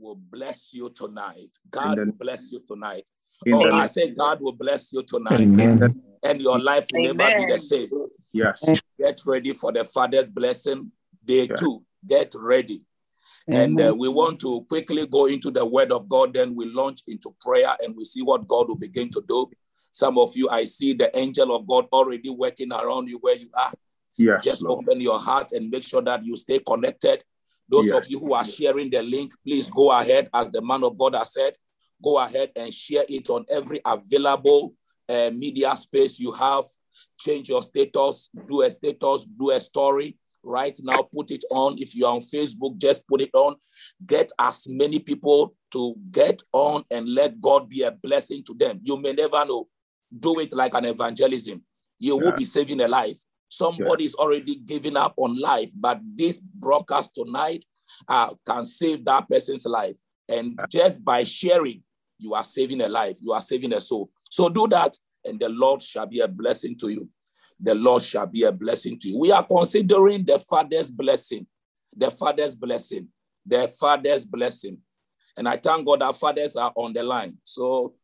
will 0.00 0.16
bless 0.16 0.72
you 0.72 0.90
tonight. 0.90 1.50
God 1.70 1.98
the- 1.98 2.06
will 2.06 2.12
bless 2.12 2.50
you 2.50 2.60
tonight. 2.66 3.08
Oh, 3.52 3.64
the 3.64 3.72
I 3.74 3.86
say 3.86 4.10
God 4.10 4.40
will 4.40 4.52
bless 4.52 4.92
you 4.92 5.02
tonight. 5.02 5.40
Amen. 5.40 6.02
And 6.22 6.40
your 6.40 6.58
life 6.58 6.86
will 6.92 7.14
never 7.14 7.38
be 7.38 7.46
the 7.46 7.58
same. 7.58 7.88
Yes. 8.32 8.82
Get 8.98 9.20
ready 9.24 9.52
for 9.52 9.72
the 9.72 9.84
Father's 9.84 10.28
blessing. 10.30 10.92
Day 11.24 11.46
Yeah. 11.46 11.56
two. 11.56 11.82
Get 12.06 12.32
ready. 12.34 12.84
And 13.48 13.80
uh, 13.80 13.94
we 13.96 14.08
want 14.08 14.40
to 14.40 14.64
quickly 14.68 15.06
go 15.06 15.26
into 15.26 15.50
the 15.50 15.64
word 15.64 15.90
of 15.92 16.08
God. 16.08 16.34
Then 16.34 16.54
we 16.54 16.66
launch 16.66 17.00
into 17.08 17.34
prayer 17.40 17.74
and 17.82 17.96
we 17.96 18.04
see 18.04 18.22
what 18.22 18.46
God 18.46 18.68
will 18.68 18.76
begin 18.76 19.10
to 19.10 19.22
do. 19.26 19.50
Some 19.90 20.18
of 20.18 20.36
you, 20.36 20.48
I 20.50 20.64
see 20.66 20.92
the 20.92 21.16
angel 21.18 21.54
of 21.56 21.66
God 21.66 21.86
already 21.92 22.30
working 22.30 22.72
around 22.72 23.08
you 23.08 23.18
where 23.18 23.36
you 23.36 23.48
are. 23.54 23.72
Yes, 24.16 24.44
Just 24.44 24.62
Lord. 24.62 24.84
open 24.86 25.00
your 25.00 25.18
heart 25.18 25.52
and 25.52 25.70
make 25.70 25.82
sure 25.82 26.02
that 26.02 26.24
you 26.24 26.36
stay 26.36 26.58
connected. 26.60 27.24
Those 27.70 27.86
Yes. 27.86 27.94
of 27.94 28.10
you 28.10 28.18
who 28.18 28.32
are 28.34 28.44
sharing 28.44 28.90
the 28.90 29.02
link, 29.02 29.32
please 29.44 29.70
go 29.70 29.92
ahead, 29.92 30.28
as 30.34 30.50
the 30.50 30.60
man 30.60 30.82
of 30.82 30.98
God 30.98 31.14
has 31.14 31.32
said, 31.32 31.54
go 32.02 32.18
ahead 32.18 32.50
and 32.56 32.72
share 32.74 33.04
it 33.08 33.30
on 33.30 33.44
every 33.48 33.80
available 33.84 34.72
uh, 35.08 35.30
media 35.30 35.74
space 35.76 36.18
you 36.18 36.32
have. 36.32 36.64
Change 37.18 37.48
your 37.48 37.62
status, 37.62 38.30
do 38.48 38.62
a 38.62 38.70
status, 38.70 39.24
do 39.24 39.50
a 39.50 39.60
story. 39.60 40.16
Right 40.42 40.78
now, 40.82 41.02
put 41.02 41.30
it 41.30 41.44
on. 41.50 41.76
If 41.78 41.94
you're 41.94 42.08
on 42.08 42.20
Facebook, 42.22 42.78
just 42.78 43.06
put 43.06 43.20
it 43.20 43.30
on. 43.34 43.56
Get 44.06 44.32
as 44.38 44.66
many 44.68 44.98
people 44.98 45.54
to 45.72 45.94
get 46.10 46.42
on 46.52 46.82
and 46.90 47.06
let 47.06 47.40
God 47.40 47.68
be 47.68 47.82
a 47.82 47.90
blessing 47.90 48.42
to 48.44 48.54
them. 48.54 48.80
You 48.82 48.96
may 48.98 49.12
never 49.12 49.44
know. 49.44 49.68
Do 50.18 50.40
it 50.40 50.52
like 50.54 50.74
an 50.74 50.86
evangelism. 50.86 51.62
You 51.98 52.16
will 52.16 52.32
be 52.32 52.46
saving 52.46 52.80
a 52.80 52.88
life. 52.88 53.18
Somebody's 53.50 54.14
already 54.14 54.54
giving 54.54 54.96
up 54.96 55.12
on 55.16 55.36
life, 55.38 55.72
but 55.74 56.00
this 56.14 56.38
broadcast 56.38 57.10
tonight 57.16 57.64
uh, 58.08 58.32
can 58.46 58.64
save 58.64 59.04
that 59.04 59.28
person's 59.28 59.66
life. 59.66 59.98
And 60.28 60.58
just 60.70 61.04
by 61.04 61.24
sharing, 61.24 61.82
you 62.16 62.34
are 62.34 62.44
saving 62.44 62.80
a 62.80 62.88
life, 62.88 63.18
you 63.20 63.32
are 63.32 63.40
saving 63.40 63.72
a 63.72 63.80
soul. 63.80 64.08
So 64.30 64.48
do 64.48 64.68
that, 64.68 64.96
and 65.24 65.40
the 65.40 65.48
Lord 65.48 65.82
shall 65.82 66.06
be 66.06 66.20
a 66.20 66.28
blessing 66.28 66.78
to 66.78 66.90
you. 66.90 67.08
The 67.58 67.74
Lord 67.74 68.02
shall 68.02 68.26
be 68.26 68.44
a 68.44 68.52
blessing 68.52 69.00
to 69.00 69.08
you. 69.08 69.18
We 69.18 69.32
are 69.32 69.44
considering 69.44 70.24
the 70.24 70.38
Father's 70.38 70.92
blessing, 70.92 71.46
the 71.92 72.12
Father's 72.12 72.54
blessing, 72.54 73.08
the 73.44 73.66
Father's 73.66 74.24
blessing. 74.24 74.78
And 75.36 75.48
I 75.48 75.56
thank 75.56 75.84
God 75.84 76.02
our 76.02 76.12
fathers 76.12 76.54
are 76.54 76.72
on 76.76 76.92
the 76.92 77.02
line. 77.02 77.36
So, 77.42 77.94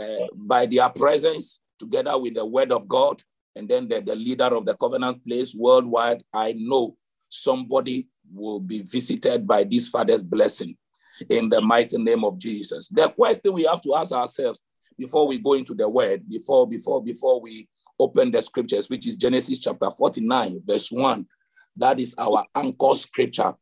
uh, 0.00 0.26
by 0.34 0.66
their 0.66 0.88
presence, 0.88 1.60
together 1.78 2.18
with 2.18 2.34
the 2.34 2.44
word 2.44 2.72
of 2.72 2.88
God, 2.88 3.22
and 3.56 3.66
then 3.66 3.88
the, 3.88 4.00
the 4.00 4.14
leader 4.14 4.54
of 4.54 4.66
the 4.66 4.76
covenant 4.76 5.24
place 5.26 5.54
worldwide, 5.54 6.22
I 6.32 6.54
know 6.56 6.94
somebody 7.28 8.08
will 8.32 8.60
be 8.60 8.82
visited 8.82 9.46
by 9.46 9.64
this 9.64 9.88
father's 9.88 10.22
blessing 10.22 10.76
in 11.30 11.48
the 11.48 11.60
mighty 11.60 11.96
name 11.96 12.22
of 12.22 12.38
Jesus. 12.38 12.88
The 12.88 13.08
question 13.08 13.54
we 13.54 13.64
have 13.64 13.80
to 13.82 13.94
ask 13.94 14.12
ourselves 14.12 14.62
before 14.98 15.26
we 15.26 15.38
go 15.38 15.54
into 15.54 15.74
the 15.74 15.88
word, 15.88 16.28
before, 16.28 16.68
before, 16.68 17.02
before 17.02 17.40
we 17.40 17.68
open 17.98 18.30
the 18.30 18.42
scriptures, 18.42 18.90
which 18.90 19.06
is 19.06 19.16
Genesis 19.16 19.58
chapter 19.58 19.90
49, 19.90 20.60
verse 20.66 20.92
1. 20.92 21.26
That 21.76 21.98
is 21.98 22.14
our 22.18 22.44
anchor 22.54 22.94
scripture. 22.94 23.54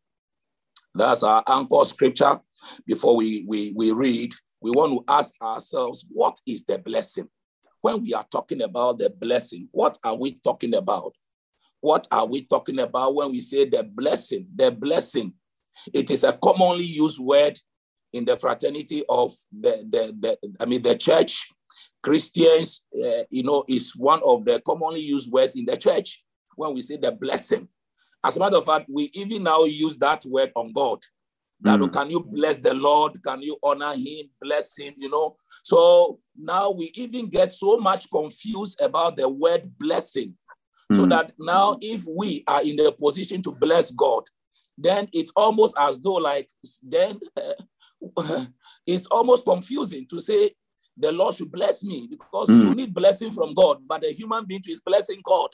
That's 0.94 1.22
our 1.22 1.42
anchor 1.48 1.84
scripture. 1.84 2.40
Before 2.86 3.16
we, 3.16 3.44
we, 3.46 3.72
we 3.76 3.92
read, 3.92 4.32
we 4.60 4.70
want 4.70 4.92
to 4.92 5.04
ask 5.12 5.34
ourselves, 5.42 6.04
what 6.08 6.38
is 6.46 6.64
the 6.64 6.78
blessing? 6.78 7.28
When 7.84 8.00
we 8.00 8.14
are 8.14 8.24
talking 8.32 8.62
about 8.62 8.96
the 8.96 9.10
blessing, 9.10 9.68
what 9.70 9.98
are 10.02 10.14
we 10.14 10.36
talking 10.42 10.74
about? 10.74 11.12
What 11.82 12.08
are 12.10 12.24
we 12.24 12.46
talking 12.46 12.78
about 12.78 13.14
when 13.14 13.30
we 13.30 13.42
say 13.42 13.68
the 13.68 13.82
blessing? 13.82 14.46
The 14.56 14.70
blessing. 14.70 15.34
It 15.92 16.10
is 16.10 16.24
a 16.24 16.32
commonly 16.32 16.86
used 16.86 17.18
word 17.18 17.60
in 18.10 18.24
the 18.24 18.38
fraternity 18.38 19.04
of 19.06 19.34
the, 19.52 19.86
the, 19.86 20.16
the 20.18 20.56
I 20.58 20.64
mean, 20.64 20.80
the 20.80 20.96
church. 20.96 21.52
Christians, 22.02 22.86
uh, 22.94 23.24
you 23.28 23.42
know, 23.42 23.66
is 23.68 23.94
one 23.94 24.22
of 24.24 24.46
the 24.46 24.62
commonly 24.66 25.02
used 25.02 25.30
words 25.30 25.54
in 25.54 25.66
the 25.66 25.76
church 25.76 26.24
when 26.56 26.72
we 26.72 26.80
say 26.80 26.96
the 26.96 27.12
blessing. 27.12 27.68
As 28.24 28.38
a 28.38 28.40
matter 28.40 28.56
of 28.56 28.64
fact, 28.64 28.88
we 28.90 29.10
even 29.12 29.42
now 29.42 29.64
use 29.64 29.98
that 29.98 30.24
word 30.24 30.52
on 30.56 30.72
God. 30.72 31.00
That 31.64 31.80
Mm. 31.80 31.92
can 31.92 32.10
you 32.10 32.20
bless 32.20 32.58
the 32.58 32.74
Lord? 32.74 33.22
Can 33.22 33.40
you 33.42 33.56
honor 33.62 33.94
him? 33.94 34.26
Bless 34.40 34.76
him, 34.76 34.94
you 34.98 35.08
know? 35.08 35.36
So 35.62 36.20
now 36.36 36.70
we 36.70 36.92
even 36.94 37.28
get 37.28 37.52
so 37.52 37.78
much 37.78 38.10
confused 38.10 38.78
about 38.80 39.16
the 39.16 39.28
word 39.28 39.72
blessing. 39.78 40.36
So 40.92 41.04
Mm. 41.04 41.10
that 41.10 41.32
now 41.38 41.76
if 41.80 42.04
we 42.06 42.44
are 42.46 42.62
in 42.62 42.76
the 42.76 42.92
position 42.92 43.42
to 43.42 43.52
bless 43.52 43.90
God, 43.90 44.24
then 44.76 45.08
it's 45.12 45.32
almost 45.34 45.74
as 45.78 45.98
though 45.98 46.14
like 46.30 46.50
then 46.82 47.18
uh, 47.36 47.54
it's 48.86 49.06
almost 49.06 49.44
confusing 49.46 50.06
to 50.08 50.20
say 50.20 50.54
the 50.96 51.10
Lord 51.10 51.34
should 51.34 51.50
bless 51.50 51.82
me 51.82 52.06
because 52.10 52.48
Mm. 52.50 52.60
you 52.62 52.74
need 52.74 52.94
blessing 52.94 53.32
from 53.32 53.54
God, 53.54 53.78
but 53.88 54.02
the 54.02 54.12
human 54.12 54.44
being 54.44 54.62
is 54.68 54.80
blessing 54.82 55.20
God. 55.24 55.50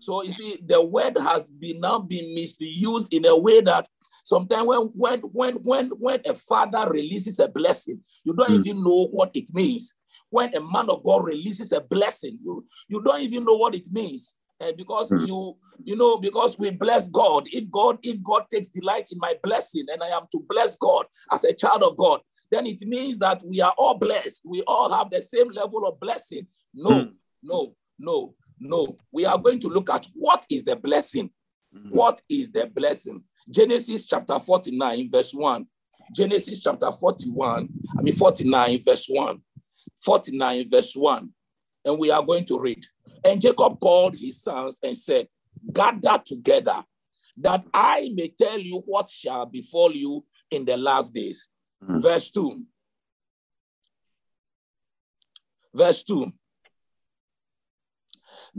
So 0.00 0.22
you 0.22 0.30
see, 0.32 0.58
the 0.64 0.80
word 0.84 1.18
has 1.18 1.50
been 1.50 1.80
now 1.80 1.98
been 1.98 2.32
misused 2.34 3.12
in 3.12 3.24
a 3.24 3.36
way 3.36 3.60
that 3.62 3.88
sometimes 4.28 4.66
when 4.66 4.80
when 5.02 5.20
when 5.38 5.54
when 5.70 5.86
when 6.04 6.20
a 6.26 6.34
father 6.34 6.84
releases 6.90 7.38
a 7.40 7.48
blessing, 7.48 8.00
you 8.24 8.34
don't 8.34 8.50
Mm. 8.50 8.58
even 8.66 8.84
know 8.84 9.06
what 9.18 9.30
it 9.34 9.48
means. 9.54 9.94
When 10.30 10.54
a 10.54 10.60
man 10.60 10.90
of 10.90 11.02
God 11.02 11.24
releases 11.24 11.72
a 11.72 11.80
blessing, 11.80 12.38
you, 12.44 12.66
you 12.88 13.00
don't 13.02 13.20
even 13.22 13.44
know 13.46 13.56
what 13.56 13.74
it 13.74 13.88
means. 13.90 14.36
And 14.60 14.76
because 14.76 15.10
Mm. 15.12 15.26
you 15.26 15.56
you 15.88 15.96
know 15.96 16.18
because 16.18 16.58
we 16.58 16.70
bless 16.70 17.08
God, 17.08 17.42
if 17.58 17.64
God 17.70 17.98
if 18.02 18.22
God 18.22 18.42
takes 18.52 18.68
delight 18.68 19.08
in 19.12 19.18
my 19.18 19.34
blessing 19.42 19.86
and 19.92 20.02
I 20.02 20.08
am 20.18 20.26
to 20.32 20.40
bless 20.52 20.76
God 20.76 21.06
as 21.32 21.44
a 21.44 21.54
child 21.54 21.82
of 21.82 21.96
God, 21.96 22.20
then 22.50 22.66
it 22.66 22.82
means 22.94 23.18
that 23.18 23.42
we 23.50 23.60
are 23.62 23.74
all 23.78 23.96
blessed. 24.06 24.42
We 24.44 24.62
all 24.66 24.90
have 24.90 25.08
the 25.10 25.22
same 25.22 25.50
level 25.50 25.86
of 25.86 25.98
blessing. 26.00 26.46
No, 26.74 26.90
Mm. 26.90 27.14
no, 27.42 27.58
no, 27.98 28.34
no. 28.58 28.98
We 29.12 29.24
are 29.24 29.38
going 29.38 29.60
to 29.60 29.68
look 29.68 29.88
at 29.90 30.06
what 30.14 30.44
is 30.50 30.64
the 30.64 30.76
blessing. 30.76 31.30
Mm. 31.74 31.90
What 31.92 32.20
is 32.28 32.50
the 32.50 32.66
blessing? 32.66 33.22
Genesis 33.50 34.06
chapter 34.06 34.38
49, 34.38 35.10
verse 35.10 35.32
1. 35.32 35.66
Genesis 36.14 36.62
chapter 36.62 36.90
41, 36.90 37.68
I 37.98 38.02
mean 38.02 38.14
49, 38.14 38.82
verse 38.84 39.06
1. 39.08 39.40
49, 40.04 40.68
verse 40.68 40.94
1. 40.94 41.30
And 41.84 41.98
we 41.98 42.10
are 42.10 42.24
going 42.24 42.44
to 42.46 42.58
read. 42.58 42.84
And 43.24 43.40
Jacob 43.40 43.80
called 43.80 44.16
his 44.16 44.42
sons 44.42 44.78
and 44.82 44.96
said, 44.96 45.28
Gather 45.72 46.20
together, 46.24 46.84
that 47.38 47.64
I 47.74 48.10
may 48.14 48.28
tell 48.28 48.58
you 48.58 48.82
what 48.86 49.08
shall 49.08 49.46
befall 49.46 49.92
you 49.92 50.24
in 50.50 50.64
the 50.64 50.76
last 50.76 51.12
days. 51.14 51.48
Mm. 51.82 52.02
Verse 52.02 52.30
2. 52.30 52.62
Verse 55.74 56.02
2. 56.04 56.32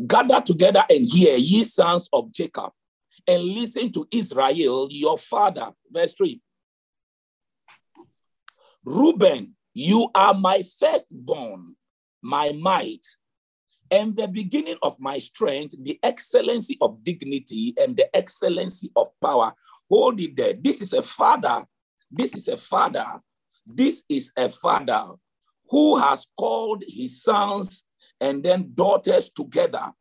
Gather 0.07 0.41
together 0.41 0.83
and 0.89 1.07
hear, 1.07 1.35
ye 1.37 1.63
sons 1.63 2.09
of 2.13 2.31
Jacob, 2.31 2.71
and 3.29 3.43
listen 3.43 3.91
to 3.91 4.07
Israel, 4.11 4.87
your 4.89 5.17
father. 5.17 5.69
Verse 5.91 6.13
3. 6.15 6.41
Reuben, 8.83 9.55
you 9.75 10.09
are 10.15 10.33
my 10.33 10.63
firstborn, 10.79 11.75
my 12.23 12.51
might, 12.53 13.05
and 13.91 14.15
the 14.15 14.27
beginning 14.27 14.77
of 14.81 14.99
my 14.99 15.19
strength, 15.19 15.75
the 15.83 15.99
excellency 16.01 16.75
of 16.81 17.03
dignity 17.03 17.75
and 17.77 17.95
the 17.95 18.13
excellency 18.15 18.91
of 18.95 19.07
power. 19.21 19.53
Hold 19.89 20.19
it 20.19 20.35
there. 20.35 20.53
This 20.53 20.81
is 20.81 20.93
a 20.93 21.03
father. 21.03 21.65
This 22.11 22.35
is 22.35 22.47
a 22.47 22.57
father. 22.57 23.05
This 23.65 24.03
is 24.09 24.31
a 24.35 24.49
father 24.49 25.09
who 25.69 25.97
has 25.97 26.25
called 26.35 26.83
his 26.87 27.21
sons 27.21 27.83
and 28.19 28.43
then 28.43 28.71
daughters 28.73 29.29
together. 29.29 29.91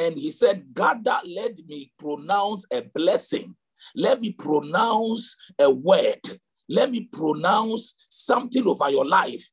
And 0.00 0.18
he 0.18 0.30
said, 0.30 0.64
God, 0.72 1.04
that 1.04 1.28
let 1.28 1.58
me 1.66 1.92
pronounce 1.98 2.64
a 2.72 2.80
blessing. 2.80 3.54
Let 3.94 4.18
me 4.22 4.30
pronounce 4.32 5.36
a 5.58 5.70
word. 5.70 6.22
Let 6.70 6.90
me 6.90 7.08
pronounce 7.12 7.94
something 8.08 8.66
over 8.66 8.88
your 8.88 9.06
life 9.06 9.46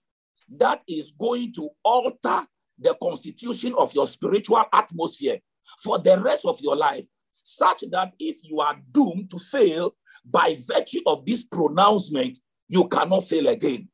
that 0.57 0.83
is 0.88 1.12
going 1.19 1.51
to 1.56 1.69
alter 1.83 2.48
the 2.80 2.95
constitution 3.04 3.74
of 3.77 3.94
your 3.94 4.07
spiritual 4.07 4.63
atmosphere 4.72 5.39
for 5.83 6.00
the 6.00 6.18
rest 6.22 6.45
of 6.45 6.62
your 6.62 6.77
life, 6.77 7.06
such 7.44 7.83
that 7.92 8.13
if 8.18 8.38
you 8.44 8.62
are 8.62 8.80
doomed 8.92 9.30
to 9.31 9.39
fail 9.39 9.95
by 10.24 10.57
virtue 10.66 11.01
of 11.06 11.25
this 11.25 11.44
pronouncement, 11.44 12.38
you 12.69 12.88
cannot 12.88 13.25
fail 13.25 13.48
again. 13.48 13.89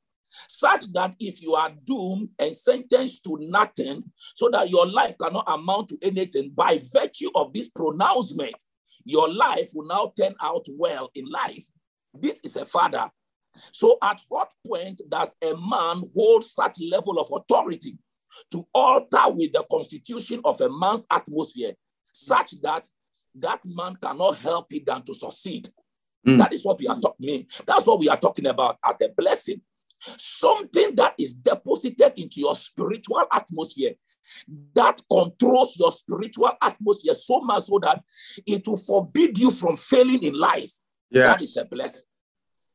Such 0.47 0.91
that 0.93 1.15
if 1.19 1.41
you 1.41 1.55
are 1.55 1.71
doomed 1.83 2.29
and 2.39 2.55
sentenced 2.55 3.23
to 3.25 3.37
nothing, 3.41 4.03
so 4.35 4.49
that 4.51 4.69
your 4.69 4.87
life 4.87 5.15
cannot 5.21 5.45
amount 5.47 5.89
to 5.89 5.97
anything 6.01 6.51
by 6.55 6.79
virtue 6.93 7.29
of 7.35 7.53
this 7.53 7.69
pronouncement, 7.69 8.55
your 9.05 9.31
life 9.31 9.71
will 9.73 9.87
now 9.87 10.11
turn 10.17 10.33
out 10.41 10.65
well 10.69 11.09
in 11.15 11.25
life. 11.25 11.65
This 12.13 12.39
is 12.43 12.55
a 12.55 12.65
father. 12.65 13.09
So, 13.71 13.97
at 14.01 14.21
what 14.29 14.51
point 14.67 15.01
does 15.09 15.33
a 15.41 15.53
man 15.55 16.03
hold 16.15 16.43
such 16.43 16.79
level 16.81 17.19
of 17.19 17.29
authority 17.31 17.97
to 18.51 18.67
alter 18.73 19.29
with 19.29 19.53
the 19.53 19.63
constitution 19.69 20.41
of 20.43 20.59
a 20.61 20.69
man's 20.69 21.05
atmosphere, 21.11 21.73
such 22.11 22.59
that 22.61 22.87
that 23.35 23.59
man 23.65 23.95
cannot 24.01 24.37
help 24.37 24.73
it 24.73 24.85
than 24.85 25.03
to 25.03 25.13
succeed? 25.13 25.69
Mm. 26.25 26.37
That 26.37 26.53
is 26.53 26.63
what 26.65 26.79
we 26.79 26.87
are 26.87 26.99
talking. 26.99 27.45
That's 27.65 27.85
what 27.85 27.99
we 27.99 28.09
are 28.09 28.17
talking 28.17 28.47
about 28.47 28.77
as 28.83 28.97
the 28.97 29.13
blessing. 29.15 29.61
Something 30.17 30.95
that 30.95 31.15
is 31.17 31.33
deposited 31.33 32.13
into 32.17 32.41
your 32.41 32.55
spiritual 32.55 33.23
atmosphere 33.31 33.93
that 34.73 35.01
controls 35.11 35.77
your 35.77 35.91
spiritual 35.91 36.51
atmosphere 36.61 37.13
so 37.13 37.41
much 37.41 37.63
so 37.63 37.79
that 37.81 38.01
it 38.45 38.65
will 38.67 38.77
forbid 38.77 39.37
you 39.37 39.51
from 39.51 39.75
failing 39.75 40.23
in 40.23 40.33
life. 40.33 40.71
Yes. 41.09 41.27
That 41.27 41.41
is 41.41 41.57
a 41.57 41.65
blessing. 41.65 42.01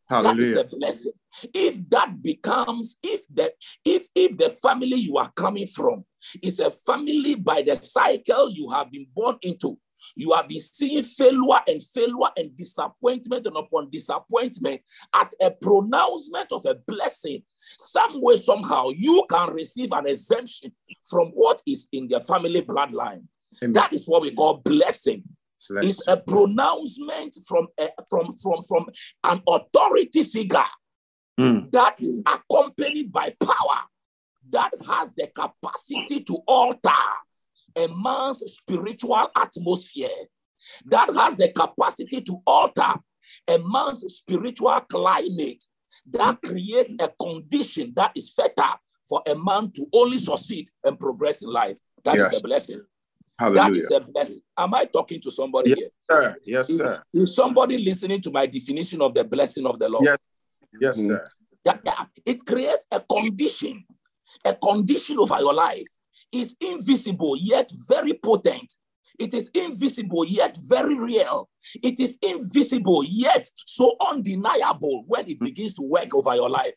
Hallelujah. 0.08 0.36
That 0.36 0.44
is 0.44 0.56
a 0.56 0.76
blessing. 0.76 1.12
If 1.52 1.90
that 1.90 2.22
becomes, 2.22 2.96
if 3.02 3.22
the 3.32 3.52
if 3.84 4.08
if 4.14 4.36
the 4.36 4.50
family 4.50 4.96
you 4.96 5.18
are 5.18 5.30
coming 5.32 5.66
from 5.66 6.04
is 6.42 6.60
a 6.60 6.70
family 6.70 7.34
by 7.34 7.62
the 7.62 7.76
cycle 7.76 8.50
you 8.50 8.70
have 8.70 8.90
been 8.90 9.06
born 9.14 9.36
into, 9.42 9.78
you 10.14 10.32
have 10.34 10.48
been 10.48 10.60
seeing 10.60 11.02
failure 11.02 11.60
and 11.66 11.82
failure 11.82 12.30
and 12.36 12.56
disappointment 12.56 13.46
and 13.46 13.56
upon 13.56 13.90
disappointment 13.90 14.80
at 15.14 15.32
a 15.40 15.50
pronouncement 15.50 16.52
of 16.52 16.64
a 16.66 16.76
blessing. 16.86 17.42
Some 17.78 18.20
way, 18.20 18.36
somehow, 18.36 18.88
you 18.90 19.24
can 19.28 19.50
receive 19.52 19.92
an 19.92 20.06
exemption 20.06 20.72
from 21.08 21.28
what 21.28 21.62
is 21.66 21.88
in 21.92 22.08
the 22.08 22.20
family 22.20 22.62
bloodline. 22.62 23.24
Amen. 23.62 23.72
That 23.72 23.92
is 23.92 24.06
what 24.06 24.22
we 24.22 24.30
call 24.30 24.58
blessing. 24.58 25.24
blessing. 25.68 25.90
It's 25.90 26.06
a 26.06 26.16
pronouncement 26.16 27.36
from, 27.46 27.68
a, 27.78 27.88
from, 28.08 28.36
from, 28.38 28.62
from 28.62 28.86
an 29.24 29.42
authority 29.46 30.24
figure 30.24 30.64
mm. 31.38 31.70
that 31.72 31.96
is 32.00 32.22
accompanied 32.26 33.12
by 33.12 33.34
power 33.42 33.82
that 34.50 34.70
has 34.86 35.10
the 35.16 35.26
capacity 35.26 36.20
to 36.24 36.38
alter 36.46 36.90
a 37.78 37.88
man's 37.88 38.42
spiritual 38.46 39.28
atmosphere 39.36 40.08
that 40.86 41.08
has 41.14 41.34
the 41.36 41.50
capacity 41.52 42.20
to 42.20 42.38
alter 42.46 42.94
a 43.48 43.58
man's 43.58 44.00
spiritual 44.08 44.80
climate 44.90 45.64
that 46.10 46.40
creates 46.42 46.94
a 47.00 47.08
condition 47.20 47.92
that 47.94 48.12
is 48.16 48.30
better 48.30 48.74
for 49.08 49.22
a 49.26 49.34
man 49.34 49.70
to 49.72 49.86
only 49.92 50.18
succeed 50.18 50.70
and 50.84 50.98
progress 50.98 51.42
in 51.42 51.50
life. 51.50 51.78
That 52.04 52.16
yes. 52.16 52.32
is 52.32 52.40
a 52.40 52.42
blessing. 52.42 52.82
Hallelujah. 53.38 53.62
That 53.62 53.76
is 53.76 53.90
a 53.90 54.00
blessing. 54.00 54.40
Am 54.56 54.74
I 54.74 54.84
talking 54.86 55.20
to 55.22 55.30
somebody 55.30 55.70
yes, 55.70 55.78
here? 55.78 55.88
Sir. 56.10 56.36
Yes, 56.44 56.70
is, 56.70 56.76
sir. 56.78 57.02
Is 57.14 57.34
somebody 57.34 57.78
listening 57.78 58.20
to 58.22 58.30
my 58.30 58.46
definition 58.46 59.00
of 59.00 59.14
the 59.14 59.24
blessing 59.24 59.66
of 59.66 59.78
the 59.78 59.88
Lord? 59.88 60.04
Yes, 60.04 60.18
yes, 60.80 60.98
mm-hmm. 60.98 61.10
sir. 61.10 61.24
That, 61.64 61.84
that 61.84 62.08
it 62.24 62.44
creates 62.44 62.86
a 62.90 63.00
condition, 63.00 63.84
a 64.44 64.54
condition 64.54 65.18
over 65.18 65.38
your 65.38 65.54
life 65.54 65.86
is 66.32 66.56
invisible 66.60 67.36
yet 67.36 67.70
very 67.88 68.14
potent. 68.14 68.74
It 69.18 69.34
is 69.34 69.50
invisible 69.52 70.24
yet 70.24 70.56
very 70.68 70.96
real. 70.96 71.48
It 71.82 71.98
is 71.98 72.16
invisible 72.22 73.04
yet 73.04 73.48
so 73.66 73.96
undeniable 74.08 75.04
when 75.06 75.28
it 75.28 75.40
begins 75.40 75.74
to 75.74 75.82
work 75.82 76.14
over 76.14 76.34
your 76.34 76.48
life. 76.48 76.74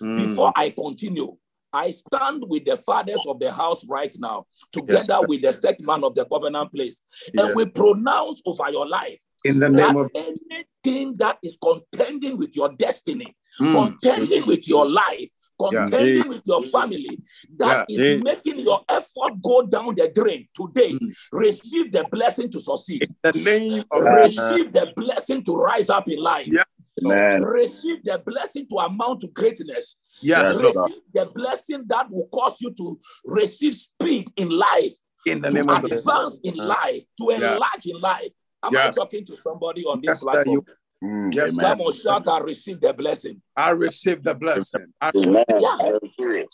Mm. 0.00 0.16
Before 0.16 0.52
I 0.56 0.70
continue, 0.70 1.36
I 1.72 1.90
stand 1.90 2.44
with 2.48 2.64
the 2.64 2.76
fathers 2.76 3.20
of 3.26 3.40
the 3.40 3.52
house 3.52 3.84
right 3.86 4.14
now, 4.18 4.46
together 4.72 5.04
yes. 5.20 5.24
with 5.26 5.42
the 5.42 5.52
set 5.52 5.80
man 5.82 6.04
of 6.04 6.14
the 6.14 6.24
covenant 6.26 6.72
place, 6.72 7.00
yes. 7.32 7.46
and 7.46 7.56
we 7.56 7.66
pronounce 7.66 8.42
over 8.44 8.70
your 8.70 8.86
life 8.86 9.22
in 9.44 9.58
the 9.58 9.68
name 9.68 9.96
of 9.96 10.10
anything 10.14 11.16
that 11.16 11.38
is 11.42 11.58
contending 11.62 12.36
with 12.36 12.54
your 12.54 12.70
destiny, 12.70 13.34
mm. 13.60 13.72
contending 13.74 14.46
with 14.46 14.68
your 14.68 14.88
life, 14.88 15.30
contending 15.70 16.16
yeah. 16.16 16.28
with 16.28 16.42
your 16.46 16.62
family, 16.62 17.18
that 17.56 17.86
yeah. 17.88 18.16
is 18.16 18.22
making 18.22 18.60
your 18.60 18.80
effort 18.88 19.40
go 19.42 19.62
down 19.62 19.94
the 19.94 20.10
drain 20.14 20.48
today. 20.54 20.92
Mm. 20.92 21.14
Receive 21.32 21.92
the 21.92 22.04
blessing 22.10 22.50
to 22.50 22.60
succeed. 22.60 23.02
In 23.02 23.16
the 23.22 23.32
name 23.32 23.84
of 23.90 24.02
receive 24.02 24.72
the 24.72 24.92
blessing 24.96 25.42
to 25.44 25.54
rise 25.54 25.90
up 25.90 26.08
in 26.08 26.18
life. 26.18 26.48
Yeah. 26.50 26.62
Amen. 27.02 27.42
Receive 27.42 28.04
the 28.04 28.22
blessing 28.24 28.66
to 28.68 28.76
amount 28.76 29.20
to 29.20 29.28
greatness. 29.28 29.96
Yes. 30.20 30.60
Receive 30.60 31.00
the 31.14 31.26
blessing 31.34 31.84
that 31.88 32.10
will 32.10 32.28
cause 32.32 32.60
you 32.60 32.72
to 32.74 32.98
receive 33.24 33.74
speed 33.74 34.28
in 34.36 34.50
life. 34.50 34.92
In 35.24 35.40
the 35.40 35.48
to 35.48 35.54
name 35.54 35.68
of 35.68 35.84
advance 35.84 36.40
in 36.42 36.56
life, 36.56 37.02
to 37.18 37.30
enlarge 37.30 37.86
in 37.86 38.00
life. 38.00 38.30
Am 38.62 38.72
yes. 38.72 38.88
I 38.88 38.90
talking 38.90 39.24
to 39.26 39.36
somebody 39.36 39.84
on 39.84 40.00
this 40.00 40.08
yes, 40.08 40.22
platform? 40.22 40.64
You, 41.02 41.08
mm, 41.08 41.34
yes, 41.34 41.58
come 41.58 41.80
on, 41.80 41.92
shout, 41.92 42.28
I 42.28 42.38
receive 42.38 42.80
the 42.80 42.92
blessing. 42.92 43.42
I 43.56 43.70
receive 43.70 44.22
the 44.22 44.36
blessing. 44.36 44.86
I 45.00 45.08
receive 45.08 45.44
yeah. 45.60 45.76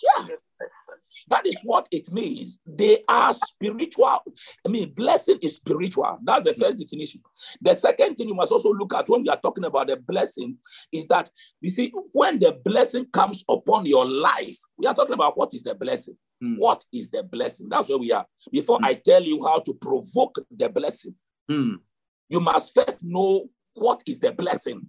yeah. 0.02 0.26
That 1.28 1.46
is 1.46 1.56
what 1.64 1.86
it 1.90 2.10
means. 2.10 2.58
They 2.66 3.04
are 3.08 3.34
spiritual. 3.34 4.20
I 4.66 4.68
mean, 4.68 4.92
blessing 4.94 5.38
is 5.42 5.56
spiritual. 5.56 6.18
That's 6.22 6.44
the 6.44 6.54
first 6.54 6.78
definition. 6.78 7.20
The 7.60 7.74
second 7.74 8.14
thing 8.14 8.28
you 8.28 8.34
must 8.34 8.52
also 8.52 8.72
look 8.72 8.94
at 8.94 9.08
when 9.08 9.22
we 9.22 9.28
are 9.28 9.40
talking 9.40 9.64
about 9.64 9.88
the 9.88 9.96
blessing 9.96 10.56
is 10.92 11.06
that, 11.08 11.30
you 11.60 11.70
see, 11.70 11.92
when 12.12 12.38
the 12.38 12.58
blessing 12.64 13.06
comes 13.12 13.44
upon 13.48 13.84
your 13.84 14.06
life, 14.06 14.58
we 14.78 14.86
are 14.86 14.94
talking 14.94 15.14
about 15.14 15.36
what 15.36 15.52
is 15.52 15.62
the 15.62 15.74
blessing. 15.74 16.16
Mm. 16.42 16.56
What 16.58 16.84
is 16.92 17.10
the 17.10 17.22
blessing? 17.22 17.68
That's 17.68 17.88
where 17.90 17.98
we 17.98 18.12
are. 18.12 18.26
Before 18.50 18.78
mm. 18.78 18.86
I 18.86 18.94
tell 18.94 19.22
you 19.22 19.44
how 19.46 19.60
to 19.60 19.74
provoke 19.74 20.38
the 20.50 20.70
blessing, 20.70 21.14
mm 21.50 21.76
you 22.28 22.40
must 22.40 22.74
first 22.74 23.02
know 23.02 23.48
what 23.74 24.02
is 24.06 24.18
the 24.18 24.32
blessing. 24.32 24.88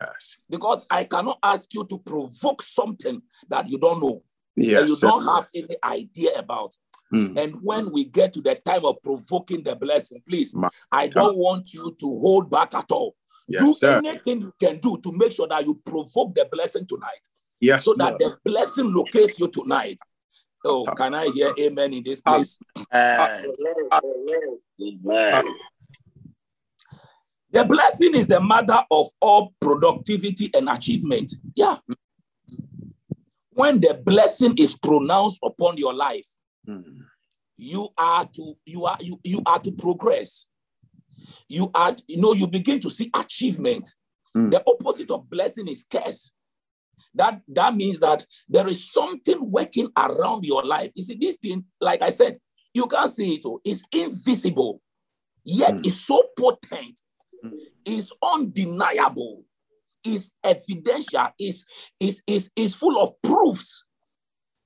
Yes. 0.00 0.38
Because 0.48 0.86
I 0.90 1.04
cannot 1.04 1.38
ask 1.42 1.72
you 1.74 1.84
to 1.84 1.98
provoke 1.98 2.62
something 2.62 3.20
that 3.48 3.68
you 3.68 3.78
don't 3.78 4.00
know. 4.00 4.22
Yes. 4.56 4.88
you 4.88 4.96
don't 4.96 5.24
have 5.24 5.46
any 5.54 5.76
idea 5.84 6.30
about. 6.38 6.74
Mm. 7.12 7.36
And 7.36 7.54
when 7.62 7.90
we 7.90 8.04
get 8.04 8.32
to 8.34 8.40
the 8.40 8.54
time 8.54 8.84
of 8.84 9.02
provoking 9.02 9.62
the 9.62 9.74
blessing, 9.74 10.22
please, 10.28 10.54
My 10.54 10.68
I 10.92 11.08
don't 11.08 11.36
want 11.36 11.74
you 11.74 11.96
to 11.98 12.06
hold 12.06 12.50
back 12.50 12.74
at 12.74 12.90
all. 12.90 13.16
Yes, 13.48 13.64
do 13.64 13.74
sir. 13.74 13.98
anything 13.98 14.42
you 14.42 14.54
can 14.60 14.78
do 14.78 14.96
to 14.98 15.12
make 15.12 15.32
sure 15.32 15.48
that 15.48 15.64
you 15.64 15.80
provoke 15.84 16.34
the 16.34 16.48
blessing 16.50 16.86
tonight. 16.86 17.28
Yes. 17.60 17.84
So 17.84 17.94
that 17.98 18.18
the 18.18 18.36
blessing 18.44 18.92
locates 18.92 19.40
you 19.40 19.48
tonight. 19.48 19.98
Oh, 20.64 20.84
can 20.84 21.14
I 21.14 21.26
hear 21.30 21.52
amen 21.58 21.94
in 21.94 22.04
this 22.04 22.20
place? 22.20 22.58
Uh, 22.92 23.40
uh, 23.90 24.00
uh, 25.10 25.42
the 27.52 27.64
blessing 27.64 28.14
is 28.14 28.26
the 28.26 28.40
mother 28.40 28.84
of 28.90 29.06
all 29.20 29.52
productivity 29.60 30.50
and 30.54 30.68
achievement. 30.68 31.32
Yeah. 31.56 31.78
When 33.50 33.80
the 33.80 34.00
blessing 34.04 34.54
is 34.56 34.76
pronounced 34.76 35.40
upon 35.42 35.76
your 35.76 35.92
life, 35.92 36.28
mm. 36.68 37.00
you 37.56 37.88
are 37.98 38.24
to 38.26 38.54
you 38.64 38.84
are 38.86 38.96
you, 39.00 39.20
you 39.24 39.42
are 39.44 39.58
to 39.58 39.72
progress. 39.72 40.46
You 41.48 41.70
are, 41.74 41.94
you 42.06 42.20
know, 42.20 42.32
you 42.32 42.46
begin 42.46 42.80
to 42.80 42.90
see 42.90 43.10
achievement. 43.14 43.94
Mm. 44.36 44.50
The 44.52 44.62
opposite 44.66 45.10
of 45.10 45.28
blessing 45.28 45.68
is 45.68 45.84
curse. 45.90 46.32
That 47.14 47.42
that 47.48 47.74
means 47.74 47.98
that 47.98 48.24
there 48.48 48.68
is 48.68 48.90
something 48.90 49.50
working 49.50 49.88
around 49.96 50.46
your 50.46 50.64
life. 50.64 50.92
You 50.94 51.02
see, 51.02 51.18
this 51.20 51.36
thing, 51.36 51.64
like 51.80 52.00
I 52.00 52.10
said, 52.10 52.38
you 52.72 52.86
can't 52.86 53.10
see 53.10 53.34
it. 53.34 53.42
Oh, 53.44 53.60
it's 53.64 53.82
invisible, 53.92 54.80
yet 55.44 55.74
mm. 55.74 55.86
it's 55.86 56.00
so 56.00 56.22
potent 56.38 57.00
is 57.84 58.12
undeniable, 58.22 59.44
is 60.04 60.32
evidential, 60.44 61.28
is, 61.38 61.64
is, 61.98 62.22
is, 62.26 62.50
is 62.56 62.74
full 62.74 63.00
of 63.00 63.10
proofs. 63.22 63.84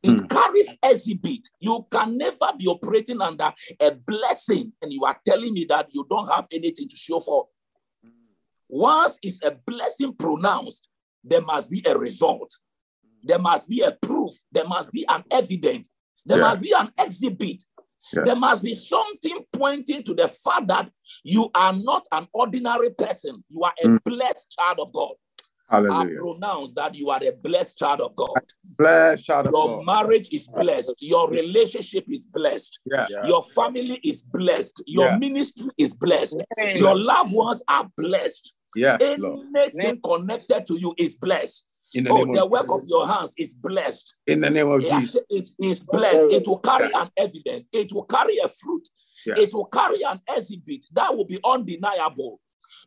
It 0.02 0.19
mm. 0.19 0.28
carries 0.28 0.69
exhibit. 0.83 1.49
You 1.61 1.87
can 1.90 2.19
never 2.19 2.52
be 2.59 2.66
operating 2.66 3.23
under 3.23 3.52
a 3.81 3.90
blessing, 3.93 4.73
and 4.83 4.93
you 4.93 5.04
are 5.04 5.19
telling 5.26 5.54
me 5.54 5.64
that 5.71 5.88
you 5.90 6.07
don't 6.09 6.28
have 6.28 6.47
anything 6.52 6.88
to 6.88 6.97
show 6.97 7.21
for. 7.21 7.47
Once 8.69 9.19
is 9.23 9.40
a 9.43 9.52
blessing 9.66 10.14
pronounced, 10.14 10.88
there 11.23 11.40
must 11.40 11.71
be 11.71 11.83
a 11.87 11.97
result. 11.97 12.50
There 13.23 13.38
must 13.38 13.69
be 13.69 13.81
a 13.81 13.93
proof. 13.93 14.35
There 14.52 14.66
must 14.66 14.93
be 14.93 15.07
an 15.09 15.25
evidence. 15.31 15.88
There 16.26 16.38
yeah. 16.38 16.45
must 16.45 16.62
be 16.62 16.73
an 16.76 16.90
exhibit. 16.99 17.64
Yes. 18.13 18.27
There 18.27 18.37
must 18.37 18.63
be 18.63 18.75
something 18.75 19.45
pointing 19.53 20.03
to 20.05 20.15
the 20.15 20.29
fact 20.29 20.69
that 20.69 20.91
you 21.23 21.51
are 21.55 21.73
not 21.73 22.07
an 22.13 22.27
ordinary 22.33 22.91
person. 22.91 23.43
You 23.49 23.63
are 23.63 23.73
a 23.83 23.89
mm. 23.89 23.99
blessed 24.05 24.57
child 24.59 24.81
of 24.81 24.93
God. 24.93 25.13
Hallelujah. 25.69 26.19
I 26.19 26.21
pronounce 26.21 26.73
that 26.75 26.95
you 26.95 27.09
are 27.11 27.21
a 27.23 27.33
blessed 27.33 27.79
child 27.79 28.01
of 28.01 28.15
God. 28.15 28.29
Blessed 28.77 29.25
child 29.25 29.47
of 29.47 29.53
Your 29.53 29.79
God. 29.79 29.87
marriage 29.87 30.29
is 30.31 30.47
blessed. 30.47 30.95
Your 31.01 31.31
relationship 31.31 32.05
is 32.09 32.27
blessed. 32.27 32.81
Yeah. 32.85 33.07
yeah. 33.09 33.27
Your 33.27 33.43
family 33.43 33.99
is 34.05 34.23
blessed. 34.23 34.83
Your 34.87 35.07
yeah. 35.07 35.19
ministry 35.19 35.71
is 35.79 35.95
blessed. 35.95 36.43
Yeah. 36.59 36.75
Your 36.75 36.97
loved 36.97 37.33
ones 37.33 37.63
are 37.67 37.89
blessed. 37.97 38.57
Yes, 38.77 39.01
Anything 39.01 40.01
Lord. 40.03 40.03
connected 40.03 40.67
to 40.67 40.79
you 40.79 40.95
is 40.99 41.15
blessed. 41.15 41.65
In 41.95 42.05
the 42.05 42.11
oh, 42.11 42.35
the 42.35 42.47
work 42.47 42.71
of 42.71 42.83
your 42.87 43.07
hands 43.07 43.35
is 43.39 43.55
blessed. 43.55 44.15
In 44.27 44.41
the 44.41 44.51
name 44.51 44.69
of 44.69 44.81
Jesus. 44.81 45.17
It 45.31 45.51
is 45.61 45.83
blessed. 45.83 46.29
It 46.31 46.47
will 46.47 46.59
carry 46.59 46.91
an 46.95 47.11
evidence. 47.17 47.69
It 47.73 47.93
will 47.93 48.05
carry 48.05 48.37
a 48.39 48.49
fruit. 48.49 48.89
Yes. 49.25 49.39
It 49.39 49.51
will 49.55 49.67
carry 49.67 50.03
an 50.03 50.21
exhibit 50.29 50.87
that 50.93 51.17
will 51.17 51.25
be 51.25 51.39
undeniable. 51.45 52.41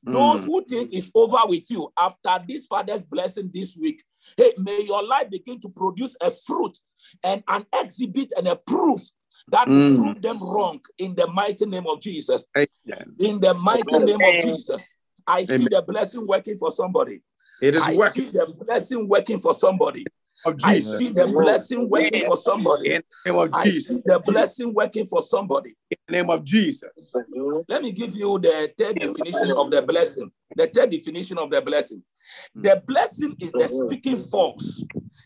Those 0.03 0.41
mm. 0.41 0.45
who 0.45 0.65
think 0.65 0.93
it's 0.93 1.09
over 1.15 1.37
with 1.45 1.69
you 1.71 1.91
after 1.97 2.43
this 2.47 2.65
Father's 2.65 3.03
blessing 3.03 3.49
this 3.53 3.77
week, 3.77 4.03
hey, 4.35 4.53
may 4.57 4.81
your 4.81 5.03
life 5.03 5.29
begin 5.29 5.59
to 5.61 5.69
produce 5.69 6.15
a 6.21 6.31
fruit 6.31 6.77
and 7.23 7.43
an 7.47 7.65
exhibit 7.81 8.33
and 8.37 8.47
a 8.47 8.55
proof 8.55 9.01
that 9.49 9.67
mm. 9.67 9.95
prove 9.95 10.21
them 10.21 10.41
wrong 10.41 10.79
in 10.97 11.15
the 11.15 11.27
mighty 11.27 11.65
name 11.65 11.87
of 11.87 12.01
Jesus. 12.01 12.45
Amen. 12.57 13.15
In 13.19 13.39
the 13.39 13.53
mighty 13.53 13.99
name 13.99 14.19
of 14.21 14.41
Jesus. 14.41 14.83
I 15.25 15.43
see 15.43 15.55
Amen. 15.55 15.67
the 15.71 15.81
blessing 15.81 16.25
working 16.25 16.57
for 16.57 16.71
somebody. 16.71 17.21
It 17.61 17.75
is 17.75 17.87
I 17.87 17.95
working 17.95 18.25
see 18.25 18.31
the 18.31 18.53
blessing 18.59 19.07
working 19.07 19.39
for 19.39 19.53
somebody. 19.53 20.05
of 20.45 20.55
I 20.63 20.79
see 20.79 21.09
the 21.09 21.27
blessing 21.27 21.89
working 21.89 22.25
for 22.25 22.37
somebody. 22.37 22.95
In 22.95 23.01
the 23.25 23.31
name 23.31 23.39
of 23.39 23.49
I 23.53 23.63
Jesus. 23.63 23.87
see 23.87 24.01
the 24.05 24.19
blessing 24.25 24.73
working 24.73 25.05
for 25.05 25.21
somebody. 25.21 25.75
In 25.89 25.97
the 26.07 26.11
name 26.13 26.29
of 26.29 26.43
Jesus. 26.43 27.15
Let 27.67 27.81
me 27.81 27.91
give 27.91 28.15
you 28.15 28.37
the 28.39 28.71
third 28.77 28.95
definition 28.95 29.51
of 29.51 29.71
the 29.71 29.81
blessing. 29.81 30.31
The 30.55 30.67
third 30.67 30.91
definition 30.91 31.37
of 31.37 31.49
the 31.49 31.61
blessing. 31.61 32.03
The 32.53 32.81
blessing 32.85 33.35
is 33.39 33.51
the 33.51 33.67
speaking 33.67 34.17
force, 34.17 34.85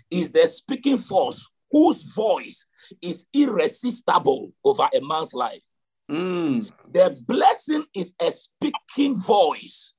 is 0.10 0.32
the 0.32 0.48
speaking 0.48 0.98
force 0.98 1.50
whose 1.72 2.04
voice 2.04 2.66
is 3.02 3.26
irresistible 3.34 4.52
over 4.64 4.88
a 4.94 5.02
man's 5.02 5.34
life. 5.34 5.62
Mm. 6.10 6.70
The 6.92 7.18
blessing 7.26 7.86
is 7.96 8.14
a 8.20 8.32
speaking 8.32 9.18
voice 9.18 9.94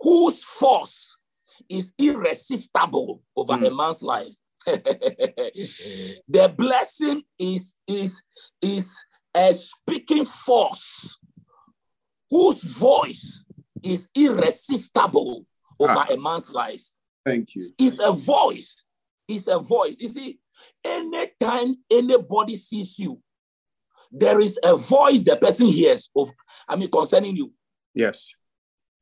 whose 0.00 0.42
force 0.42 1.05
is 1.68 1.92
irresistible 1.98 3.22
over 3.36 3.54
a 3.54 3.70
man's 3.74 4.02
life. 4.02 4.32
the 4.66 6.52
blessing 6.56 7.22
is, 7.38 7.76
is, 7.86 8.22
is 8.60 9.04
a 9.34 9.52
speaking 9.54 10.24
force 10.24 11.18
whose 12.30 12.62
voice 12.62 13.44
is 13.82 14.08
irresistible 14.14 15.46
over 15.78 15.92
Ah. 15.96 16.06
a 16.10 16.16
man's 16.16 16.50
life. 16.50 16.82
Thank 17.24 17.54
you. 17.54 17.72
It's 17.78 17.98
a 18.00 18.12
voice. 18.12 18.84
It's 19.28 19.48
a 19.48 19.58
voice. 19.58 19.96
You 19.98 20.08
see, 20.08 20.38
anytime 20.84 21.76
anybody 21.90 22.56
sees 22.56 22.98
you, 22.98 23.20
there 24.10 24.40
is 24.40 24.58
a 24.64 24.76
voice 24.76 25.22
the 25.22 25.36
person 25.36 25.66
hears 25.66 26.08
of, 26.16 26.30
I 26.68 26.76
mean, 26.76 26.90
concerning 26.90 27.36
you. 27.36 27.52
Yes. 27.94 28.32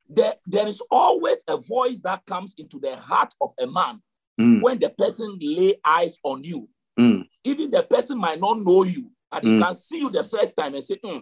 There, 0.07 0.33
there 0.45 0.67
is 0.67 0.81
always 0.91 1.43
a 1.47 1.57
voice 1.57 1.99
that 2.03 2.25
comes 2.25 2.53
into 2.57 2.79
the 2.79 2.95
heart 2.95 3.33
of 3.41 3.51
a 3.59 3.67
man 3.67 4.01
Mm. 4.39 4.61
when 4.61 4.77
the 4.79 4.89
person 4.89 5.37
lay 5.39 5.75
eyes 5.85 6.19
on 6.23 6.43
you. 6.43 6.67
Mm. 6.99 7.25
Even 7.45 7.71
the 7.71 7.83
person 7.83 8.17
might 8.17 8.37
not 8.39 8.59
know 8.59 8.83
you, 8.83 9.09
and 9.31 9.43
he 9.43 9.49
Mm. 9.51 9.61
can 9.63 9.73
see 9.73 9.99
you 9.99 10.09
the 10.09 10.23
first 10.25 10.53
time 10.57 10.75
and 10.75 10.83
say, 10.83 10.99
"Hmm, 11.01 11.19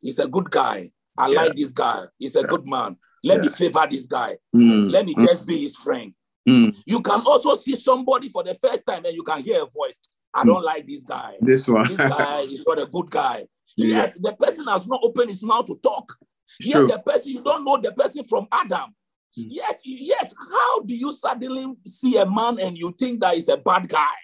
he's 0.00 0.18
a 0.18 0.26
good 0.26 0.50
guy. 0.50 0.90
I 1.16 1.28
Yeah. 1.28 1.42
like 1.42 1.56
this 1.56 1.72
guy. 1.72 2.06
He's 2.18 2.34
a 2.36 2.40
Yeah. 2.40 2.46
good 2.46 2.66
man. 2.66 2.96
Let 3.22 3.40
me 3.42 3.48
favor 3.50 3.86
this 3.90 4.04
guy. 4.04 4.38
Mm. 4.56 4.90
Let 4.90 5.04
me 5.06 5.14
Mm. 5.14 5.26
just 5.26 5.44
be 5.46 5.58
his 5.60 5.76
friend. 5.76 6.14
Mm. 6.48 6.74
You 6.86 7.00
can 7.02 7.20
also 7.26 7.52
see 7.54 7.76
somebody 7.76 8.28
for 8.30 8.42
the 8.42 8.54
first 8.54 8.84
time 8.86 9.04
and 9.04 9.14
you 9.14 9.22
can 9.22 9.42
hear 9.42 9.62
a 9.62 9.66
voice. 9.66 10.00
I 10.32 10.42
don't 10.44 10.64
like 10.64 10.86
this 10.86 11.04
guy. 11.04 11.36
This 11.40 11.68
one. 11.68 11.86
This 11.86 11.98
guy 11.98 12.40
is 12.40 12.64
not 12.66 12.78
a 12.78 12.86
good 12.86 13.10
guy. 13.10 13.46
Yeah. 13.76 13.96
Yet 14.04 14.16
the 14.22 14.32
person 14.32 14.66
has 14.68 14.86
not 14.86 15.00
opened 15.02 15.28
his 15.30 15.42
mouth 15.42 15.66
to 15.66 15.74
talk. 15.82 16.16
It's 16.60 16.68
Yet 16.68 16.76
true. 16.76 16.88
the 16.88 16.98
person, 16.98 17.32
you 17.32 17.42
don't 17.42 17.64
know 17.64 17.78
the 17.78 17.92
person 17.92 18.24
from 18.24 18.46
Adam. 18.52 18.94
Mm. 19.38 19.46
Yet, 19.48 19.80
yet, 19.84 20.32
how 20.38 20.80
do 20.80 20.94
you 20.94 21.12
suddenly 21.12 21.66
see 21.84 22.16
a 22.18 22.26
man 22.28 22.58
and 22.60 22.76
you 22.78 22.94
think 22.98 23.20
that 23.20 23.36
is 23.36 23.48
a 23.48 23.56
bad 23.56 23.88
guy? 23.88 24.14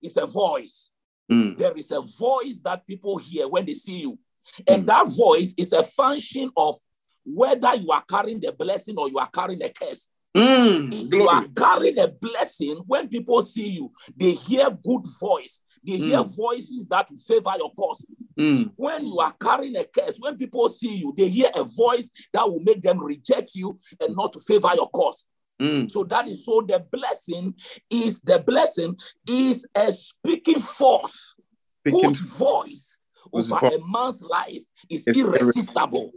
It's 0.00 0.16
a 0.16 0.26
voice. 0.26 0.90
Mm. 1.30 1.58
There 1.58 1.76
is 1.76 1.90
a 1.90 2.00
voice 2.00 2.58
that 2.64 2.86
people 2.86 3.18
hear 3.18 3.46
when 3.48 3.66
they 3.66 3.74
see 3.74 3.98
you. 3.98 4.18
And 4.66 4.84
Mm. 4.84 4.86
that 4.86 5.06
voice 5.14 5.52
is 5.58 5.72
a 5.74 5.82
function 5.82 6.50
of 6.56 6.76
whether 7.24 7.74
you 7.74 7.90
are 7.90 8.02
carrying 8.08 8.40
the 8.40 8.52
blessing 8.52 8.96
or 8.96 9.08
you 9.10 9.18
are 9.18 9.28
carrying 9.28 9.62
a 9.62 9.68
curse. 9.68 10.08
Mm. 10.34 11.12
You 11.12 11.28
are 11.28 11.46
carrying 11.48 11.98
a 11.98 12.08
blessing, 12.08 12.76
when 12.86 13.08
people 13.08 13.42
see 13.42 13.68
you, 13.68 13.92
they 14.16 14.32
hear 14.32 14.70
good 14.70 15.04
voice. 15.20 15.60
They 15.84 15.96
hear 15.96 16.18
Mm. 16.22 16.36
voices 16.36 16.86
that 16.90 17.08
will 17.10 17.18
favor 17.18 17.52
your 17.58 17.72
cause. 17.74 18.04
Mm. 18.38 18.72
When 18.76 19.06
you 19.06 19.18
are 19.18 19.32
carrying 19.32 19.76
a 19.76 19.84
curse, 19.84 20.18
when 20.18 20.36
people 20.36 20.68
see 20.68 20.96
you, 20.96 21.12
they 21.16 21.28
hear 21.28 21.50
a 21.54 21.64
voice 21.64 22.08
that 22.32 22.48
will 22.48 22.60
make 22.60 22.82
them 22.82 23.00
reject 23.02 23.54
you 23.54 23.76
and 24.00 24.14
not 24.16 24.32
to 24.34 24.40
favor 24.40 24.70
your 24.74 24.88
cause. 24.90 25.26
Mm. 25.60 25.90
So 25.90 26.04
that 26.04 26.28
is 26.28 26.44
so 26.44 26.62
the 26.66 26.84
blessing 26.92 27.54
is 27.90 28.20
the 28.20 28.38
blessing 28.38 28.96
is 29.26 29.66
a 29.74 29.92
speaking 29.92 30.60
force 30.60 31.34
Speaking, 31.80 32.08
whose 32.10 32.20
voice 32.20 32.98
over 33.32 33.66
a 33.66 33.78
man's 33.86 34.22
life 34.22 34.62
Is 34.88 35.04
irresistible. 35.18 36.12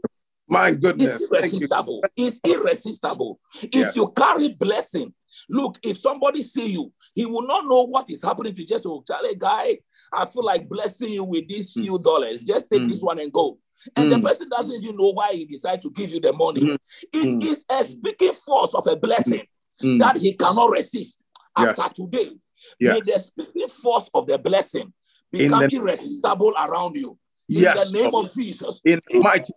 My 0.51 0.71
goodness. 0.73 1.15
It's 1.21 1.29
Thank 1.29 1.45
you. 1.45 1.59
irresistible. 1.59 2.03
It's 2.15 2.39
irresistible. 2.45 3.39
If 3.63 3.69
Yes. 3.73 3.95
you 3.95 4.09
carry 4.15 4.49
blessing, 4.49 5.13
look, 5.49 5.77
if 5.81 5.97
somebody 5.97 6.43
see 6.43 6.67
you, 6.67 6.91
he 7.15 7.25
will 7.25 7.47
not 7.47 7.65
know 7.65 7.83
what 7.87 8.09
is 8.09 8.21
happening 8.21 8.53
to 8.53 8.61
you. 8.61 8.67
Just 8.67 8.85
oh, 8.85 9.03
Charlie, 9.07 9.35
guy, 9.35 9.79
I 10.13 10.25
feel 10.25 10.43
like 10.45 10.67
blessing 10.67 11.13
you 11.13 11.23
with 11.23 11.47
these 11.47 11.71
few 11.71 11.97
dollars. 11.99 12.43
Just 12.43 12.69
take 12.69 12.81
Mm. 12.81 12.89
this 12.89 13.01
one 13.01 13.19
and 13.19 13.31
go. 13.31 13.57
And 13.95 14.11
the 14.11 14.17
Mm. 14.17 14.23
person 14.23 14.47
doesn't 14.49 14.83
even 14.83 14.95
know 14.97 15.11
why 15.13 15.33
he 15.33 15.45
decided 15.45 15.81
to 15.83 15.89
give 15.91 16.11
you 16.11 16.19
the 16.19 16.33
money. 16.33 16.61
Mm. 16.61 16.77
It 17.13 17.43
is 17.43 17.65
Mm. 17.65 17.79
a 17.79 17.83
speaking 17.83 18.33
force 18.33 18.73
of 18.75 18.85
a 18.87 18.95
blessing 18.97 19.47
Mm. 19.81 19.99
that 19.99 20.17
he 20.17 20.33
cannot 20.33 20.69
resist. 20.69 21.23
Yes. 21.57 21.79
After 21.79 21.93
today, 22.03 22.31
may 22.79 23.01
the 23.01 23.17
speaking 23.19 23.67
force 23.69 24.09
of 24.13 24.27
the 24.27 24.37
blessing 24.37 24.93
become 25.31 25.61
the- 25.61 25.75
irresistible 25.75 26.53
around 26.57 26.95
you. 26.95 27.17
In 27.49 27.61
Yes. 27.63 27.89
the 27.89 27.97
name 27.97 28.13
of 28.13 28.31
Jesus. 28.31 28.81
In 28.85 28.99
mighty 29.13 29.39
Jesus. 29.43 29.51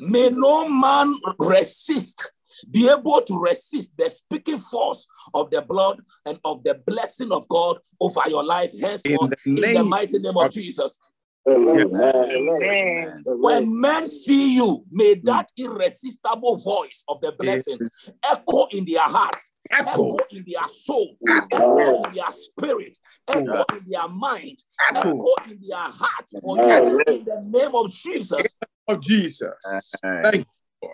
May 0.00 0.30
no 0.30 0.68
man 0.68 1.14
resist, 1.38 2.30
be 2.70 2.88
able 2.88 3.20
to 3.22 3.38
resist 3.38 3.90
the 3.96 4.10
speaking 4.10 4.58
force 4.58 5.06
of 5.32 5.50
the 5.50 5.62
blood 5.62 6.00
and 6.26 6.38
of 6.44 6.62
the 6.64 6.74
blessing 6.86 7.32
of 7.32 7.48
God 7.48 7.78
over 8.00 8.20
your 8.28 8.44
life 8.44 8.72
henceforth 8.78 9.30
the 9.44 9.66
in 9.68 9.74
the, 9.74 9.84
mighty 9.84 10.18
name 10.18 10.36
of 10.36 10.46
of- 10.46 10.52
Jesus. 10.52 10.98
Amen. 11.46 13.22
When 13.26 13.80
men 13.80 14.08
see 14.08 14.54
you, 14.56 14.84
may 14.90 15.16
mm. 15.16 15.24
that 15.24 15.50
irresistible 15.56 16.56
voice 16.56 17.04
of 17.08 17.20
the 17.20 17.32
blessing 17.32 17.78
echo 18.22 18.66
in 18.66 18.84
their 18.86 19.00
heart, 19.00 19.36
Echo. 19.70 20.14
echo 20.14 20.18
in 20.30 20.44
their 20.46 20.66
soul, 20.68 21.16
echo 21.52 22.04
in 22.04 22.14
their 22.14 22.30
spirit, 22.30 22.96
echo 23.28 23.64
in 23.76 23.84
their 23.86 24.08
mind, 24.08 24.58
Echo 24.90 25.10
echo 25.10 25.50
in 25.50 25.60
their 25.68 25.78
heart 25.78 26.30
for 26.40 26.56
you 26.56 27.02
in 27.08 27.24
the 27.24 27.42
name 27.46 27.74
of 27.74 27.92
Jesus. 27.92 28.54
Of 28.88 29.00
Jesus. 29.00 29.92
Thank 30.02 30.46
you. 30.82 30.90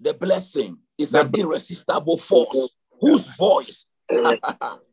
The 0.00 0.14
blessing 0.14 0.78
is 0.98 1.10
The 1.12 1.22
an 1.22 1.30
irresistible 1.34 2.16
force 2.18 2.74
whose 3.00 3.26
voice, 3.36 3.86
you. 4.10 4.38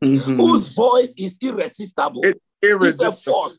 whose 0.18 0.68
voice 0.74 1.14
is 1.16 1.38
irresistible. 1.40 2.22
It- 2.24 2.40
It's 2.62 3.00
a 3.00 3.10
force. 3.12 3.58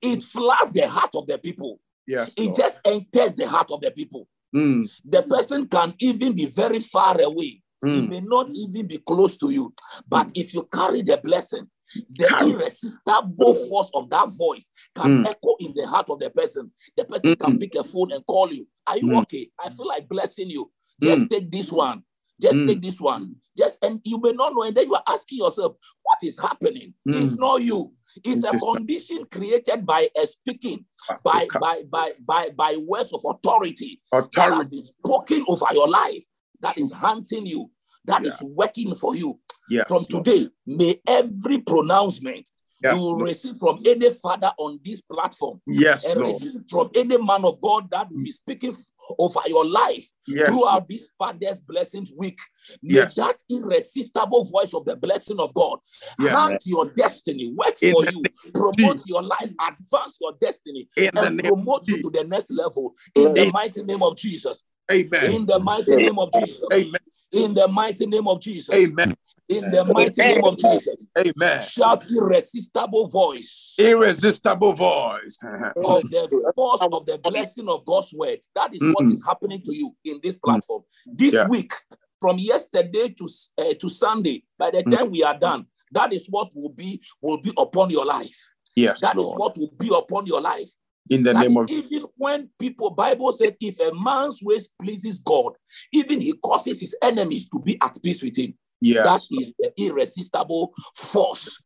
It 0.00 0.22
floods 0.22 0.70
the 0.72 0.88
heart 0.88 1.10
of 1.14 1.26
the 1.26 1.38
people. 1.38 1.80
Yes. 2.06 2.32
It 2.36 2.44
Lord. 2.44 2.56
just 2.56 2.78
enters 2.84 3.34
the 3.34 3.48
heart 3.48 3.70
of 3.72 3.80
the 3.80 3.90
people. 3.90 4.28
Mm. 4.54 4.88
The 5.04 5.22
person 5.24 5.66
can 5.66 5.92
even 5.98 6.34
be 6.34 6.46
very 6.46 6.78
far 6.80 7.20
away. 7.20 7.60
He 7.82 8.00
Mm. 8.00 8.08
may 8.08 8.20
not 8.20 8.52
even 8.54 8.86
be 8.86 8.98
close 8.98 9.36
to 9.38 9.50
you. 9.50 9.74
But 10.08 10.30
if 10.36 10.54
you 10.54 10.68
carry 10.72 11.02
the 11.02 11.18
blessing, 11.22 11.68
the 12.10 12.26
Carry. 12.26 12.50
irresistible 12.52 13.54
force 13.68 13.90
of 13.94 14.10
that 14.10 14.28
voice 14.36 14.68
can 14.94 15.22
Mm. 15.22 15.26
echo 15.26 15.54
in 15.60 15.72
the 15.74 15.86
heart 15.86 16.08
of 16.10 16.18
the 16.18 16.30
person. 16.30 16.72
The 16.96 17.04
person 17.04 17.36
can 17.36 17.56
Mm. 17.56 17.60
pick 17.60 17.74
a 17.76 17.84
phone 17.84 18.12
and 18.12 18.24
call 18.26 18.52
you. 18.52 18.66
Are 18.86 18.98
you 18.98 19.06
Mm. 19.08 19.22
okay? 19.22 19.50
I 19.58 19.70
feel 19.70 19.86
like 19.88 20.08
blessing 20.08 20.50
you. 20.50 20.70
Just 21.02 21.24
Mm. 21.24 21.30
take 21.30 21.50
this 21.50 21.70
one. 21.72 22.04
Just 22.40 22.56
Mm. 22.58 22.66
take 22.66 22.82
this 22.82 23.00
one. 23.00 23.36
Just 23.56 23.78
and 23.82 24.00
you 24.04 24.18
may 24.20 24.32
not 24.32 24.52
know, 24.54 24.62
and 24.62 24.76
then 24.76 24.86
you 24.86 24.94
are 24.94 25.02
asking 25.08 25.38
yourself, 25.38 25.76
what 26.02 26.18
is 26.22 26.38
happening? 26.38 26.94
It's 27.06 27.32
Mm. 27.32 27.38
not 27.38 27.62
you. 27.62 27.94
It's 28.24 28.44
a 28.44 28.58
condition 28.58 29.24
created 29.30 29.84
by 29.86 30.08
a 30.16 30.26
speaking, 30.26 30.86
by 31.24 31.46
by 31.60 31.82
by 31.84 32.12
by 32.20 32.50
by 32.50 32.76
words 32.76 33.12
of 33.12 33.24
authority 33.24 34.00
that 34.12 34.20
has 34.34 34.50
authority. 34.52 34.70
been 34.70 34.82
spoken 34.82 35.44
over 35.48 35.66
your 35.72 35.88
life, 35.88 36.24
that 36.60 36.78
is 36.78 36.90
hunting 36.92 37.46
you, 37.46 37.70
that 38.06 38.24
is 38.24 38.36
Yeah. 38.40 38.48
working 38.48 38.94
for 38.94 39.14
you. 39.16 39.38
Yes. 39.70 39.88
From 39.88 40.04
Lord. 40.10 40.24
today, 40.26 40.48
may 40.66 41.00
every 41.06 41.58
pronouncement 41.60 42.50
Yes. 42.82 42.96
you 42.96 43.00
will 43.02 43.12
Lord. 43.16 43.28
receive 43.28 43.56
from 43.56 43.80
any 43.86 44.10
father 44.10 44.52
on 44.58 44.78
this 44.84 45.00
platform 45.00 45.62
Yes, 45.66 46.06
and 46.06 46.20
Lord. 46.20 46.34
receive 46.34 46.60
from 46.68 46.90
any 46.94 47.16
man 47.16 47.44
of 47.46 47.60
God 47.62 47.88
that 47.90 48.10
will 48.10 48.22
be 48.22 48.30
mm. 48.30 48.34
speaking 48.34 48.76
over 49.18 49.40
your 49.46 49.64
life 49.64 50.06
Yes. 50.26 50.50
Lord. 50.50 50.60
throughout 50.60 50.88
this 50.88 51.06
Father's 51.18 51.60
Blessings 51.60 52.12
Week. 52.14 52.38
May 52.82 52.94
Yes. 52.96 53.14
that 53.14 53.36
irresistible 53.48 54.44
voice 54.44 54.74
of 54.74 54.84
the 54.84 54.96
blessing 54.96 55.38
of 55.40 55.54
God 55.54 55.78
Yes. 56.18 56.32
hunt 56.34 56.62
your 56.66 56.92
destiny, 56.94 57.52
work 57.56 57.76
In 57.82 57.92
for 57.92 58.04
you, 58.04 58.22
promote 58.52 59.06
your 59.06 59.22
life, 59.22 59.50
advance 59.60 60.18
your 60.20 60.32
destiny, 60.38 60.88
In 60.96 61.10
and 61.16 61.36
name 61.38 61.46
promote 61.54 61.88
you 61.88 62.02
to 62.02 62.10
the 62.10 62.24
next 62.24 62.50
level 62.50 62.92
in 63.14 63.32
the 63.32 63.50
mighty 63.50 63.82
name 63.82 64.02
of 64.02 64.16
Jesus. 64.16 64.62
Amen. 64.92 65.32
In 65.32 65.46
the 65.46 65.58
mighty 65.58 65.94
name 65.96 66.18
of 66.18 66.30
Jesus. 66.34 66.68
Amen. 66.70 67.00
In 67.34 67.54
the 67.54 67.68
mighty 67.68 68.06
name 68.06 68.28
of 68.28 68.40
Jesus. 68.40 68.74
Amen. 68.74 69.14
In 69.48 69.70
the 69.70 69.84
mighty 69.84 70.22
name 70.22 70.44
of 70.44 70.56
Jesus. 70.58 71.06
Amen. 71.18 71.62
Shout 71.62 72.06
irresistible 72.10 73.08
voice 73.08 73.74
Irresistible 73.78 74.72
voice. 74.72 75.36
of 75.76 76.02
the 76.10 76.52
force 76.54 76.86
of 76.92 77.04
the 77.06 77.18
blessing 77.18 77.68
of 77.68 77.84
God's 77.84 78.12
word. 78.14 78.38
That 78.54 78.74
is 78.74 78.82
what 78.82 79.04
Mm. 79.04 79.12
is 79.12 79.24
happening 79.26 79.60
to 79.62 79.74
you 79.74 79.94
in 80.04 80.20
this 80.22 80.36
platform. 80.36 80.82
This 81.06 81.34
Yeah. 81.34 81.48
week, 81.48 81.72
from 82.20 82.38
yesterday 82.38 83.08
to 83.10 83.28
uh, 83.58 83.74
to 83.74 83.88
Sunday, 83.88 84.44
by 84.58 84.70
the 84.70 84.82
Mm. 84.84 84.96
time 84.96 85.10
we 85.10 85.22
are 85.24 85.36
done, 85.38 85.66
that 85.92 86.12
is 86.12 86.26
what 86.28 86.54
will 86.54 86.70
be 86.70 87.02
will 87.20 87.38
be 87.38 87.52
upon 87.58 87.90
your 87.90 88.04
life. 88.06 88.50
Yes, 88.76 89.00
That 89.00 89.16
is 89.18 89.24
Lord. 89.26 89.38
what 89.38 89.58
will 89.58 89.72
be 89.78 89.88
upon 89.94 90.26
your 90.26 90.40
life. 90.40 90.70
In 91.10 91.22
the 91.22 91.32
That 91.34 91.40
name 91.42 91.56
of 91.58 91.68
even 91.70 92.06
when 92.16 92.48
people, 92.58 92.90
Bible 92.90 93.30
said, 93.32 93.56
if 93.60 93.78
a 93.80 93.92
man's 93.94 94.40
ways 94.42 94.68
pleases 94.80 95.18
God, 95.20 95.52
even 95.92 96.20
he 96.20 96.32
causes 96.34 96.80
his 96.80 96.96
enemies 97.02 97.48
to 97.50 97.58
be 97.60 97.78
at 97.80 98.02
peace 98.02 98.22
with 98.22 98.36
him. 98.38 98.54
yeah 98.80 99.04
that 99.04 99.20
is 99.30 99.52
the 99.58 99.70
irresistible 99.76 100.72
force 100.94 101.62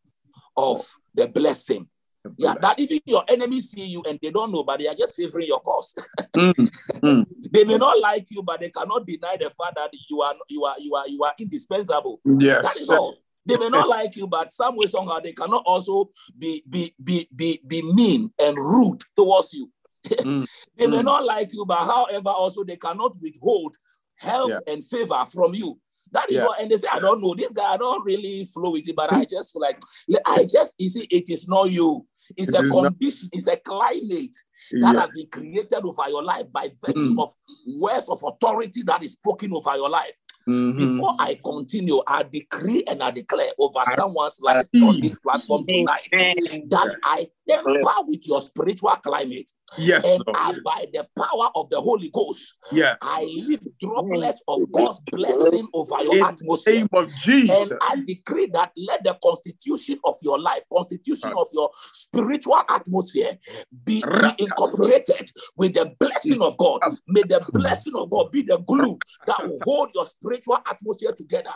of 0.56 0.84
the 1.14 1.28
blessing. 1.28 1.88
Yeah, 2.36 2.54
Bless. 2.54 2.76
that 2.76 2.82
even 2.82 2.98
your 3.06 3.24
enemies 3.28 3.70
see 3.70 3.84
you 3.84 4.02
and 4.06 4.18
they 4.20 4.30
don't 4.30 4.52
know, 4.52 4.62
but 4.64 4.78
they 4.80 4.86
are 4.88 4.94
just 4.94 5.16
favoring 5.16 5.46
your 5.46 5.60
cause. 5.60 5.94
Mm, 6.36 6.52
mm. 7.00 7.26
they 7.50 7.64
may 7.64 7.76
not 7.78 7.98
like 7.98 8.26
you, 8.30 8.42
but 8.42 8.60
they 8.60 8.70
cannot 8.70 9.06
deny 9.06 9.36
the 9.36 9.50
fact 9.50 9.74
that 9.76 9.90
you 10.08 10.20
are 10.20 10.34
you 10.48 10.64
are 10.64 10.76
you 10.78 10.94
are 10.94 11.08
you 11.08 11.22
are 11.24 11.32
indispensable. 11.38 12.20
That 12.24 12.40
Yes. 12.40 12.76
is 12.76 12.90
all. 12.90 13.18
They 13.48 13.56
may 13.56 13.70
not 13.70 13.88
like 13.88 14.14
you, 14.14 14.26
but 14.26 14.52
some 14.52 14.76
way 14.76 14.86
somehow 14.86 15.20
they 15.20 15.32
cannot 15.32 15.62
also 15.66 16.10
be 16.38 16.62
be 16.68 16.94
be 17.02 17.26
be, 17.34 17.60
be 17.66 17.82
mean 17.82 18.30
and 18.38 18.56
rude 18.56 19.00
towards 19.16 19.52
you. 19.54 19.70
Mm, 20.08 20.46
They 20.76 20.86
may 20.86 20.98
Mm. 20.98 21.04
not 21.04 21.24
like 21.24 21.52
you, 21.52 21.64
but 21.66 21.78
however, 21.84 22.28
also 22.30 22.62
they 22.64 22.76
cannot 22.76 23.16
withhold 23.20 23.74
help 24.16 24.50
Yeah. 24.50 24.60
and 24.72 24.84
favor 24.84 25.24
from 25.32 25.54
you. 25.54 25.78
That 26.12 26.30
is 26.30 26.36
Yeah. 26.36 26.46
what, 26.46 26.60
and 26.60 26.70
they 26.70 26.76
say, 26.76 26.88
I 26.90 26.98
don't 27.00 27.20
know, 27.22 27.34
this 27.34 27.52
guy, 27.52 27.72
I 27.74 27.76
don't 27.76 28.04
really 28.04 28.46
flow 28.46 28.70
with 28.72 28.88
it, 28.88 28.96
but 28.96 29.12
I 29.12 29.24
just 29.24 29.52
feel 29.52 29.60
like, 29.62 29.78
I 30.26 30.44
just, 30.44 30.72
you 30.78 30.88
see, 30.88 31.06
it 31.10 31.28
is 31.28 31.46
not 31.48 31.70
you. 31.70 32.06
It's 32.36 32.48
It 32.48 32.54
a 32.54 32.58
is 32.58 32.72
not- 32.72 32.84
condition, 32.92 33.28
it's 33.32 33.46
a 33.46 33.56
climate 33.56 34.36
that 34.72 34.94
Yeah. 34.94 35.00
has 35.00 35.10
been 35.14 35.28
created 35.30 35.82
over 35.84 36.08
your 36.08 36.22
life 36.22 36.46
by 36.52 36.70
virtue 36.86 37.14
Mm. 37.14 37.22
of 37.22 37.32
words 37.76 38.08
of 38.08 38.22
authority 38.22 38.82
that 38.84 39.02
is 39.02 39.12
spoken 39.12 39.52
over 39.52 39.74
your 39.76 39.90
life. 39.90 40.16
Mhm. 40.48 40.76
Before 40.78 41.14
I 41.18 41.38
continue, 41.44 42.00
I 42.06 42.22
decree 42.22 42.82
and 42.88 43.02
I 43.02 43.10
declare 43.10 43.50
over 43.58 43.80
someone's 43.94 44.40
life 44.40 44.66
on 44.82 45.00
this 45.00 45.18
platform 45.18 45.66
tonight 45.66 46.08
that 46.10 46.96
I 47.04 47.28
temper 47.48 47.94
with 48.06 48.26
your 48.26 48.40
spiritual 48.40 48.90
climate 49.02 49.50
Yes, 49.76 50.14
and. 50.14 50.24
I, 50.34 50.54
by 50.64 50.86
the 50.92 51.06
power 51.16 51.50
of 51.54 51.68
the 51.70 51.80
Holy 51.80 52.10
Ghost, 52.10 52.54
Yes. 52.72 52.98
I 53.02 53.24
leave 53.24 53.60
droplets 53.80 54.42
of 54.46 54.70
God's 54.72 55.00
blessing 55.10 55.68
over 55.72 56.02
your 56.02 56.16
In 56.16 56.24
atmosphere. 56.24 56.74
name 56.74 56.88
of 56.92 57.14
Jesus. 57.14 57.70
And 57.70 57.78
I 57.82 57.96
decree 58.06 58.46
that 58.52 58.72
let 58.76 59.04
the 59.04 59.18
constitution 59.22 59.98
of 60.04 60.16
your 60.22 60.38
life, 60.38 60.64
constitution 60.72 61.32
of 61.36 61.48
your 61.52 61.70
spiritual 61.92 62.62
atmosphere 62.68 63.38
be, 63.84 64.02
be 64.02 64.44
incorporated 64.44 65.30
with 65.56 65.74
the 65.74 65.94
blessing 65.98 66.40
of 66.42 66.56
God. 66.58 66.82
May 67.06 67.22
the 67.22 67.44
blessing 67.52 67.94
of 67.94 68.10
God 68.10 68.30
be 68.32 68.42
the 68.42 68.58
glue 68.58 68.98
that 69.26 69.46
will 69.46 69.58
hold 69.64 69.90
your 69.94 70.04
spiritual 70.04 70.58
atmosphere 70.70 71.12
together. 71.12 71.52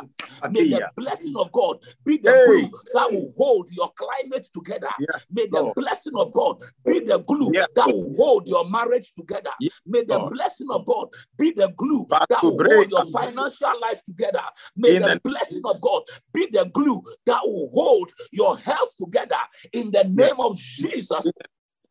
May 0.51 0.69
the 0.71 0.91
blessing 0.97 1.35
of 1.37 1.53
God 1.53 1.79
be 2.05 2.17
the 2.19 2.31
glue 2.47 2.71
that 2.95 3.13
will 3.13 3.33
hold 3.37 3.69
your 3.73 3.91
climate 3.93 4.49
together. 4.53 4.91
May 5.31 5.47
the. 5.47 5.73
Blessing 5.83 6.13
of 6.17 6.33
God 6.33 6.63
be 6.85 7.01
the 7.01 7.19
glue 7.27 7.53
Yeah. 7.55 7.67
that 7.77 7.87
will 7.93 8.15
hold 8.17 8.49
your 8.49 8.69
marriage 8.69 9.13
together. 9.15 9.51
Yeah, 9.61 9.71
May 9.87 10.03
the 10.05 10.19
blessing 10.31 10.69
of 10.71 10.87
God 10.87 11.09
be 11.39 11.53
the 11.53 11.69
glue 11.77 12.07
Back 12.07 12.29
that 12.29 12.43
will 12.43 12.63
hold 12.63 12.91
your 12.91 13.05
financial 13.05 13.73
life 13.81 14.03
together. 14.05 14.43
May 14.77 14.93
the 14.99 15.01
the- 15.15 15.21
blessing 15.25 15.63
of 15.65 15.81
God 15.81 16.03
be 16.33 16.49
the 16.51 16.65
glue 16.73 17.03
that 17.27 17.41
will 17.45 17.69
hold 17.73 18.13
your 18.33 18.57
health 18.59 18.95
together. 18.99 19.37
In 19.73 19.91
the 19.91 20.05
name 20.05 20.39
of 20.39 20.57
Jesus. 20.59 21.33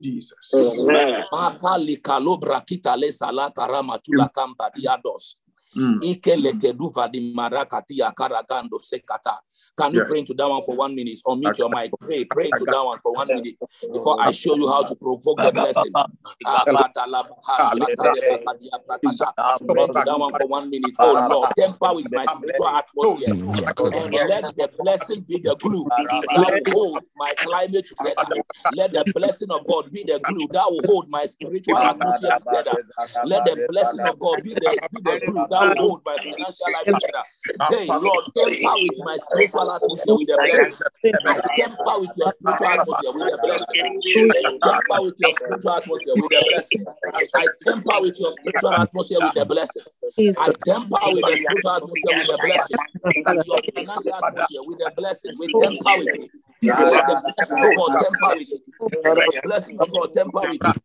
Jesus. 0.02 0.54
Makali 1.32 2.02
kalobra 5.76 6.12
kitale 6.16 6.44
sala 6.44 6.54
karama 6.54 6.54
tula 6.54 6.54
kamba 6.54 6.62
diados. 6.62 6.92
Mm. 6.92 7.02
Ikelekeduva 7.02 7.08
di 7.12 7.34
marakatia 7.34 8.12
karagando 8.14 8.80
sekata. 8.80 9.40
Can 9.78 9.94
you 9.94 10.00
Yes. 10.00 10.08
pray 10.10 10.20
into 10.20 10.34
that 10.34 10.50
one 10.50 10.62
for 10.64 10.76
one 10.76 10.96
minute? 10.96 11.20
Or 11.26 11.36
mute 11.38 11.58
your 11.58 11.70
mic. 11.70 11.92
Pray, 12.00 12.26
pray 12.26 12.50
into 12.50 12.66
that 12.66 12.84
one 12.86 13.00
for 13.00 13.14
one 13.16 13.28
minute 13.28 13.56
before 13.94 14.20
I 14.20 14.32
show 14.32 14.56
you 14.56 14.68
how 14.68 14.84
to 14.84 14.96
provoke 14.96 15.38
the 15.38 15.52
blessing. 15.52 15.94
Pray 19.68 19.84
into 19.84 20.02
that 20.04 20.20
one 20.20 20.34
for 20.34 20.48
one 20.48 20.70
minute. 20.70 20.94
Oh 21.00 21.14
Lord, 21.30 21.56
temper 21.56 21.94
with 21.94 22.12
my 22.12 22.26
spiritual 22.26 22.68
atmosphere. 22.68 23.30
And 23.32 24.14
let 24.14 24.56
the 24.58 24.70
blessing 24.80 25.22
be 25.28 25.40
the 25.40 25.56
glue 25.56 25.86
that 25.90 26.06
will 26.66 26.74
hold 26.74 27.04
my 27.16 27.34
climate 27.42 27.86
together. 27.88 28.26
Let 28.72 28.92
the 28.94 29.06
blessing 29.14 29.52
of 29.52 29.66
God 29.68 29.92
be 29.92 30.04
the 30.04 30.20
glue 30.20 30.48
that 30.52 30.66
will 30.72 30.82
hold 30.86 31.10
my 31.10 31.26
spiritual 31.26 31.78
atmosphere 31.78 32.32
together. 32.40 32.78
Let 33.24 33.46
the 33.46 33.66
blessing 33.70 34.06
of 34.06 34.20
God 34.20 34.44
be 34.44 34.54
the, 34.54 34.80
be 34.92 35.02
the 35.02 35.22
glue 35.26 35.48
that 35.50 35.61
will 35.70 35.78
hold 35.78 36.02
my 36.06 36.16
financial 36.18 36.68
life 36.74 36.86
together. 36.86 37.24
Hey, 37.70 37.88
Lord, 37.88 38.26
temper 38.36 38.74
with 38.82 38.98
my 39.06 39.18
spiritual 39.18 39.72
atmosphere 39.72 40.16
with 40.16 40.28
the 40.28 40.38
blessing. 40.42 40.76
I 41.26 41.42
temper 41.58 41.96
with 42.00 42.16
your 42.18 42.28
spiritual 42.34 42.68
atmosphere 42.68 43.12
with 43.14 43.26
the 43.26 43.38
blessing. 43.44 43.82
I 44.32 44.44
temper 44.64 45.02
with 45.02 45.16
your 45.20 45.34
spiritual 45.38 45.72
atmosphere 45.74 46.16
with 46.16 46.30
the 46.30 46.42
blessing. 46.50 46.86
I 47.34 47.48
temper 47.64 47.98
with 48.02 48.20
your 48.20 48.32
spiritual 48.32 48.74
atmosphere 48.74 49.20
with 49.22 49.34
the 49.34 49.46
blessing. 49.46 49.84
I 50.40 50.54
temper 50.66 50.98
with 51.14 51.26
the 51.26 51.36
spiritual 51.38 51.72
atmosphere 51.72 52.14
with 52.16 52.28
the 52.28 52.38
blessing. 52.42 52.78
And 53.26 53.46
your 53.46 53.60
financial 53.76 54.14
atmosphere 54.14 54.64
with 54.66 54.78
the 54.80 54.92
blessing. 54.96 55.32
We 55.40 55.48
temper 55.48 55.94
with 56.00 56.16
it. 56.16 56.32
Let 56.64 56.78
the 59.34 59.42
blessing 59.44 59.80
of 59.80 59.92
God 59.92 60.14
temper 60.14 60.42
with 60.48 60.64
it. 60.66 60.78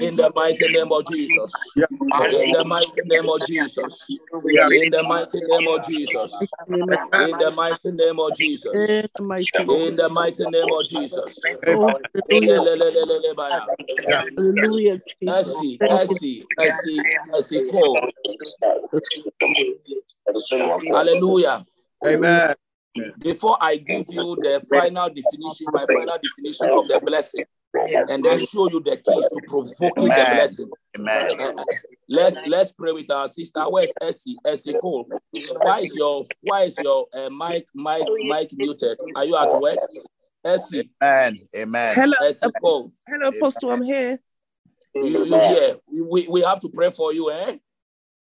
In 0.00 0.16
the 0.16 0.28
mighty 0.36 0.64
name 0.70 0.92
of 0.92 1.06
Jesus. 1.06 1.48
Yes. 1.76 1.76
In 1.86 2.16
the 2.52 2.68
mighty 2.68 3.08
name 3.08 3.28
of 3.28 3.44
Jesus. 3.46 4.18
Yes. 4.46 4.64
In 4.74 4.90
the 4.90 5.04
mighty 5.04 5.44
name 5.48 5.68
of 5.68 5.86
Jesus. 5.86 6.10
Yes. 6.38 6.62
In 6.68 6.86
the 6.90 7.42
mighty 7.56 7.96
name 7.96 8.18
of 8.18 8.36
Jesus. 8.36 8.74
In 8.74 8.76
the 9.08 9.22
mighty 9.22 9.64
name 9.64 9.80
of 10.64 10.88
Jesus. 10.88 11.28
In 11.66 11.78
the 11.78 11.86
mighty 11.86 12.30
name 12.30 12.60
of 12.60 12.72
Jesus. 12.72 12.96
Hallelujah, 14.06 15.00
Jesus. 15.20 15.48
Essie, 15.48 15.80
Essie, 15.88 16.46
Essie, 16.58 17.02
Essie 17.34 17.70
Cole. 17.70 18.08
Hallelujah. 20.90 21.66
Amen. 22.04 22.54
Before 23.18 23.56
I 23.60 23.76
give 23.76 24.06
you 24.08 24.36
the 24.42 24.64
final 24.68 25.08
definition, 25.08 25.66
my 25.72 25.84
final 25.86 26.18
definition 26.22 26.70
of 26.70 26.88
the 26.88 27.00
blessing, 27.00 27.44
and 28.08 28.24
then 28.24 28.38
show 28.46 28.68
you 28.70 28.80
the 28.80 28.96
keys 28.96 29.28
to 29.28 29.40
provoking 29.46 30.08
the 30.08 30.26
blessing. 30.34 30.70
Amen. 30.98 31.28
Uh, 31.38 31.64
let's 32.08 32.46
let's 32.46 32.72
pray 32.72 32.92
with 32.92 33.10
our 33.10 33.28
sister. 33.28 33.62
Where's 33.68 33.92
Essie? 34.00 34.34
Essie 34.44 34.78
Cole. 34.80 35.08
Why 35.62 35.80
is 35.80 35.94
your 35.94 36.24
why 36.40 36.62
is 36.62 36.78
your 36.78 37.06
uh, 37.12 37.30
mic 37.30 37.66
mic 37.74 38.02
mic 38.26 38.50
muted? 38.52 38.98
Are 39.14 39.24
you 39.24 39.36
at 39.36 39.60
work? 39.60 39.78
Essie, 40.44 40.90
Amen. 41.02 41.36
Amen. 41.56 41.94
Hello, 41.94 42.14
Essie 42.22 42.46
Cole. 42.60 42.92
hello, 43.06 43.28
Apostle. 43.28 43.72
I'm 43.72 43.82
here. 43.82 44.18
You, 44.94 45.24
you 45.24 45.38
here? 45.40 45.76
We, 45.90 46.28
we 46.28 46.42
have 46.42 46.60
to 46.60 46.68
pray 46.68 46.90
for 46.90 47.12
you, 47.12 47.30
eh? 47.32 47.56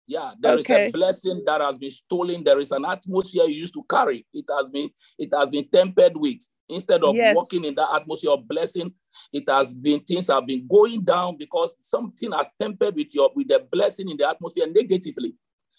Yeah, 0.10 0.32
there 0.40 0.58
is 0.58 0.66
Okay. 0.66 0.88
a 0.88 0.92
blessing 0.92 1.44
that 1.46 1.62
has 1.62 1.78
been 1.78 1.92
stolen. 1.92 2.44
There 2.44 2.60
is 2.60 2.72
an 2.72 2.84
atmosphere 2.84 3.44
you 3.44 3.58
used 3.60 3.76
to 3.76 3.84
carry. 3.88 4.26
It 4.34 4.46
has 4.50 4.72
been 4.72 4.90
it 5.20 5.30
has 5.32 5.52
been 5.52 5.68
tempered 5.70 6.14
with. 6.18 6.40
Instead 6.68 7.04
of 7.04 7.16
Yes. 7.16 7.36
walking 7.36 7.64
in 7.64 7.76
that 7.76 7.90
atmosphere 7.94 8.32
of 8.32 8.48
blessing, 8.48 8.92
it 9.32 9.48
has 9.48 9.72
been 9.72 10.00
things 10.00 10.26
have 10.28 10.48
been 10.48 10.66
going 10.68 11.02
down 11.02 11.38
because 11.38 11.76
something 11.82 12.32
has 12.32 12.50
tempered 12.60 12.96
with 12.96 13.14
your 13.14 13.30
with 13.36 13.50
the 13.50 13.60
blessing 13.72 14.10
in 14.10 14.18
the 14.18 14.28
atmosphere 14.28 14.66
negatively. 14.66 15.36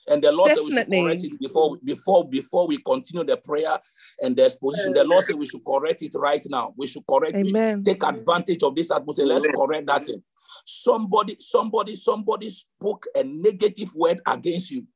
And 0.06 0.22
the 0.22 0.30
Lord 0.30 0.52
said 0.52 0.62
we 0.64 0.70
should 0.70 0.88
correct 1.02 1.24
it 1.24 1.40
before 1.40 1.76
before 1.84 2.28
before 2.28 2.66
we 2.68 2.76
continue 2.78 3.24
the 3.24 3.36
prayer 3.36 3.80
and 4.20 4.36
the 4.36 4.44
exposition. 4.44 4.92
The 4.92 5.02
Lord 5.04 5.24
said 5.24 5.36
we 5.36 5.46
should 5.46 5.64
correct 5.64 6.02
it 6.02 6.12
right 6.14 6.44
now. 6.48 6.72
We 6.76 6.86
should 6.86 7.04
correct 7.08 7.34
it 7.34 7.52
take 7.84 8.02
advantage 8.04 8.62
of 8.62 8.76
this 8.76 8.92
atmosphere. 8.92 9.26
Let's 9.26 9.46
correct 9.56 9.86
that 9.86 10.06
thing. 10.06 10.22
Somebody, 10.64 11.36
somebody, 11.38 11.96
somebody 11.96 12.50
spoke 12.50 13.06
a 13.14 13.22
negative 13.24 13.94
word 13.94 14.20
against 14.26 14.70
you, 14.70 14.86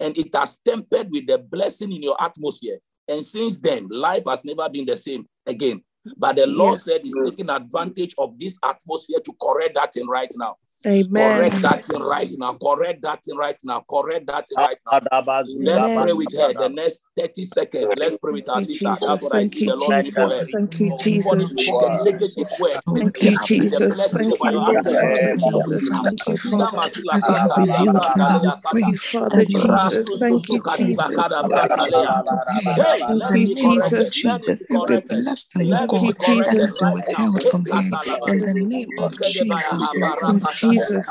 and 0.00 0.16
it 0.16 0.34
has 0.34 0.56
tempered 0.66 1.10
with 1.10 1.26
the 1.26 1.38
blessing 1.38 1.92
in 1.92 2.02
your 2.02 2.16
atmosphere. 2.20 2.78
And 3.06 3.24
since 3.24 3.58
then, 3.58 3.88
life 3.90 4.24
has 4.26 4.44
never 4.44 4.68
been 4.68 4.86
the 4.86 4.96
same 4.96 5.26
again. 5.46 5.82
But 6.16 6.36
the 6.36 6.46
Lord 6.46 6.74
Yes. 6.74 6.84
said 6.84 7.00
He's 7.02 7.14
taking 7.14 7.50
advantage 7.50 8.14
of 8.18 8.38
this 8.38 8.58
atmosphere 8.62 9.20
to 9.24 9.32
correct 9.40 9.74
that 9.74 9.92
thing 9.92 10.06
right 10.06 10.30
now. 10.36 10.56
Amen. 10.86 11.16
Correct 11.16 11.62
that 11.62 11.84
thing 11.84 12.02
right 12.02 12.32
now. 12.38 12.54
Correct 12.62 13.02
that 13.02 13.24
thing 13.24 13.36
right 13.36 13.58
now. 13.64 13.84
Correct 13.88 14.26
that 14.28 14.48
thing 14.48 14.58
right 14.60 14.78
now. 14.86 15.00
Let's 15.62 15.88
Amen. 15.88 15.96
pray 15.96 16.12
with 16.12 16.32
her. 16.36 16.54
The 16.54 16.68
next 16.68 17.02
30 17.16 17.44
seconds. 17.44 17.94
Let's 17.96 18.16
pray 18.16 18.32
with 18.32 18.48
our 18.48 18.60
Thank 18.60 18.68
you, 18.80 18.92
sister. 18.92 18.96
Jesus. 18.96 19.00
That's 19.02 19.22
what 19.22 19.32
I 19.32 19.42
Thank 19.42 19.54
see 19.54 19.62
you, 19.62 19.66
the 19.66 19.76
Lord 19.76 20.00
do 20.00 20.12
for. 20.12 20.30
Jesus. 20.30 20.48
Thank 20.52 20.80
you, 20.80 20.92
Jesus. 20.92 21.58
spoke 21.58 21.82
a 21.82 21.90
negative 21.90 22.48
word. 22.58 22.80
Thank 22.94 23.22
you, 23.22 23.38
Jesus. 23.38 24.10
Thank 24.12 24.42
you, 24.42 24.52
your 24.52 24.76
Lord. 24.84 24.84
Thank 24.84 25.24
you. 25.24 25.32
Jesus. 25.38 25.90
Thank 26.02 26.28
you, 26.28 26.36
Kina 26.36 26.68
Father. 26.68 26.92
As 27.12 27.28
you 27.28 27.36
have 27.36 27.56
revealed, 27.56 28.06
Father, 28.06 28.40
we 28.42 28.52
pray 28.70 28.82
Thank 28.82 28.92
you, 28.92 28.98
Father 28.98 29.44
that 29.46 29.48
you 29.48 29.60
Jesus. 29.60 30.10
Thank 30.18 30.50
you, 30.50 30.62
Jesus. 30.62 31.10
kada 31.14 31.44
everything 31.44 31.48
branda 31.48 31.88
lea. 31.88 32.06
unto 32.06 32.36
her. 32.36 32.56
Hey, 32.76 33.08
In 33.08 33.22
let 33.22 33.28
the 33.28 33.38
it 33.42 33.52
Thank 33.52 33.64
you, 33.64 33.74
name 33.74 33.80
of 33.82 33.94
corrected. 33.94 34.12
Jesus. 34.12 34.16
Let 34.24 34.42
it 34.48 34.58
Jesus, 34.58 34.60
every 34.70 34.98
blessing, 34.98 35.70
Let 35.70 35.92
it 35.94 36.02
Thank 36.02 36.02
you, 36.02 36.14
God, 36.18 36.44
that 36.46 36.58
corrected 36.58 36.60
has 36.60 36.74
been 36.76 36.90
Jesus. 36.90 36.92
withheld 36.92 37.42
from 37.44 37.66
her. 37.70 37.82
In 38.26 38.44
the 38.44 38.54
name 38.54 38.98
of 38.98 39.20
Jesus, 39.20 39.92
Thank 40.26 40.62
you, 40.62 40.73
habarakashashaka. 40.73 40.73
Jesus. 40.74 41.06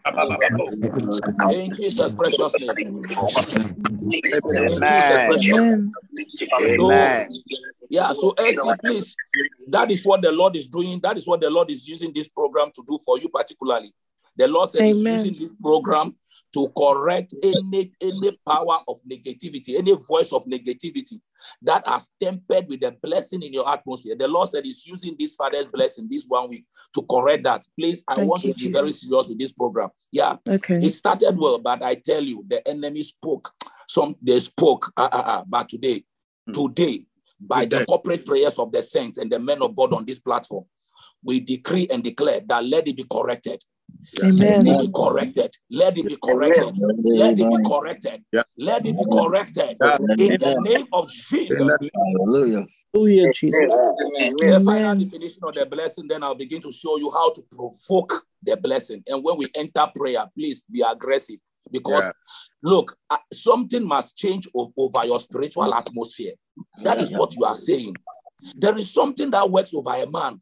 In 1.51 1.75
Jesus' 1.75 2.13
precious 2.13 2.59
name. 2.59 2.69
Amen. 4.45 4.83
Amen. 5.41 5.91
So, 6.49 6.91
Amen. 6.91 7.29
yeah, 7.89 8.13
so 8.13 8.31
Elsie, 8.31 8.77
please, 8.83 9.15
that 9.67 9.91
is 9.91 10.05
what 10.05 10.21
the 10.21 10.31
Lord 10.31 10.55
is 10.55 10.67
doing. 10.67 10.99
That 11.01 11.17
is 11.17 11.27
what 11.27 11.41
the 11.41 11.49
Lord 11.49 11.69
is 11.71 11.87
using 11.87 12.11
this 12.13 12.27
program 12.27 12.71
to 12.75 12.83
do 12.87 12.99
for 13.05 13.19
you 13.19 13.29
particularly. 13.29 13.93
The 14.37 14.47
Lord 14.47 14.69
said 14.69 14.83
He's 14.83 15.03
using 15.03 15.33
this 15.33 15.49
program 15.61 16.15
to 16.53 16.71
correct 16.77 17.33
any, 17.41 17.91
any 17.99 18.29
power 18.47 18.79
of 18.87 19.01
negativity, 19.09 19.77
any 19.77 19.95
voice 20.07 20.31
of 20.31 20.45
negativity 20.45 21.19
that 21.63 21.87
has 21.87 22.09
tempered 22.21 22.67
with 22.67 22.81
the 22.81 22.95
blessing 23.01 23.41
in 23.41 23.53
your 23.53 23.67
atmosphere. 23.67 24.15
The 24.17 24.27
Lord 24.27 24.47
said 24.49 24.63
He's 24.63 24.85
using 24.85 25.15
this 25.17 25.33
Father's 25.33 25.69
blessing 25.69 26.07
this 26.09 26.25
one 26.27 26.49
week 26.49 26.65
to 26.93 27.03
correct 27.09 27.43
that. 27.43 27.63
Please, 27.77 28.03
I 28.07 28.15
Thank 28.15 28.29
want 28.29 28.43
you, 28.43 28.53
to 28.53 28.59
be 28.59 28.71
very 28.71 28.91
serious 28.91 29.27
with 29.27 29.39
this 29.39 29.51
program. 29.51 29.89
Yeah, 30.11 30.37
Okay. 30.49 30.79
it 30.83 30.93
started 30.93 31.37
well, 31.37 31.59
but 31.59 31.83
I 31.83 31.95
tell 31.95 32.23
you, 32.23 32.43
the 32.47 32.65
enemy 32.67 33.03
spoke. 33.03 33.53
Some 33.87 34.15
they 34.21 34.39
spoke, 34.39 34.91
uh, 34.97 35.09
uh, 35.11 35.15
uh, 35.15 35.43
but 35.47 35.69
today, 35.69 36.03
today, 36.53 37.05
by 37.39 37.65
the 37.65 37.85
corporate 37.85 38.25
prayers 38.25 38.59
of 38.59 38.71
the 38.71 38.81
saints 38.81 39.17
and 39.17 39.31
the 39.31 39.39
men 39.39 39.61
of 39.61 39.75
God 39.75 39.93
on 39.93 40.05
this 40.05 40.19
platform, 40.19 40.65
we 41.23 41.39
decree 41.39 41.87
and 41.91 42.03
declare 42.03 42.41
that 42.47 42.65
let 42.65 42.87
it 42.87 42.97
be 42.97 43.05
corrected. 43.09 43.63
Let 44.19 44.41
Amen. 44.41 44.67
it 44.67 44.79
be 44.79 44.91
corrected. 44.95 45.53
Let 45.69 45.97
it 45.97 46.07
be 46.07 46.17
corrected. 46.17 46.73
Let 47.03 47.39
it 47.39 47.49
be 47.49 47.63
corrected. 47.65 48.23
Yeah. 48.31 48.43
Let 48.57 48.85
it 48.85 48.97
be 48.97 49.05
corrected. 49.05 49.77
Yeah. 49.81 49.97
In 50.17 50.37
the 50.39 50.61
name 50.63 50.87
of 50.93 51.09
Jesus. 51.09 51.57
the 51.57 51.91
Hallelujah. 51.93 52.65
Hallelujah, 52.97 53.31
Jesus. 53.33 53.59
The 53.59 54.61
final 54.65 54.91
Amen. 54.91 54.99
definition 54.99 55.43
of 55.43 55.53
the 55.53 55.65
blessing, 55.65 56.07
then 56.07 56.23
I'll 56.23 56.35
begin 56.35 56.61
to 56.61 56.71
show 56.71 56.97
you 56.97 57.09
how 57.11 57.31
to 57.31 57.41
provoke 57.51 58.25
the 58.43 58.57
blessing. 58.57 59.03
And 59.07 59.23
when 59.23 59.37
we 59.37 59.49
enter 59.55 59.87
prayer, 59.95 60.25
please 60.35 60.63
be 60.71 60.81
aggressive 60.81 61.39
because 61.71 62.03
Yeah. 62.03 62.11
look, 62.63 62.97
uh, 63.09 63.17
something 63.33 63.85
must 63.85 64.15
change 64.15 64.47
over 64.53 65.05
your 65.05 65.19
spiritual 65.19 65.73
atmosphere. 65.73 66.33
That 66.83 66.99
is 66.99 67.11
what 67.11 67.35
you 67.35 67.45
are 67.45 67.55
saying. 67.55 67.95
There 68.55 68.77
is 68.77 68.91
something 68.91 69.31
that 69.31 69.49
works 69.49 69.73
over 69.73 69.93
a 69.93 70.09
man. 70.09 70.41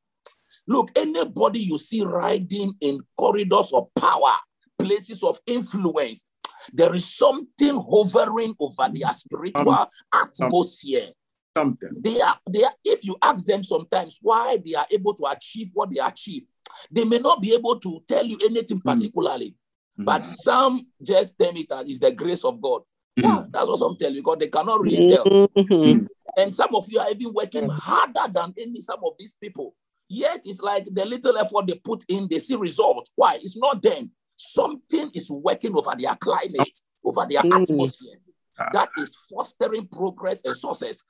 Look, 0.68 0.92
anybody 0.96 1.60
you 1.60 1.78
see 1.78 2.02
riding 2.02 2.74
in 2.82 3.00
corridors 3.18 3.72
of 3.74 3.94
power, 3.96 4.36
places 4.78 5.24
of 5.24 5.40
influence, 5.46 6.26
there 6.74 6.94
is 6.96 7.06
something 7.14 7.84
hovering 7.88 8.56
over 8.60 8.90
their 8.92 9.14
spiritual 9.14 9.88
atmosphere. 10.14 11.12
Something. 11.56 11.90
They 12.00 12.20
are, 12.22 12.38
they 12.50 12.64
are, 12.64 12.74
if 12.84 13.06
you 13.06 13.18
ask 13.22 13.46
them 13.46 13.64
sometimes 13.64 14.20
why 14.22 14.58
they 14.64 14.74
are 14.74 14.86
able 14.92 15.14
to 15.16 15.26
achieve 15.26 15.70
what 15.74 15.90
they 15.92 16.00
achieve, 16.00 16.44
they 16.92 17.04
may 17.04 17.20
not 17.20 17.42
be 17.42 17.54
able 17.54 17.80
to 17.80 18.02
tell 18.08 18.26
you 18.26 18.38
anything 18.44 18.80
hmm. 18.80 18.90
particularly. 18.90 19.56
Hmm. 19.98 20.04
But 20.04 20.24
some 20.24 20.88
just 21.02 21.38
tell 21.38 21.52
me 21.52 21.66
that 21.70 21.88
it's 21.88 22.00
the 22.00 22.12
grace 22.12 22.44
of 22.44 22.62
God. 22.62 22.82
Hmm. 23.18 23.24
Yeah, 23.26 23.44
that's 23.50 23.68
what 23.68 23.80
some 23.80 23.96
tell 23.98 24.12
you 24.12 24.22
because 24.22 24.38
they 24.40 24.50
cannot 24.50 24.82
really 24.82 25.08
mm-hmm. 25.08 25.16
tell. 25.16 25.48
Mhm. 25.64 26.08
And 26.38 26.54
some 26.54 26.76
of 26.76 26.86
you 26.90 27.00
are 27.00 27.10
even 27.10 27.34
working 27.34 27.70
harder 27.70 28.32
than 28.34 28.54
any 28.58 28.82
some 28.82 29.00
of 29.06 29.14
these 29.18 29.34
people. 29.42 29.74
Yet 30.10 30.42
it's 30.44 30.60
like 30.60 30.86
the 30.92 31.06
little 31.06 31.38
effort 31.38 31.66
they 31.68 31.76
put 31.76 32.04
in, 32.10 32.28
they 32.30 32.40
see 32.40 32.56
results. 32.56 33.12
Why? 33.16 33.40
It's 33.42 33.58
not 33.58 33.82
them. 33.82 34.12
Something 34.36 35.12
is 35.14 35.32
working 35.32 35.76
over 35.76 35.96
their 35.98 36.16
climate, 36.16 36.80
over 37.06 37.26
their 37.30 37.42
Mm. 37.42 37.62
atmosphere. 37.62 38.20
Ah. 38.60 38.70
That 38.74 38.90
is 38.98 39.16
fostering 39.30 39.88
progress 39.88 40.42
and 40.44 40.56
success. 40.56 41.04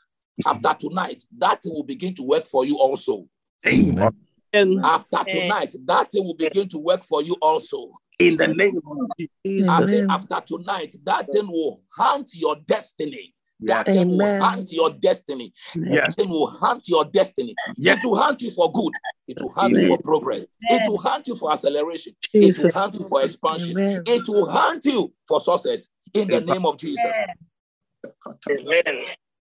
After 0.45 0.73
tonight, 0.87 1.23
that 1.37 1.61
thing 1.61 1.73
will 1.73 1.83
begin 1.83 2.13
to 2.15 2.23
work 2.23 2.45
for 2.45 2.65
you 2.65 2.77
also. 2.77 3.27
Amen. 3.67 4.11
And 4.51 4.79
After 4.83 5.23
tonight, 5.23 5.75
that 5.85 6.11
thing 6.11 6.23
will 6.23 6.33
begin 6.35 6.67
to 6.69 6.77
work 6.77 7.03
for 7.03 7.21
you 7.21 7.35
also. 7.41 7.91
In 8.19 8.37
the 8.37 8.47
name 8.47 8.75
of 8.77 9.27
Jesus. 9.45 9.69
I 9.69 9.83
Amen. 9.83 10.07
after 10.09 10.41
tonight, 10.45 10.95
that 11.03 11.29
thing 11.31 11.47
will 11.47 11.83
hunt 11.95 12.29
your 12.33 12.55
destiny. 12.65 13.33
That 13.61 13.87
Yes. 13.87 13.97
thing 13.97 14.09
will 14.17 14.39
hunt 14.41 14.71
your 14.71 14.89
destiny. 14.91 15.53
Yes. 15.75 16.15
It 16.17 16.27
will 16.27 16.47
hunt 16.47 16.87
your 16.87 17.05
destiny. 17.05 17.55
Yes. 17.77 17.99
It 17.99 18.05
will 18.07 18.15
hunt 18.17 18.41
you 18.41 18.51
for 18.51 18.71
good. 18.71 18.93
It 19.27 19.41
will 19.41 19.49
hunt 19.49 19.77
you 19.77 19.87
for 19.87 20.01
progress. 20.01 20.45
It 20.61 20.89
will 20.89 20.97
hunt 20.97 21.27
you 21.27 21.35
for 21.35 21.51
acceleration. 21.51 22.13
It 22.33 22.57
will 22.57 22.71
hunt 22.71 22.99
you 22.99 23.07
for 23.07 23.21
expansion. 23.21 23.71
Amen. 23.71 24.03
It 24.05 24.27
will 24.27 24.49
hunt 24.49 24.85
you 24.85 25.13
for 25.27 25.39
success 25.39 25.87
in 26.13 26.27
the 26.27 26.41
name 26.41 26.65
of 26.65 26.77
Jesus. 26.77 27.15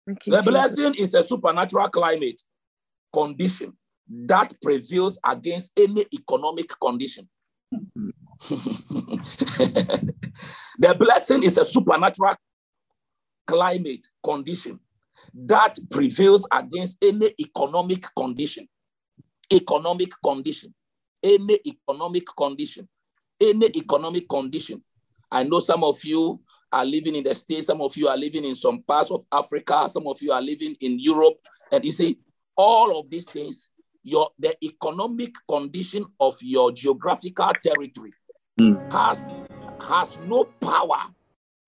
Thank 0.06 0.28
you, 0.28 0.34
The 0.34 0.41
Jesus. 0.41 0.52
blessing 0.52 0.96
is 0.96 1.13
a 1.13 1.24
supernatural 1.24 1.89
climate 1.89 2.41
condition 3.12 3.74
that 4.08 4.54
prevails 4.62 5.18
against 5.26 5.72
any 5.76 6.06
economic 6.13 6.70
condition. 6.80 7.28
the 10.80 10.96
blessing 11.00 11.44
is 11.44 11.58
a 11.58 11.65
supernatural 11.65 12.36
climate 13.48 14.06
condition 14.24 14.80
that 15.34 15.76
prevails 15.89 16.48
against 16.52 17.04
any 17.04 17.34
economic 17.39 18.06
condition. 18.15 18.68
Economic 19.52 20.12
condition. 20.24 20.74
Any 21.24 21.60
economic 21.65 22.26
condition. 22.38 22.88
Any 23.41 23.72
economic 23.76 24.30
condition. 24.30 24.84
I 25.32 25.44
know 25.44 25.60
some 25.60 25.84
of 25.84 26.04
you 26.04 26.41
are 26.71 26.86
living 26.86 27.15
in 27.15 27.23
the 27.23 27.36
States, 27.36 27.67
some 27.67 27.82
of 27.82 27.95
you 27.95 28.08
are 28.08 28.17
living 28.17 28.45
in 28.45 28.56
some 28.56 28.82
parts 28.84 29.12
of 29.12 29.25
Africa, 29.32 29.88
some 29.89 30.08
of 30.08 30.21
you 30.21 30.32
are 30.32 30.41
living 30.41 30.75
in 30.82 30.99
Europe. 30.99 31.38
And 31.71 31.84
you 31.86 31.91
see, 31.91 32.17
all 32.56 32.99
of 32.99 33.10
these 33.10 33.25
things, 33.25 33.69
your 34.04 34.30
the 34.38 34.56
economic 34.63 35.34
condition 35.49 36.06
of 36.19 36.38
your 36.41 36.71
geographical 36.71 37.51
territory 37.63 38.13
has, 38.91 39.19
has 39.82 40.17
no 40.28 40.45
power 40.62 41.01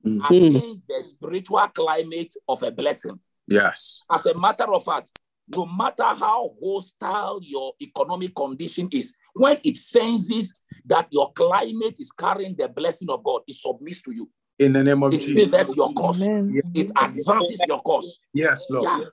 Mm. 0.06 0.24
against 0.30 0.88
the 0.88 1.04
spiritual 1.04 1.68
climate 1.74 2.34
of 2.48 2.64
a 2.64 2.72
blessing. 2.72 3.20
Yes. 3.48 4.02
As 4.10 4.26
a 4.26 4.38
matter 4.38 4.72
of 4.72 4.86
fact, 4.86 5.12
no 5.54 5.66
matter 5.66 6.04
how 6.04 6.52
hostile 6.64 7.40
your 7.44 7.74
economic 7.82 8.34
condition 8.36 8.88
is, 8.92 9.14
when 9.34 9.58
it 9.64 9.76
senses 9.76 10.62
that 10.86 11.08
your 11.10 11.32
climate 11.34 11.96
is 12.00 12.12
carrying 12.12 12.56
the 12.56 12.70
blessing 12.70 13.10
of 13.10 13.24
God, 13.24 13.42
it 13.48 13.56
submits 13.56 14.02
to 14.04 14.14
you. 14.14 14.30
In 14.60 14.74
the 14.74 14.84
name 14.84 15.04
of 15.04 15.14
It 15.14 15.20
Jesus. 15.22 15.50
favors 15.50 15.76
your 15.76 15.94
cause. 15.94 16.22
Amen. 16.22 16.62
It 16.74 16.92
advances 17.00 17.64
your 17.68 17.80
cause. 17.82 18.20
Yes, 18.34 18.66
Lord. 18.70 18.86
Yeah, 18.86 19.06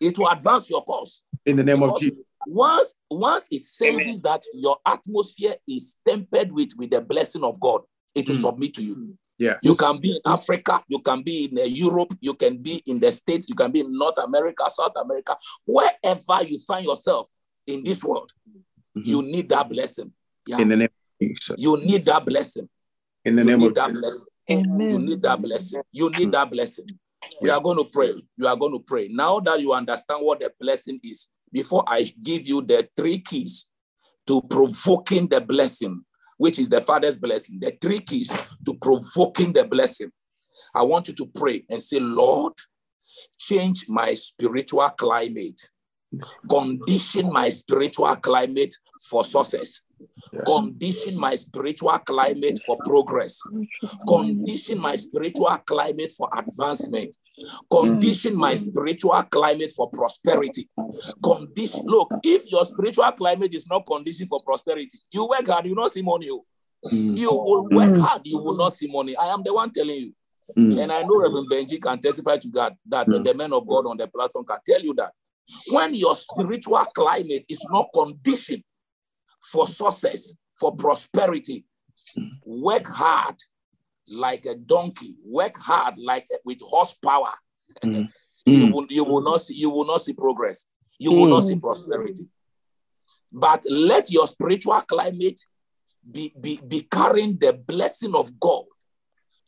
it 0.00 0.18
will 0.18 0.28
advance 0.28 0.68
your 0.68 0.84
cause. 0.84 1.22
In 1.46 1.56
the 1.56 1.64
name 1.64 1.82
of 1.82 1.98
Jesus. 1.98 2.18
once, 2.46 2.94
once 3.10 3.46
it 3.50 3.64
senses 3.64 4.20
that 4.22 4.42
your 4.54 4.76
atmosphere 4.84 5.56
is 5.66 5.96
tempered 6.06 6.52
with, 6.52 6.70
with 6.76 6.90
the 6.90 7.00
blessing 7.00 7.42
of 7.44 7.58
God, 7.60 7.82
it 8.14 8.28
will 8.28 8.36
Mm. 8.36 8.40
submit 8.42 8.74
to 8.74 8.82
you. 8.84 9.16
Yes. 9.38 9.58
You 9.62 9.74
can 9.74 9.98
be 9.98 10.10
in 10.12 10.20
Africa, 10.26 10.84
you 10.88 10.98
can 11.00 11.22
be 11.22 11.44
in 11.46 11.58
uh, 11.58 11.62
Europe, 11.62 12.12
you 12.20 12.34
can 12.34 12.58
be 12.58 12.82
in 12.86 13.00
the 13.00 13.10
States, 13.10 13.48
you 13.48 13.54
can 13.54 13.72
be 13.72 13.80
in 13.80 13.96
North 13.98 14.18
America, 14.18 14.64
South 14.68 14.92
America, 14.96 15.36
wherever 15.64 16.42
you 16.46 16.58
find 16.60 16.84
yourself 16.84 17.28
in 17.66 17.82
this 17.82 18.04
world, 18.04 18.30
Mhm. 18.96 19.06
you 19.06 19.22
need 19.22 19.48
that 19.48 19.68
blessing. 19.68 20.12
Yeah, 20.46 20.58
In 20.60 20.68
the 20.68 20.76
name 20.76 20.88
of 20.88 21.26
Jesus. 21.28 21.56
you 21.58 21.76
need 21.78 22.04
that 22.04 22.24
blessing. 22.26 22.68
In 23.24 23.36
the 23.36 23.42
You 23.42 23.50
name 23.50 23.58
need 23.60 23.66
of 23.68 23.74
that 23.76 23.86
Jesus. 23.88 24.00
blessing. 24.00 24.31
You 24.60 24.98
need 24.98 25.22
that 25.22 25.40
blessing. 25.40 25.82
You 25.92 26.10
need 26.10 26.32
that 26.32 26.50
blessing. 26.50 26.86
We 27.40 27.50
are 27.50 27.60
going 27.60 27.78
to 27.78 27.84
pray. 27.84 28.14
You 28.36 28.46
are 28.46 28.56
going 28.56 28.72
to 28.72 28.80
pray. 28.80 29.08
Now 29.08 29.40
that 29.40 29.60
you 29.60 29.72
understand 29.72 30.24
what 30.24 30.40
the 30.40 30.52
blessing 30.60 30.98
is, 31.02 31.28
before 31.52 31.84
I 31.86 32.02
give 32.24 32.48
you 32.48 32.62
the 32.62 32.88
three 32.96 33.20
keys 33.20 33.68
to 34.26 34.40
provoking 34.42 35.28
the 35.28 35.40
blessing, 35.40 36.02
which 36.38 36.58
is 36.58 36.68
the 36.68 36.80
Father's 36.80 37.18
blessing. 37.18 37.58
The 37.60 37.76
three 37.80 38.00
keys 38.00 38.34
to 38.64 38.74
provoking 38.74 39.52
the 39.52 39.64
blessing. 39.64 40.10
I 40.74 40.82
want 40.82 41.08
you 41.08 41.14
to 41.14 41.26
pray 41.34 41.64
and 41.68 41.82
say, 41.82 42.00
Lord, 42.00 42.54
change 43.38 43.86
my 43.88 44.14
spiritual 44.14 44.88
climate, 44.90 45.60
condition 46.48 47.28
my 47.30 47.50
spiritual 47.50 48.14
climate 48.16 48.74
for 49.08 49.24
success. 49.24 49.80
Yes. 50.32 50.42
Condition 50.46 51.18
my 51.18 51.36
spiritual 51.36 51.98
climate 52.00 52.58
for 52.64 52.76
progress. 52.84 53.40
Condition 54.06 54.78
my 54.78 54.96
spiritual 54.96 55.56
climate 55.66 56.12
for 56.16 56.28
advancement. 56.32 57.16
Condition 57.70 58.36
my 58.36 58.54
spiritual 58.54 59.22
climate 59.30 59.72
for 59.76 59.90
prosperity. 59.90 60.68
Condition. 61.22 61.84
Look, 61.86 62.12
if 62.22 62.50
your 62.50 62.64
spiritual 62.64 63.10
climate 63.12 63.54
is 63.54 63.66
not 63.68 63.86
conditioned 63.86 64.28
for 64.28 64.40
prosperity, 64.42 64.98
you 65.10 65.26
work 65.26 65.46
hard, 65.46 65.66
you 65.66 65.74
not 65.74 65.92
see 65.92 66.02
money. 66.02 66.28
oh. 66.30 66.44
Mm, 66.92 67.16
You 67.16 67.30
will 67.32 67.68
work 67.70 67.96
hard, 67.96 68.22
you 68.24 68.38
will 68.38 68.56
not 68.56 68.72
see 68.72 68.88
money. 68.88 69.16
I 69.16 69.26
am 69.28 69.42
the 69.44 69.54
one 69.54 69.70
telling 69.72 69.94
you. 69.96 70.12
mm, 70.58 70.82
And 70.82 70.90
I 70.92 71.02
know 71.02 71.20
Reverend 71.20 71.48
Benji 71.50 71.80
can 71.80 72.00
testify 72.00 72.38
to 72.38 72.48
that, 72.50 72.72
that 72.86 73.06
and 73.06 73.24
the 73.24 73.34
men 73.34 73.52
of 73.52 73.66
God 73.68 73.86
on 73.86 73.96
the 73.96 74.08
platform 74.08 74.44
can 74.44 74.58
tell 74.66 74.80
you 74.82 74.94
that. 74.94 75.12
When 75.70 75.94
your 75.94 76.16
spiritual 76.16 76.84
climate 76.94 77.46
is 77.48 77.64
not 77.70 77.88
conditioned 77.94 78.64
for 79.50 79.66
success, 79.66 80.34
for 80.58 80.74
prosperity, 80.76 81.64
work 82.46 82.86
hard 82.86 83.36
like 84.08 84.44
a 84.46 84.54
donkey, 84.54 85.14
work 85.24 85.56
hard 85.56 85.94
like 85.98 86.26
with 86.44 86.60
horsepower. 86.62 87.32
Mm. 87.84 88.08
you, 88.46 88.66
Mm. 88.66 88.72
will, 88.72 88.86
you 88.90 89.04
will 89.04 89.20
not 89.22 89.40
see 89.40 89.54
you 89.54 89.70
will 89.70 89.84
not 89.86 90.02
see 90.02 90.12
progress. 90.12 90.66
You 90.98 91.12
will 91.12 91.26
not 91.26 91.44
see 91.44 91.56
prosperity. 91.56 92.26
But 93.32 93.64
let 93.70 94.10
your 94.10 94.26
spiritual 94.26 94.80
climate 94.82 95.40
be, 96.08 96.34
be, 96.40 96.60
be 96.66 96.82
carrying 96.82 97.38
the 97.38 97.52
blessing 97.52 98.14
of 98.14 98.38
God. 98.38 98.64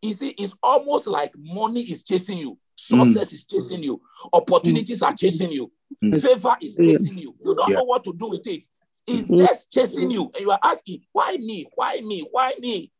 You 0.00 0.14
see, 0.14 0.28
it's 0.38 0.54
almost 0.62 1.06
like 1.06 1.32
money 1.36 1.82
is 1.82 2.02
chasing 2.04 2.38
you, 2.38 2.58
success 2.76 3.32
is 3.32 3.44
chasing 3.44 3.82
you, 3.82 4.00
opportunities 4.32 5.02
are 5.02 5.12
chasing 5.14 5.50
you, 5.52 5.70
Mm. 6.02 6.20
favor 6.22 6.56
is 6.60 6.74
chasing 6.76 7.18
you. 7.18 7.34
You 7.44 7.54
don't 7.54 7.68
Yeah. 7.70 7.76
know 7.76 7.84
what 7.84 8.02
to 8.04 8.12
do 8.12 8.30
with 8.30 8.46
it. 8.46 8.66
It's 9.06 9.28
just 9.28 9.70
chasing 9.72 10.10
you, 10.10 10.30
and 10.34 10.40
you 10.40 10.50
are 10.50 10.60
asking, 10.62 11.02
Why 11.12 11.36
me? 11.36 11.66
Why 11.74 12.00
me? 12.00 12.26
Why 12.30 12.54
me? 12.58 12.90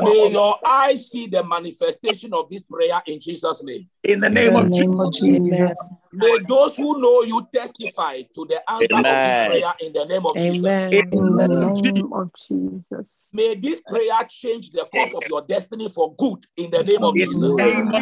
May 0.00 0.30
your 0.30 0.58
eyes 0.64 1.10
see 1.10 1.26
the 1.26 1.42
manifestation 1.44 2.32
of 2.34 2.48
this 2.50 2.62
prayer 2.62 3.02
in 3.06 3.18
Jesus' 3.20 3.64
name. 3.64 3.88
In 4.04 4.20
the 4.20 4.30
name 4.30 4.56
of 4.56 4.70
Jesus. 4.72 5.22
Amen. 5.24 5.74
May 6.12 6.38
those 6.48 6.76
who 6.76 7.00
know 7.00 7.22
you 7.22 7.46
testify 7.52 8.22
to 8.22 8.46
the 8.46 8.62
answer 8.70 8.96
of 8.96 9.02
this 9.04 9.36
prayer 9.46 9.74
in 9.80 9.92
the 9.92 10.04
name 10.04 10.26
of 10.26 10.36
Jesus. 10.36 10.64
Amen. 10.64 10.92
In 11.12 11.36
the 11.36 11.72
name 11.74 12.12
of 12.12 12.30
Jesus. 12.38 13.26
May 13.32 13.54
this 13.56 13.82
prayer 13.82 14.18
change 14.28 14.70
the 14.70 14.86
course 14.86 15.14
of 15.14 15.24
your 15.28 15.42
destiny 15.42 15.88
for 15.88 16.14
good 16.14 16.46
in 16.56 16.70
the 16.70 16.82
name 16.84 17.04
of 17.04 17.16
In 17.16 17.32
Jesus. 17.32 17.56
name 17.56 17.88
of 17.88 17.94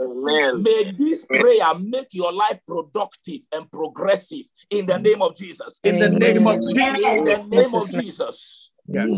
Amen. 0.00 0.62
May 0.62 0.92
this 0.96 1.26
prayer 1.26 1.74
make 1.78 2.08
your 2.12 2.32
life 2.32 2.60
productive 2.66 3.40
and 3.52 3.70
progressive 3.70 4.46
in 4.70 4.86
the 4.86 4.98
name 4.98 5.22
of 5.22 5.34
Jesus. 5.36 5.80
in 5.82 5.98
the 5.98 6.08
name 6.08 6.46
of 6.46 6.60
Jesus. 6.60 7.04
In 7.04 7.24
the 7.24 7.42
name 7.48 7.74
of 7.74 7.90
Jesus' 7.90 8.00
Jesus. 8.02 8.70
Yes. 8.86 9.10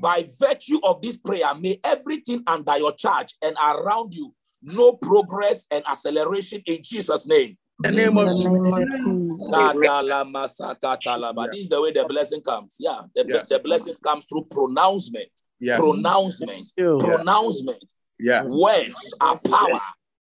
By 0.00 0.26
virtue 0.40 0.80
of 0.82 1.00
this 1.02 1.16
prayer, 1.16 1.54
may 1.54 1.78
everything 1.84 2.42
under 2.46 2.78
your 2.78 2.92
charge 2.92 3.34
and 3.40 3.56
around 3.62 4.14
you 4.14 4.34
know 4.62 4.94
progress 4.94 5.66
and 5.70 5.86
acceleration 5.86 6.62
in 6.66 6.82
Jesus' 6.82 7.26
name. 7.26 7.56
The 7.80 7.90
name 7.90 8.16
of 8.16 8.28
Amen. 8.28 9.38
Kadalamasakatalaba. 9.52 11.50
This 11.52 11.62
is 11.62 11.68
the 11.68 11.80
way 11.80 11.92
the 11.92 12.04
blessing 12.04 12.40
comes. 12.40 12.76
Yeah, 12.78 13.02
the, 13.14 13.24
Yes. 13.26 13.48
the 13.48 13.58
blessing 13.58 13.94
comes 14.02 14.24
through 14.24 14.46
pronouncement. 14.50 15.30
Yes. 15.58 15.78
Pronouncement. 15.78 16.72
you. 16.76 16.98
Pronouncement. 16.98 17.84
Yes. 18.18 18.44
Words 18.48 19.14
are 19.20 19.36
power. 19.50 19.80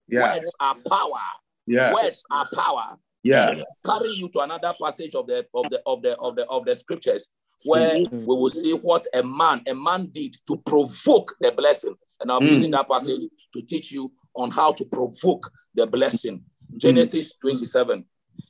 Yes. 0.07 0.35
Words 0.35 0.55
are 0.59 0.75
power. 0.89 1.21
Yes. 1.67 1.93
Words 1.93 2.23
are 2.31 2.47
power. 2.53 2.97
Yes. 3.23 3.63
Carry 3.85 4.11
you 4.13 4.29
to 4.29 4.39
another 4.39 4.73
passage 4.81 5.13
of 5.15 5.27
the 5.27 5.45
of 5.53 5.69
the 5.69 5.81
of 5.85 6.01
the 6.01 6.15
of 6.17 6.35
the 6.35 6.45
of 6.47 6.65
the 6.65 6.75
scriptures 6.75 7.29
where 7.65 7.97
we 8.11 8.25
will 8.25 8.49
see 8.49 8.73
what 8.73 9.05
a 9.13 9.21
man 9.21 9.61
a 9.67 9.75
man 9.75 10.07
did 10.07 10.35
to 10.47 10.57
provoke 10.57 11.35
the 11.39 11.51
blessing. 11.51 11.95
And 12.19 12.31
I'm 12.31 12.41
Mm. 12.41 12.51
using 12.53 12.71
that 12.71 12.89
passage 12.89 13.21
to 13.53 13.61
teach 13.61 13.91
you 13.91 14.11
on 14.35 14.49
how 14.51 14.71
to 14.73 14.85
provoke 14.85 15.51
the 15.75 15.85
blessing. 15.85 16.43
Genesis 16.77 17.35
27. 17.35 18.05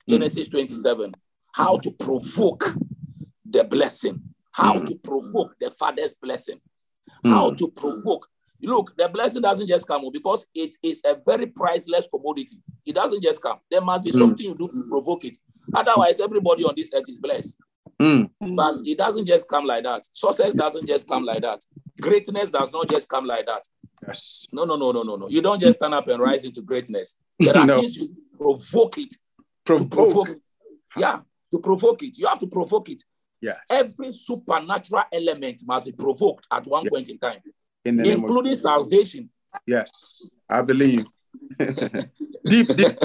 Genesis 0.08 0.48
27. 0.48 1.14
How 1.54 1.78
to 1.78 1.92
provoke 1.92 2.74
the 3.46 3.64
blessing. 3.66 4.22
How 4.52 4.76
Mm. 4.76 4.88
to 4.88 4.96
provoke 4.96 5.56
the 5.60 5.70
father's 5.72 6.14
blessing. 6.14 6.62
How 7.26 7.50
Mm. 7.52 7.58
to 7.58 7.68
provoke. 7.72 8.30
Look, 8.62 8.96
the 8.98 9.10
blessing 9.10 9.42
doesn't 9.42 9.68
just 9.68 9.88
come 9.88 10.04
because 10.12 10.46
it 10.54 10.76
is 10.84 11.02
a 11.06 11.16
very 11.26 11.48
priceless 11.48 12.08
commodity. 12.10 12.58
It 12.86 12.96
doesn't 12.96 13.22
just 13.24 13.42
come. 13.42 13.60
There 13.70 13.82
must 13.82 14.06
be 14.06 14.12
Mm. 14.12 14.20
something 14.20 14.46
you 14.46 14.56
do 14.56 14.68
to 14.68 14.84
provoke 14.90 15.26
it. 15.26 15.38
Otherwise, 15.74 16.20
everybody 16.20 16.64
on 16.64 16.74
this 16.76 16.92
earth 16.94 17.08
is 17.10 17.20
blessed. 17.20 17.58
Mm. 18.02 18.30
But 18.56 18.82
it 18.86 18.98
doesn't 18.98 19.26
just 19.26 19.48
come 19.48 19.66
like 19.66 19.84
that. 19.84 20.06
Success 20.12 20.54
doesn't 20.54 20.88
just 20.88 21.08
come 21.08 21.24
like 21.24 21.42
that. 21.42 21.60
Greatness 22.00 22.50
does 22.50 22.72
not 22.72 22.90
just 22.90 23.08
come 23.08 23.26
like 23.26 23.46
that. 23.46 23.68
Yes. 24.08 24.48
No, 24.52 24.64
no, 24.64 24.76
no, 24.76 24.92
no, 24.92 25.04
no, 25.04 25.16
no. 25.16 25.30
You 25.30 25.42
don't 25.42 25.60
just 25.60 25.78
stand 25.78 25.94
up 25.94 26.08
and 26.08 26.20
rise 26.20 26.44
into 26.44 26.62
greatness. 26.62 27.16
There 27.40 27.56
are 27.56 27.66
No. 27.68 27.76
things 27.80 27.98
you 27.98 28.10
provoke 28.38 28.98
it. 28.98 29.16
Provoke. 29.64 29.92
provoke. 29.92 30.40
Yeah, 30.98 31.20
to 31.52 31.60
provoke 31.60 32.02
it. 32.04 32.18
You 32.18 32.26
have 32.28 32.40
to 32.40 32.48
provoke 32.48 32.90
it. 32.90 33.04
Yes. 33.40 33.60
Every 33.70 34.12
supernatural 34.12 35.04
element 35.14 35.62
must 35.66 35.86
be 35.86 35.92
provoked 35.92 36.48
at 36.52 36.66
one 36.68 36.84
Yeah. 36.86 36.90
point 36.90 37.10
in 37.10 37.20
time, 37.20 37.42
In 37.86 37.98
the 37.98 38.04
name 38.04 38.14
of 38.14 38.20
including 38.22 38.56
salvation. 38.56 39.30
yes, 39.66 40.28
I 40.50 40.62
believe. 40.62 41.06
deep, 42.46 42.68
deep. 42.68 42.98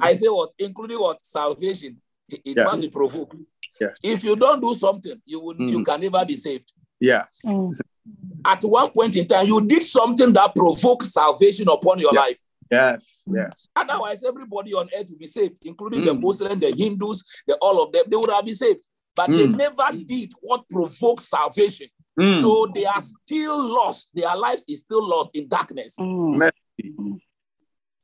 I 0.00 0.14
say 0.14 0.28
what? 0.28 0.52
Including 0.58 0.98
what? 1.00 1.24
Salvation. 1.24 2.00
It 2.28 2.56
Yeah. 2.56 2.64
must 2.64 2.82
be 2.82 2.88
provoked. 2.90 3.36
Yes. 3.80 3.96
If 4.02 4.24
you 4.24 4.36
don't 4.36 4.60
do 4.60 4.74
something, 4.74 5.20
you 5.24 5.40
will 5.40 5.56
you 5.60 5.80
Mm. 5.80 5.84
can 5.84 6.00
never 6.00 6.24
be 6.24 6.36
saved. 6.36 6.72
Yes. 7.00 7.40
Mm. 7.44 7.74
At 8.44 8.62
one 8.64 8.90
point 8.90 9.16
in 9.16 9.26
time, 9.26 9.46
you 9.46 9.60
did 9.66 9.82
something 9.82 10.32
that 10.32 10.54
provoked 10.54 11.06
salvation 11.06 11.68
upon 11.68 11.98
your 11.98 12.12
Yeah. 12.14 12.20
life. 12.20 12.38
Yes. 12.70 13.20
Yes. 13.26 13.68
Otherwise, 13.76 14.22
everybody 14.24 14.72
on 14.74 14.88
earth 14.96 15.10
will 15.10 15.18
be 15.18 15.26
saved, 15.26 15.56
including 15.62 16.04
the 16.04 16.14
Mm. 16.14 16.20
Muslims, 16.22 16.60
the 16.60 16.70
Hindus, 16.74 17.22
the 17.46 17.56
all 17.60 17.82
of 17.82 17.92
them. 17.92 18.04
They 18.08 18.16
would 18.16 18.30
have 18.30 18.44
been 18.44 18.54
saved, 18.54 18.80
but 19.16 19.28
they 19.30 19.46
Mm. 19.46 19.56
never 19.56 20.04
did 20.04 20.32
what 20.40 20.68
provoked 20.68 21.22
salvation. 21.22 21.88
Mm. 22.18 22.40
So 22.40 22.66
they 22.72 22.84
are 22.84 23.00
still 23.00 23.58
lost. 23.62 24.10
Their 24.14 24.36
lives 24.36 24.64
is 24.68 24.80
still 24.80 25.06
lost 25.06 25.30
in 25.34 25.48
darkness. 25.48 25.96
Mm. 25.98 26.50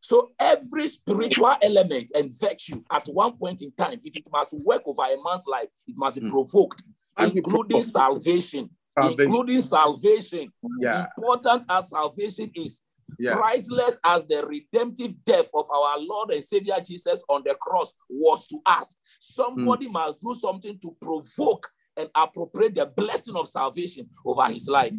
So 0.00 0.30
every 0.38 0.88
spiritual 0.88 1.54
element 1.62 2.10
and 2.14 2.30
virtue 2.40 2.82
at 2.90 3.06
one 3.08 3.36
point 3.36 3.62
in 3.62 3.70
time, 3.72 4.00
if 4.02 4.16
it 4.16 4.28
must 4.32 4.54
work 4.66 4.82
over 4.86 5.02
a 5.02 5.16
man's 5.24 5.44
life, 5.46 5.68
it 5.86 5.94
must 5.96 6.16
be 6.16 6.22
Mm. 6.22 6.30
provoked, 6.30 6.82
Must 7.18 7.34
including 7.36 7.68
provoked. 7.82 7.92
salvation. 7.92 8.70
Salvation. 8.98 9.20
Including 9.30 9.60
salvation. 9.62 10.52
Yeah. 10.80 11.06
Important 11.16 11.64
as 11.68 11.90
salvation 11.90 12.50
is, 12.54 12.80
Yeah. 13.18 13.34
priceless 13.36 13.98
as 14.04 14.26
the 14.26 14.46
redemptive 14.46 15.22
death 15.24 15.48
of 15.54 15.68
our 15.70 15.98
Lord 15.98 16.30
and 16.30 16.42
Savior 16.42 16.76
Jesus 16.84 17.22
on 17.28 17.42
the 17.44 17.54
cross 17.54 17.94
was 18.08 18.46
to 18.48 18.60
us. 18.66 18.96
Somebody 19.20 19.88
must 19.88 20.20
do 20.20 20.34
something 20.34 20.78
to 20.80 20.96
provoke 21.00 21.70
and 21.96 22.08
appropriate 22.14 22.74
the 22.74 22.86
blessing 22.86 23.36
of 23.36 23.46
salvation 23.48 24.08
over 24.24 24.44
his 24.44 24.68
life. 24.68 24.94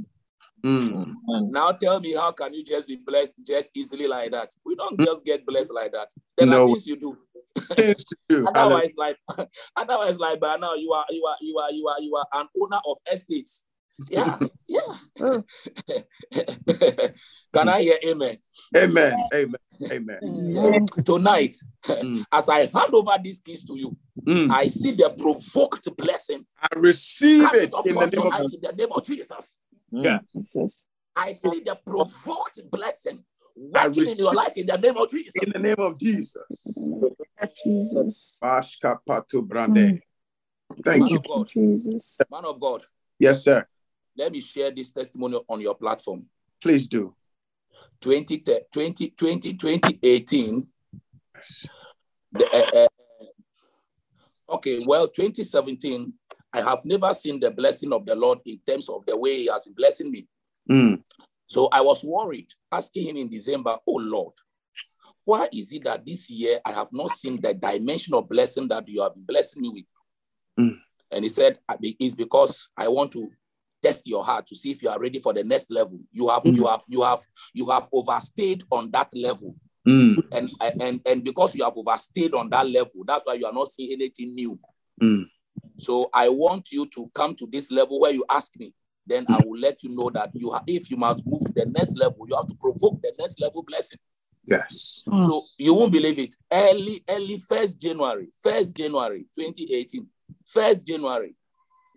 Mm. 0.63 1.15
Now 1.50 1.71
tell 1.71 2.00
me, 2.00 2.13
how 2.13 2.32
can 2.32 2.54
you 2.54 2.63
just 2.63 2.88
be 2.88 2.95
blessed 2.95 3.36
just 3.45 3.71
easily 3.74 4.08
like 4.08 4.32
that? 4.32 4.50
We 4.65 4.76
don't 4.76 5.00
just 5.00 5.26
get 5.26 5.45
blessed 5.45 5.74
like 5.74 5.91
that. 5.93 6.10
There 6.38 6.45
No. 6.45 6.63
are 6.63 6.67
things 6.67 6.86
you 6.88 6.97
do. 6.97 7.17
Things 7.76 8.06
to 8.06 8.15
do. 8.30 8.47
Otherwise, 8.47 8.93
like 8.97 9.17
otherwise, 9.76 10.19
like 10.19 10.39
by 10.39 10.58
now 10.58 10.76
you 10.76 10.91
are 10.93 11.06
you 11.10 11.24
are 11.26 11.38
you 11.41 11.58
are 11.58 11.71
you 11.71 11.88
are 11.88 12.02
you 12.02 12.15
are 12.15 12.41
an 12.41 12.47
owner 12.62 12.80
of 12.86 12.97
estates. 13.12 13.65
Yeah, 14.10 14.38
yeah. 14.68 14.98
Can 17.54 17.70
I 17.70 17.82
hear 17.82 17.98
amen? 18.06 18.38
Amen. 18.76 19.16
Amen. 19.34 19.56
Amen. 19.92 20.20
Amen. 20.24 20.88
Tonight, 21.04 21.56
Mm. 21.86 22.24
as 22.32 22.48
I 22.48 22.60
hand 22.68 22.94
over 22.94 23.18
these 23.22 23.40
keys 23.40 23.64
to 23.66 23.76
you, 23.78 23.98
Mm. 24.22 24.52
I 24.52 24.68
see 24.68 24.92
the 24.92 25.10
provoked 25.10 25.96
blessing 25.98 26.46
I 26.62 26.68
receive 26.78 27.42
coming 27.48 27.64
it 27.64 27.74
in 27.86 27.96
the 27.96 28.06
name 28.08 28.28
of 28.28 28.54
in 28.54 28.62
the 28.62 28.72
name 28.74 28.92
of 28.92 29.04
Jesus. 29.04 29.58
Yeah. 29.92 30.20
Jesus. 30.32 30.84
I 31.16 31.34
see 31.34 31.62
the 31.62 31.76
provoked 31.86 32.60
blessing 32.70 33.24
I 33.76 33.88
working 33.88 34.08
in 34.12 34.18
your 34.18 34.34
life 34.34 34.58
in 34.58 34.68
the 34.68 34.78
name 34.78 34.96
of 34.98 35.10
Jesus. 35.10 35.36
In 35.42 35.50
the 35.50 35.60
name 35.60 35.76
of 35.80 35.98
Jesus. 35.98 36.90
Jesus. 37.64 38.38
Bashka 38.42 39.00
Patu 39.08 39.46
Brande. 39.46 40.00
Thank 40.84 41.10
you. 41.10 41.18
of 41.18 41.28
God, 41.28 41.50
Jesus. 41.50 42.18
man 42.30 42.46
of 42.46 42.60
God, 42.60 42.86
Yes, 43.20 43.44
sir. 43.44 43.68
Let 44.22 44.32
me 44.32 44.40
share 44.40 44.70
this 44.70 44.92
testimony 44.92 45.40
on 45.50 45.60
your 45.60 45.74
platform. 45.74 46.22
Please 46.62 46.86
do. 46.86 47.16
20, 48.02 48.44
20, 48.72 49.10
20, 49.18 49.54
2018, 49.54 50.68
the, 52.32 52.88
uh, 54.48 54.54
okay, 54.54 54.80
well, 54.86 55.08
2017, 55.08 56.14
I 56.54 56.62
have 56.62 56.86
never 56.86 57.12
seen 57.14 57.40
the 57.40 57.50
blessing 57.50 57.92
of 57.92 58.06
the 58.06 58.14
Lord 58.14 58.40
in 58.46 58.60
terms 58.60 58.90
of 58.90 59.04
the 59.08 59.18
way 59.18 59.38
He 59.38 59.48
has 59.48 59.64
been 59.64 59.74
blessing 59.74 60.12
me. 60.12 60.28
Mm. 60.70 61.02
So 61.48 61.68
I 61.72 61.82
was 61.82 62.04
worried, 62.04 62.54
asking 62.72 63.08
Him 63.08 63.18
in 63.18 63.30
December, 63.30 63.78
Oh 63.88 63.94
Lord, 63.94 64.34
why 65.26 65.50
is 65.52 65.72
it 65.72 65.84
that 65.86 66.06
this 66.06 66.30
year 66.30 66.60
I 66.64 66.74
have 66.74 66.94
not 66.94 67.10
seen 67.10 67.42
the 67.42 67.56
dimension 67.56 68.14
of 68.14 68.30
blessing 68.30 68.68
that 68.68 68.88
you 68.88 69.02
have 69.02 69.16
been 69.16 69.26
blessing 69.26 69.64
me 69.64 69.70
with? 69.70 69.86
Mm. 70.60 70.78
And 71.10 71.24
He 71.24 71.30
said, 71.30 71.58
It's 71.82 72.14
because 72.14 72.70
I 72.78 72.88
want 72.88 73.14
to 73.14 73.32
test 73.82 74.08
your 74.08 74.24
heart 74.24 74.46
to 74.48 74.56
see 74.56 74.72
if 74.72 74.82
you 74.84 74.89
are 74.89 75.00
ready 75.00 75.20
for 75.20 75.34
the 75.34 75.44
next 75.44 75.70
level. 75.72 76.00
You 76.12 76.28
have, 76.30 76.46
you 76.46 76.67
have, 76.67 76.82
you 76.88 77.02
have, 77.02 77.20
you 77.54 77.70
have 77.70 77.88
overstayed 77.91 78.63
on 78.72 78.91
that 78.91 79.10
level. 79.13 79.56
Mm. 79.88 80.24
and 80.32 80.52
and 80.80 81.02
and 81.08 81.24
because 81.24 81.56
you 81.56 81.63
have 81.63 81.74
overstayed 81.76 82.36
on 82.36 82.52
that 82.52 82.70
level 82.70 83.04
that's 83.04 83.26
why 83.26 83.34
you 83.34 83.48
are 83.48 83.52
not 83.54 83.67
seeing 83.67 83.91
anything 83.94 84.36
new 84.36 84.60
Mm. 85.02 85.24
so 85.80 86.08
i 86.13 86.30
want 86.30 86.72
you 86.72 86.86
to 86.94 87.10
come 87.15 87.34
to 87.34 87.48
this 87.48 87.72
level 87.72 88.00
where 88.00 88.12
you 88.12 88.24
ask 88.30 88.52
me 88.60 88.76
then 89.08 89.26
i 89.28 89.39
will 89.44 89.58
let 89.60 89.82
you 89.82 89.89
know 89.96 90.12
that 90.12 90.30
you 90.36 90.52
have 90.52 90.62
if 90.67 90.91
you 90.91 90.98
must 90.98 91.26
move 91.26 91.44
to 91.46 91.52
the 91.54 91.65
next 91.65 91.98
level 91.98 92.28
you 92.30 92.36
have 92.36 92.46
to 92.46 92.54
provoke 92.62 93.02
the 93.02 93.12
next 93.17 93.41
level 93.41 93.63
blessing 93.63 93.98
Yes. 94.46 95.02
Mm. 95.08 95.26
so 95.26 95.41
you 95.58 95.74
won't 95.74 95.91
believe 95.91 96.20
it 96.20 96.36
early 96.52 97.04
early 97.10 97.39
first 97.39 97.82
january 97.82 98.28
first 98.44 98.76
january 98.78 99.26
2018 99.36 100.06
first 100.46 100.86
january 100.86 101.34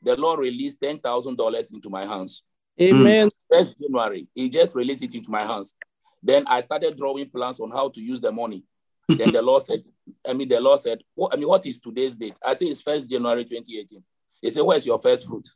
the 0.04 0.14
lord 0.16 0.38
released 0.38 0.80
ten 0.80 0.98
thousand 0.98 1.36
dollars 1.36 1.72
into 1.72 1.90
my 1.90 2.06
hands 2.06 2.44
Amen. 2.80 3.28
first 3.50 3.76
January, 3.78 4.26
he 4.34 4.48
just 4.48 4.74
released 4.74 5.02
it 5.04 5.14
into 5.14 5.30
my 5.30 5.44
hands. 5.46 5.76
Then 6.20 6.44
I 6.48 6.58
started 6.60 6.96
drawing 6.96 7.30
plans 7.30 7.60
on 7.60 7.70
how 7.70 7.88
to 7.88 8.00
use 8.00 8.20
the 8.20 8.32
money. 8.32 8.64
then 9.08 9.30
the 9.30 9.42
Lord 9.42 9.62
said, 9.62 9.84
I 10.28 10.32
mean, 10.32 10.48
the 10.48 10.60
Lord 10.60 10.80
said, 10.80 11.02
what, 11.14 11.32
I 11.32 11.36
mean, 11.36 11.46
what 11.46 11.64
is 11.66 11.78
today's 11.78 12.16
date? 12.16 12.36
I 12.44 12.54
say 12.54 12.66
it's 12.66 12.80
first 12.80 13.08
January 13.08 13.44
2018. 13.44 14.02
He 14.42 14.50
said, 14.50 14.62
Where's 14.62 14.84
your 14.84 15.00
first 15.00 15.28
fruit? 15.28 15.48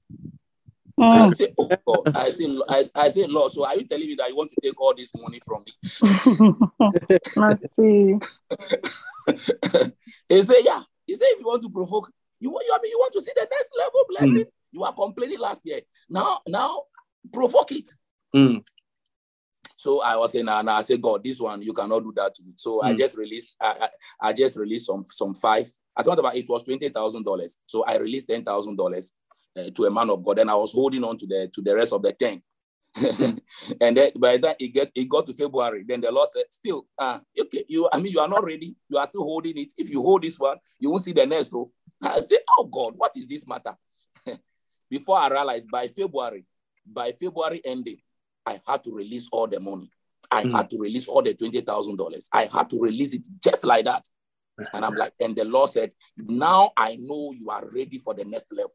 I 1.00 1.26
Mm. 1.26 1.34
say, 1.34 1.52
Oh 1.58 1.68
God. 1.87 2.02
I 2.14 2.30
say, 2.30 2.46
I, 2.68 2.84
I 2.94 3.08
say, 3.08 3.26
Lord, 3.26 3.50
so 3.50 3.66
are 3.66 3.76
you 3.76 3.84
telling 3.84 4.06
me 4.06 4.14
that 4.14 4.28
you 4.28 4.37
want 4.37 4.50
to 4.50 4.56
take 4.62 4.80
all 4.80 4.94
this 4.96 5.11
money 5.16 5.40
from 5.44 5.64
me? 5.64 5.72
He 10.28 10.42
said, 10.42 10.56
Yeah. 10.62 10.82
He 11.06 11.14
said, 11.14 11.26
if 11.30 11.40
you 11.40 11.46
want 11.46 11.62
to 11.62 11.70
provoke, 11.70 12.11
you, 12.40 12.51
want- 12.51 12.64
you 12.66 12.72
I 12.74 12.79
mean 12.83 12.90
you 12.90 12.98
want 12.98 13.12
to 13.14 13.20
see 13.20 13.33
the 13.35 13.46
next 13.51 13.70
level 13.77 14.01
blessing. 14.09 14.44
You 14.70 14.85
are 14.85 14.92
complaining 14.92 15.38
last 15.38 15.62
year. 15.64 15.81
Now, 16.11 16.40
now 16.46 16.83
provoke 17.33 17.72
it. 17.72 17.88
Mm. 18.35 18.62
So 19.77 20.01
I 20.03 20.16
was 20.16 20.33
saying, 20.33 20.48
and 20.48 20.68
I 20.68 20.81
said, 20.83 21.01
God, 21.01 21.22
this 21.22 21.40
one 21.40 21.62
you 21.62 21.72
cannot 21.72 22.01
do 22.01 22.12
that 22.16 22.35
to 22.35 22.42
me. 22.42 22.55
So 22.57 22.83
I 22.83 22.92
Mm. 22.92 22.98
just 22.98 23.16
released, 23.16 23.55
I, 23.61 23.66
I, 24.20 24.29
I 24.29 24.33
just 24.33 24.57
released 24.59 24.87
some 24.87 25.05
some 25.07 25.35
five. 25.35 25.68
I 25.96 26.03
thought 26.03 26.18
about 26.18 26.37
it 26.37 26.48
was 26.48 26.62
twenty 26.64 26.88
thousand 26.88 27.24
dollars. 27.24 27.59
So 27.66 27.85
I 27.85 27.96
released 27.96 28.29
ten 28.29 28.44
thousand 28.44 28.77
dollars 28.77 29.12
uh, 29.57 29.70
to 29.74 29.85
a 29.87 29.90
man 29.90 30.11
of 30.11 30.24
God, 30.24 30.38
and 30.40 30.51
I 30.51 30.55
was 30.55 30.72
holding 30.72 31.05
on 31.05 31.16
to 31.18 31.27
the 31.27 31.48
to 31.55 31.62
the 31.62 31.74
rest 31.77 31.92
of 31.92 32.03
the 32.03 32.12
ten. 32.12 32.42
and 33.81 33.96
then 33.96 34.11
by 34.18 34.37
the 34.38 34.48
time 34.48 34.57
it 34.59 34.68
get 34.68 34.90
it 34.94 35.09
got 35.09 35.27
to 35.27 35.33
February, 35.35 35.85
then 35.87 36.01
the 36.01 36.11
Lord 36.11 36.29
said, 36.29 36.44
"Still, 36.51 36.87
ah, 36.98 37.20
okay, 37.38 37.64
you. 37.68 37.88
I 37.92 38.01
mean, 38.01 38.12
you 38.12 38.20
are 38.20 38.29
not 38.29 38.44
ready. 38.44 38.74
You 38.88 38.98
are 38.98 39.07
still 39.07 39.22
holding 39.22 39.57
it. 39.59 39.72
If 39.77 39.90
you 39.90 40.03
hold 40.03 40.22
this 40.22 40.38
one, 40.38 40.57
you 40.81 40.90
won't 40.90 41.05
see 41.05 41.12
the 41.12 41.27
next 41.27 41.53
row." 41.53 41.70
I 42.02 42.20
said, 42.20 42.38
"Oh 42.58 42.64
God, 42.64 42.94
what 42.96 43.12
is 43.16 43.26
this 43.26 43.46
matter?" 43.46 43.76
Before 44.90 45.18
I 45.18 45.28
realized, 45.28 45.68
by 45.70 45.88
February, 45.88 46.44
by 46.87 47.12
February 47.12 47.61
ending, 47.64 47.98
I 48.46 48.61
had 48.66 48.82
to 48.84 48.94
release 48.94 49.28
all 49.30 49.46
the 49.46 49.61
money. 49.61 49.90
I 50.30 50.44
Mm. 50.44 50.52
had 50.52 50.70
to 50.70 50.78
release 50.78 51.08
all 51.08 51.22
the 51.22 51.34
twenty 51.34 51.61
thousand 51.61 51.96
dollars. 51.96 52.28
I 52.32 52.46
had 52.46 52.70
to 52.70 52.78
release 52.80 53.14
it 53.14 53.26
just 53.42 53.64
like 53.64 53.84
that. 53.87 54.06
And 54.72 54.84
I'm 54.84 54.94
like, 54.96 55.12
and 55.20 55.37
the 55.37 55.44
Lord 55.44 55.70
said, 55.70 55.92
Now 56.16 56.72
I 56.76 56.96
know 56.96 57.32
you 57.32 57.48
are 57.50 57.64
ready 57.72 57.98
for 57.98 58.12
the 58.14 58.24
next 58.24 58.48
level. 58.52 58.72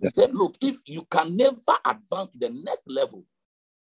He 0.00 0.08
said, 0.08 0.34
Look, 0.34 0.56
if 0.60 0.76
you 0.86 1.04
can 1.10 1.36
never 1.36 1.56
advance 1.84 2.30
to 2.32 2.38
the 2.38 2.50
next 2.50 2.82
level, 2.86 3.24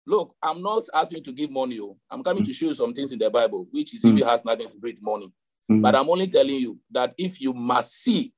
look, 0.05 0.35
I'm 0.41 0.61
not 0.61 0.83
asking 0.93 1.17
you 1.19 1.23
to 1.25 1.31
give 1.33 1.49
money. 1.51 1.79
oh. 1.79 1.97
I'm 2.11 2.23
coming 2.23 2.43
to 2.43 2.53
show 2.53 2.67
you 2.67 2.73
some 2.75 2.93
things 2.93 3.11
in 3.11 3.19
the 3.19 3.29
Bible, 3.29 3.67
which 3.71 3.93
is 3.95 4.05
even 4.05 4.25
has 4.27 4.45
nothing 4.45 4.67
to 4.67 4.73
do 4.73 4.79
with 4.83 5.01
money. 5.01 5.31
Mm. 5.69 5.81
But 5.81 5.95
I'm 5.95 6.09
only 6.09 6.27
telling 6.27 6.55
you 6.55 6.79
that 6.91 7.13
if 7.17 7.41
you 7.41 7.53
must 7.53 7.93
see 8.01 8.31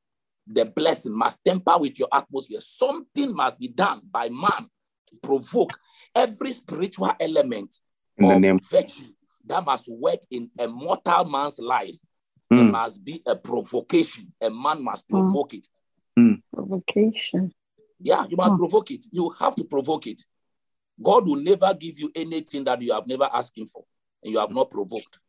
the 0.48 0.66
blessing, 0.66 1.16
must 1.16 1.38
temper 1.46 1.78
with 1.78 2.00
your 2.00 2.08
atmosphere, 2.12 2.60
something 2.60 3.36
must 3.36 3.60
be 3.60 3.68
done 3.68 4.02
by 4.12 4.30
man 4.30 4.68
to 5.08 5.16
provoke 5.22 5.80
every 6.16 6.52
spiritual 6.52 7.12
element 7.20 7.80
In 8.18 8.28
the 8.28 8.40
name 8.40 8.56
of 8.56 8.64
virtue 8.70 9.14
that 9.46 9.64
must 9.64 9.88
work 9.90 10.20
in 10.32 10.50
a 10.60 10.68
mortal 10.68 11.26
man's 11.26 11.60
life. 11.60 11.96
There 12.50 12.64
Mm. 12.64 12.72
must 12.72 13.04
be 13.06 13.22
a 13.28 13.36
provocation. 13.36 14.34
A 14.42 14.50
man 14.50 14.84
must 14.84 15.08
Mm. 15.08 15.20
provoke 15.20 15.54
it. 15.54 15.70
Provocation. 16.54 17.54
Yeah, 18.00 18.26
you 18.28 18.38
must 18.38 18.56
Mm. 18.56 18.58
provoke 18.60 18.92
it. 18.92 19.06
You 19.12 19.30
have 19.30 19.56
to 19.56 19.64
provoke 19.64 20.08
it. 20.08 20.26
God 21.02 21.28
will 21.28 21.42
never 21.42 21.74
give 21.76 22.00
you 22.00 22.12
anything 22.16 22.64
that 22.66 22.82
you 22.82 22.92
have 22.92 23.06
never 23.08 23.30
asked 23.32 23.56
Him 23.58 23.68
for 23.68 23.86
and 24.24 24.32
you 24.34 24.40
have 24.40 24.52
not 24.52 24.70
provoked. 24.70 25.20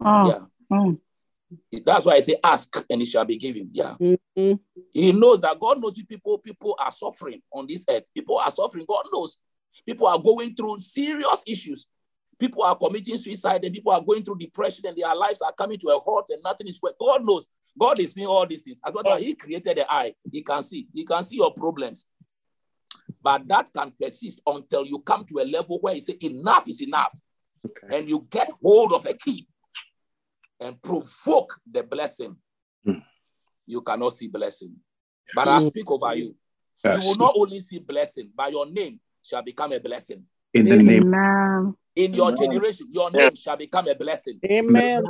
Mm. 0.00 0.26
Yeah. 0.70 0.94
That's 1.84 2.04
why 2.06 2.14
I 2.14 2.20
say 2.20 2.36
ask 2.42 2.84
and 2.88 3.02
it 3.02 3.06
shall 3.06 3.24
be 3.24 3.36
given. 3.36 3.70
Yeah. 3.72 3.96
Mhm. 4.00 4.60
He 4.92 5.12
knows 5.12 5.40
that 5.40 5.58
God 5.58 5.80
knows 5.80 5.96
you 5.96 6.04
people, 6.06 6.38
people 6.38 6.76
are 6.78 6.92
suffering 6.92 7.42
on 7.52 7.66
this 7.66 7.84
earth. 7.88 8.04
People 8.14 8.38
are 8.38 8.50
suffering. 8.50 8.84
God 8.88 9.04
knows. 9.12 9.38
People 9.86 10.06
are 10.06 10.18
going 10.20 10.54
through 10.54 10.78
serious 10.78 11.42
issues. 11.46 11.86
People 12.38 12.62
are 12.62 12.76
committing 12.76 13.16
suicide 13.16 13.64
and 13.64 13.74
people 13.74 13.92
are 13.92 14.00
going 14.02 14.22
through 14.22 14.38
depression 14.38 14.86
and 14.86 14.96
their 14.96 15.14
lives 15.14 15.40
are 15.42 15.52
coming 15.52 15.78
to 15.78 15.88
a 15.88 15.98
halt 15.98 16.26
and 16.30 16.42
nothing 16.42 16.68
is 16.68 16.78
well. 16.82 16.94
God 17.00 17.24
knows. 17.24 17.46
God 17.78 17.98
is 18.00 18.12
seeing 18.14 18.26
all 18.26 18.46
these 18.46 18.62
things. 18.62 18.80
As 18.84 18.92
well 18.92 19.08
as 19.14 19.22
He 19.22 19.34
created 19.34 19.76
the 19.78 19.90
eye, 19.92 20.14
He 20.30 20.42
can 20.42 20.62
see. 20.62 20.86
He 20.92 21.04
can 21.04 21.22
see 21.24 21.36
your 21.36 21.52
problems. 21.54 22.06
But 23.22 23.46
that 23.48 23.70
can 23.72 23.92
persist 24.00 24.40
until 24.46 24.84
you 24.84 24.98
come 25.00 25.24
to 25.26 25.38
a 25.40 25.44
level 25.44 25.78
where 25.80 25.94
you 25.94 26.00
say 26.00 26.16
enough 26.20 26.66
is 26.68 26.80
enough 26.82 27.12
Okay. 27.64 27.96
and 27.98 28.10
you 28.10 28.26
get 28.28 28.50
hold 28.60 28.92
of 28.92 29.06
a 29.06 29.14
key 29.14 29.46
and 30.62 30.80
provoke 30.80 31.58
the 31.70 31.82
blessing, 31.82 32.36
Hmm. 32.84 32.98
you 33.66 33.80
cannot 33.82 34.12
see 34.14 34.28
blessing. 34.28 34.74
But 35.34 35.48
I 35.48 35.60
speak 35.60 35.90
over 35.90 36.14
you. 36.14 36.34
Yes. 36.84 37.02
You 37.02 37.08
will 37.08 37.16
not 37.16 37.34
only 37.36 37.60
see 37.60 37.78
blessing, 37.78 38.30
but 38.34 38.50
your 38.50 38.70
name 38.70 39.00
shall 39.22 39.42
become 39.42 39.72
a 39.72 39.80
blessing. 39.80 40.24
In 40.52 40.68
the 40.68 40.76
name 40.82 41.02
Amen. 41.04 41.74
In 41.94 42.14
your 42.14 42.32
generation, 42.34 42.88
your 42.90 43.10
name 43.10 43.34
shall 43.36 43.56
become 43.56 43.86
a 43.88 43.94
blessing. 43.94 44.38
Amen. 44.44 45.02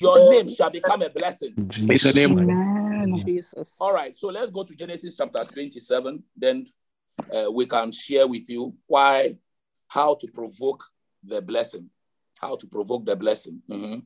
Your 0.00 0.18
name 0.30 0.48
shall 0.48 0.70
become 0.70 1.02
a 1.02 1.10
blessing. 1.10 1.54
in 1.56 1.86
the 1.86 2.12
name 2.14 2.38
Amen. 2.38 3.22
Jesus. 3.24 3.76
All 3.80 3.92
right, 3.92 4.16
so 4.16 4.28
let's 4.28 4.50
go 4.50 4.64
to 4.64 4.74
Genesis 4.74 5.16
chapter 5.16 5.40
27. 5.52 6.22
Then 6.36 6.64
uh, 7.32 7.50
we 7.52 7.66
can 7.66 7.92
share 7.92 8.26
with 8.26 8.48
you 8.50 8.74
why, 8.86 9.36
how 9.88 10.14
to 10.14 10.26
provoke 10.28 10.84
the 11.22 11.40
blessing. 11.42 11.88
How 12.38 12.56
to 12.56 12.66
provoke 12.66 13.04
the 13.04 13.14
blessing. 13.16 13.62
Mhm. 13.68 14.02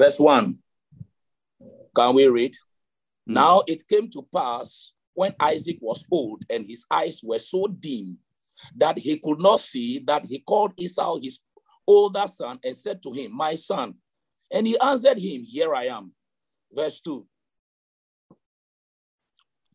Verse 0.00 0.18
1. 0.18 0.58
Can 1.94 2.14
we 2.14 2.26
read? 2.26 2.56
Hmm. 3.26 3.34
Now 3.34 3.62
it 3.66 3.86
came 3.86 4.08
to 4.12 4.26
pass 4.34 4.92
when 5.12 5.34
Isaac 5.38 5.76
was 5.82 6.02
old 6.10 6.42
and 6.48 6.64
his 6.66 6.86
eyes 6.90 7.20
were 7.22 7.38
so 7.38 7.66
dim 7.66 8.16
that 8.74 8.96
he 8.96 9.18
could 9.18 9.40
not 9.40 9.60
see, 9.60 9.98
that 10.06 10.24
he 10.24 10.38
called 10.38 10.72
Esau 10.78 11.18
his 11.20 11.40
older 11.86 12.26
son 12.28 12.58
and 12.64 12.74
said 12.74 13.02
to 13.02 13.12
him, 13.12 13.36
My 13.36 13.54
son. 13.54 13.92
And 14.50 14.66
he 14.66 14.78
answered 14.78 15.18
him, 15.18 15.42
Here 15.44 15.74
I 15.74 15.88
am. 15.88 16.12
Verse 16.72 16.98
2. 17.02 17.26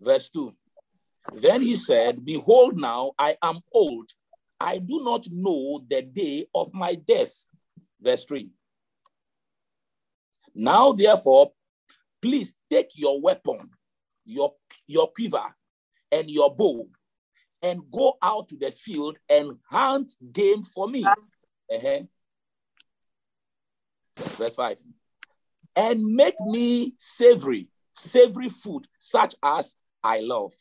Verse 0.01 0.27
2. 0.29 0.51
Then 1.35 1.61
he 1.61 1.73
said, 1.73 2.25
Behold, 2.25 2.79
now 2.79 3.11
I 3.19 3.37
am 3.43 3.59
old. 3.71 4.09
I 4.59 4.79
do 4.79 5.03
not 5.03 5.27
know 5.29 5.85
the 5.87 6.01
day 6.01 6.47
of 6.55 6.73
my 6.73 6.95
death. 6.95 7.47
Verse 8.01 8.25
3. 8.25 8.49
Now, 10.55 10.93
therefore, 10.93 11.51
please 12.21 12.55
take 12.69 12.91
your 12.95 13.21
weapon, 13.21 13.69
your, 14.23 14.53
your 14.87 15.11
quiver, 15.11 15.53
and 16.11 16.29
your 16.29 16.55
bow, 16.55 16.87
and 17.61 17.81
go 17.91 18.17
out 18.21 18.47
to 18.49 18.55
the 18.57 18.71
field 18.71 19.17
and 19.29 19.57
hunt 19.69 20.13
game 20.31 20.63
for 20.63 20.87
me. 20.87 21.03
Uh-huh. 21.05 21.99
Verse 24.17 24.55
5. 24.55 24.77
And 25.75 26.05
make 26.15 26.39
me 26.39 26.93
savory, 26.97 27.67
savory 27.93 28.49
food, 28.49 28.87
such 28.97 29.35
as 29.43 29.75
I 30.03 30.21
love, 30.21 30.53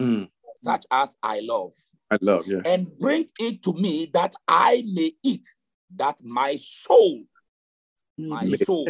Mm, 0.00 0.28
such 0.60 0.84
as 0.92 1.16
I 1.20 1.40
love, 1.40 1.72
I 2.08 2.18
love, 2.20 2.46
yeah. 2.46 2.60
and 2.64 2.86
bring 3.00 3.28
it 3.40 3.62
to 3.64 3.72
me 3.72 4.08
that 4.14 4.34
I 4.46 4.84
may 4.86 5.12
eat, 5.24 5.44
that 5.96 6.22
my 6.22 6.54
soul, 6.54 7.24
my 8.16 8.46
soul 8.48 8.88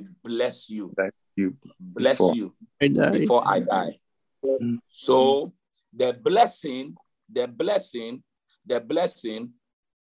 may 0.00 0.06
bless 0.22 0.70
you, 0.70 0.92
Bless 0.96 1.12
You 1.36 1.56
bless 1.80 2.18
Before. 2.18 2.34
you 2.34 2.54
I 2.80 2.88
die. 2.88 3.10
before 3.18 3.48
I 3.48 3.60
die. 3.60 3.98
Mm. 4.44 4.78
So 4.90 5.52
the 5.94 6.12
blessing, 6.22 6.94
the 7.30 7.46
blessing, 7.48 8.22
the 8.66 8.80
blessing 8.80 9.52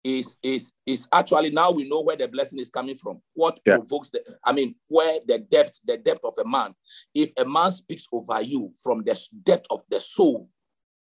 is 0.04 0.36
is 0.42 0.74
is 0.86 1.08
actually 1.14 1.52
now 1.52 1.70
we 1.70 1.88
know 1.88 2.02
where 2.02 2.16
the 2.16 2.28
blessing 2.28 2.58
is 2.60 2.72
coming 2.72 2.96
from. 2.96 3.22
What 3.34 3.60
Yeah. 3.66 3.78
provokes 3.78 4.10
the 4.10 4.24
I 4.44 4.52
mean 4.52 4.76
where 4.88 5.20
the 5.26 5.38
depth, 5.40 5.80
the 5.86 5.98
depth 5.98 6.26
of 6.26 6.34
a 6.44 6.48
man. 6.48 6.74
If 7.14 7.34
a 7.38 7.46
man 7.46 7.72
speaks 7.72 8.08
over 8.12 8.42
you 8.42 8.74
from 8.84 9.04
the 9.04 9.20
depth 9.44 9.68
of 9.70 9.84
the 9.90 10.00
soul, 10.00 10.50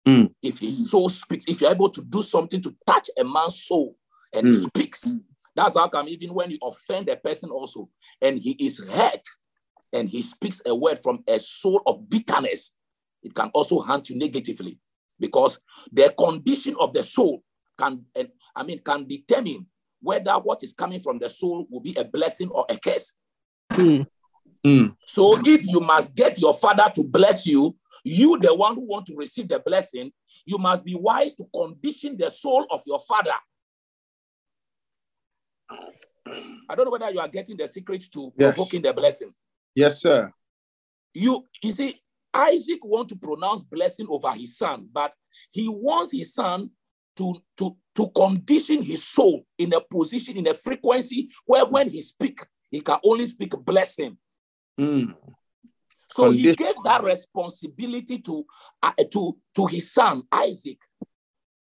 Mm. 0.07 0.33
if 0.41 0.59
his 0.59 0.89
soul 0.89 1.09
speaks, 1.09 1.45
if 1.47 1.59
you're 1.61 1.71
able 1.71 1.89
to 1.89 2.01
do 2.01 2.21
something 2.21 2.61
to 2.61 2.73
touch 2.87 3.09
a 3.19 3.23
man's 3.23 3.61
soul 3.63 3.97
and 4.33 4.47
Mm. 4.47 4.63
speaks, 4.69 5.13
that's 5.57 5.77
how 5.77 5.87
come 5.87 6.07
even 6.07 6.33
when 6.33 6.51
you 6.51 6.57
offend 6.61 7.09
a 7.09 7.15
person 7.15 7.49
also 7.49 7.89
and 8.21 8.39
he 8.39 8.51
is 8.51 8.79
hurt 8.79 9.21
and 9.91 10.09
he 10.09 10.21
speaks 10.21 10.61
a 10.65 10.75
word 10.75 10.99
from 10.99 11.23
a 11.27 11.39
soul 11.39 11.81
of 11.85 12.09
bitterness, 12.09 12.73
it 13.23 13.33
can 13.33 13.49
also 13.53 13.79
haunt 13.79 14.09
you 14.09 14.17
negatively 14.17 14.79
because 15.19 15.59
the 15.91 16.13
condition 16.17 16.75
of 16.79 16.93
the 16.93 17.03
soul 17.03 17.43
can, 17.77 18.05
and 18.15 18.29
I 18.55 18.63
mean, 18.63 18.79
can 18.79 19.05
determine 19.05 19.65
whether 20.01 20.33
what 20.33 20.63
is 20.63 20.73
coming 20.73 20.99
from 20.99 21.19
the 21.19 21.29
soul 21.29 21.65
will 21.69 21.81
be 21.81 21.95
a 21.95 22.03
blessing 22.03 22.49
or 22.49 22.65
a 22.69 22.77
curse. 22.77 23.13
Mm. 23.71 24.07
Mm, 24.65 24.95
So 25.05 25.39
if 25.45 25.67
you 25.67 25.79
must 25.79 26.15
get 26.15 26.39
your 26.39 26.53
father 26.53 26.91
to 26.95 27.03
bless 27.03 27.45
you, 27.45 27.75
you, 28.03 28.37
the 28.39 28.53
one 28.53 28.75
who 28.75 28.85
want 28.85 29.05
to 29.07 29.15
receive 29.15 29.47
the 29.47 29.59
blessing, 29.59 30.11
you 30.45 30.57
must 30.57 30.85
be 30.85 30.95
wise 30.95 31.33
to 31.35 31.45
condition 31.55 32.17
the 32.17 32.29
soul 32.29 32.65
of 32.69 32.81
your 32.85 32.99
father. 32.99 33.33
I 35.69 36.75
don't 36.75 36.85
know 36.85 36.91
whether 36.91 37.09
you 37.11 37.19
are 37.19 37.27
getting 37.27 37.57
the 37.57 37.67
secret 37.67 38.03
to 38.13 38.33
Yes. 38.37 38.55
provoking 38.55 38.81
the 38.81 38.93
blessing. 38.93 39.33
yes, 39.75 40.01
sir. 40.01 40.31
You, 41.13 41.45
you 41.63 41.71
see, 41.71 41.99
Isaac 42.33 42.79
want 42.83 43.09
to 43.09 43.15
pronounce 43.15 43.63
blessing 43.63 44.05
over 44.09 44.31
his 44.31 44.57
son, 44.57 44.87
but 44.91 45.13
he 45.51 45.67
wants 45.67 46.11
his 46.11 46.33
son 46.33 46.69
to, 47.15 47.35
to, 47.57 47.75
to 47.95 48.09
condition 48.09 48.83
his 48.83 49.03
soul 49.03 49.43
in 49.57 49.73
a 49.73 49.81
position, 49.81 50.37
in 50.37 50.47
a 50.47 50.53
frequency 50.53 51.29
where 51.45 51.65
when 51.65 51.89
he 51.89 52.01
speak, 52.01 52.39
he 52.69 52.81
can 52.81 52.99
only 53.03 53.25
speak 53.25 53.51
blessing. 53.65 54.17
Mm, 54.79 55.15
So 56.09 56.29
he 56.29 56.53
gave 56.53 56.75
that 56.83 57.03
responsibility 57.03 58.19
to, 58.19 58.45
uh, 58.83 58.93
to, 59.11 59.37
to 59.55 59.65
his 59.65 59.91
son, 59.91 60.23
Isaac, 60.31 60.77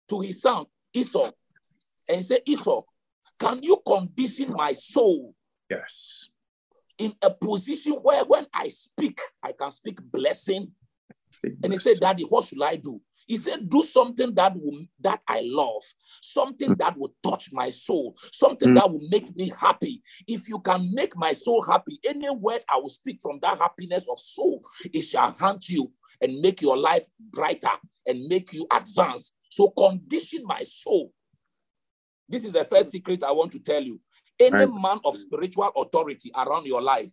to 0.09 0.21
his 0.21 0.41
son, 0.41 0.67
Esau, 0.95 1.31
and 2.09 2.19
he 2.19 2.23
said, 2.23 2.43
Esau, 2.47 2.83
can 3.43 3.63
you 3.63 3.83
condition 3.87 4.53
my 4.53 4.73
soul 4.73 5.35
yes. 5.69 6.31
in 6.99 7.13
a 7.23 7.31
position 7.31 7.95
where 7.95 8.25
when 8.25 8.47
I 8.55 8.69
speak, 8.69 9.21
I 9.43 9.53
can 9.53 9.71
speak 9.71 9.99
blessing? 10.03 10.73
And 11.63 11.73
he 11.73 11.79
said, 11.79 11.99
Daddy, 12.01 12.23
what 12.23 12.45
should 12.47 12.63
I 12.63 12.77
do? 12.77 13.01
He 13.27 13.37
said, 13.37 13.69
Do 13.69 13.83
something 13.83 14.35
that 14.35 14.55
will 14.55 14.85
that 15.01 15.21
I 15.27 15.43
love, 15.45 15.83
something 16.21 16.75
that 16.77 16.97
will 16.97 17.15
touch 17.23 17.53
my 17.53 17.71
soul, 17.71 18.17
something 18.33 18.71
Mm. 18.71 18.75
that 18.75 18.91
will 18.91 19.09
make 19.09 19.35
me 19.37 19.53
happy. 19.57 20.03
If 20.27 20.49
you 20.49 20.59
can 20.61 20.93
make 20.93 21.17
my 21.17 21.33
soul 21.33 21.63
happy, 21.63 21.99
any 22.05 22.29
word 22.31 22.63
I 22.69 22.77
will 22.79 22.89
speak 22.89 23.21
from 23.21 23.39
that 23.43 23.59
happiness 23.59 24.07
of 24.09 24.19
soul, 24.19 24.63
it 24.85 25.03
shall 25.03 25.35
haunt 25.39 25.69
you 25.69 25.93
and 26.21 26.41
make 26.41 26.63
your 26.63 26.77
life 26.77 27.09
brighter 27.19 27.77
and 28.07 28.27
make 28.27 28.53
you 28.53 28.67
advance. 28.71 29.33
So 29.51 29.71
condition 29.71 30.43
my 30.45 30.63
soul. 30.65 31.13
This 32.33 32.47
is 32.47 32.55
the 32.55 32.65
first 32.65 32.91
secret 32.91 33.23
I 33.23 33.31
want 33.31 33.53
to 33.53 33.59
tell 33.59 33.83
you. 33.83 34.01
Any 34.41 34.65
Right. 34.65 34.81
man 34.83 34.99
of 35.05 35.17
spiritual 35.19 35.71
authority 35.77 36.33
around 36.35 36.67
your 36.67 36.81
life, 36.81 37.13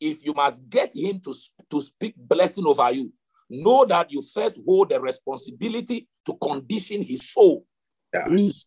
if 0.00 0.24
you 0.26 0.34
must 0.34 0.68
get 0.68 0.94
him 0.94 1.20
to, 1.20 1.32
to 1.70 1.80
speak 1.80 2.14
blessing 2.16 2.66
over 2.66 2.90
you, 2.90 3.12
know 3.48 3.84
that 3.84 4.10
you 4.10 4.20
first 4.34 4.58
hold 4.66 4.88
the 4.90 5.00
responsibility 5.00 6.08
to 6.26 6.34
condition 6.34 7.02
his 7.04 7.30
soul. 7.32 7.64
Yes. 8.12 8.66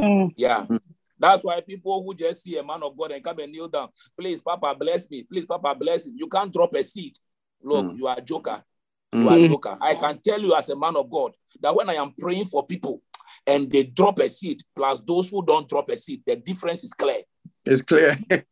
Mm. 0.00 0.32
Yeah. 0.36 0.66
That's 1.18 1.42
why 1.42 1.60
people 1.60 2.04
who 2.04 2.14
just 2.14 2.44
see 2.44 2.56
a 2.56 2.62
man 2.62 2.82
of 2.84 2.96
God 2.96 3.10
and 3.10 3.22
come 3.24 3.40
and 3.40 3.50
kneel 3.50 3.68
down, 3.68 3.88
please, 4.16 4.40
Papa, 4.40 4.76
bless 4.78 5.10
me. 5.10 5.24
Please, 5.24 5.44
Papa, 5.44 5.74
bless 5.74 6.06
him. 6.06 6.14
You 6.16 6.28
can't 6.28 6.52
drop 6.52 6.72
a 6.74 6.84
seed. 6.84 7.16
Look, 7.62 7.86
Mm. 7.86 7.98
you 7.98 8.06
are 8.06 8.16
a 8.18 8.22
joker. 8.22 8.62
You 9.12 9.28
are 9.28 9.36
a 9.36 9.40
Mm. 9.40 9.48
joker. 9.48 9.76
I 9.80 9.96
can 9.96 10.20
tell 10.22 10.40
you 10.40 10.54
as 10.54 10.68
a 10.70 10.76
man 10.76 10.94
of 10.96 11.10
God 11.10 11.34
that 11.60 11.74
when 11.74 11.90
I 11.90 11.94
am 11.94 12.12
praying 12.16 12.46
for 12.46 12.64
people 12.64 13.02
and 13.46 13.70
they 13.70 13.84
drop 13.84 14.18
a 14.18 14.28
seed, 14.28 14.60
plus 14.74 15.00
those 15.00 15.28
who 15.30 15.44
don't 15.44 15.68
drop 15.68 15.88
a 15.90 15.96
seed, 15.96 16.22
the 16.26 16.36
difference 16.36 16.84
is 16.84 16.92
clear. 16.92 17.22
It's 17.64 17.82
clear. 17.82 18.16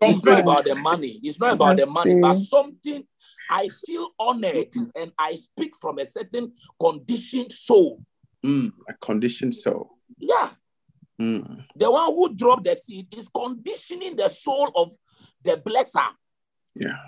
It's 0.00 0.22
not 0.24 0.40
about 0.40 0.64
the 0.64 0.74
money. 0.74 1.20
It's 1.22 1.38
not 1.38 1.54
about 1.54 1.76
the 1.76 1.86
money, 1.86 2.18
but 2.20 2.34
something 2.34 3.04
I 3.50 3.68
feel 3.68 4.08
honored 4.18 4.68
and 4.96 5.12
I 5.18 5.34
speak 5.34 5.74
from 5.80 5.98
a 5.98 6.06
certain 6.06 6.52
conditioned 6.80 7.52
soul. 7.52 8.02
Mm, 8.44 8.72
a 8.88 8.94
conditioned 8.94 9.54
soul. 9.54 9.90
Yeah. 10.18 10.50
Mm, 11.20 11.64
The 11.76 11.90
one 11.90 12.10
who 12.14 12.34
dropped 12.34 12.64
the 12.64 12.74
seed 12.76 13.06
is 13.16 13.28
conditioning 13.28 14.16
the 14.16 14.28
soul 14.28 14.70
of 14.74 14.92
the 15.42 15.56
blesser. 15.64 16.08
yeah. 16.74 16.98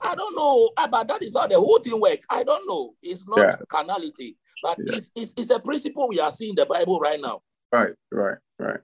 I 0.00 0.14
don't 0.14 0.36
know, 0.36 0.70
but 0.90 1.08
that 1.08 1.22
is 1.22 1.36
how 1.36 1.46
the 1.46 1.56
whole 1.56 1.78
thing 1.80 2.00
works. 2.00 2.24
I 2.30 2.42
don't 2.44 2.66
know. 2.68 2.94
It's 3.02 3.26
not 3.26 3.38
Yeah. 3.38 3.56
carnality, 3.68 4.36
but 4.62 4.78
Yeah. 4.78 4.96
it's, 4.96 5.10
it's, 5.14 5.34
it's 5.36 5.50
a 5.50 5.60
principle 5.60 6.08
we 6.08 6.20
are 6.20 6.30
seeing 6.30 6.50
in 6.50 6.56
the 6.56 6.66
Bible 6.66 6.98
right 7.00 7.20
now. 7.20 7.42
Right, 7.72 7.92
right, 8.10 8.38
right. 8.58 8.80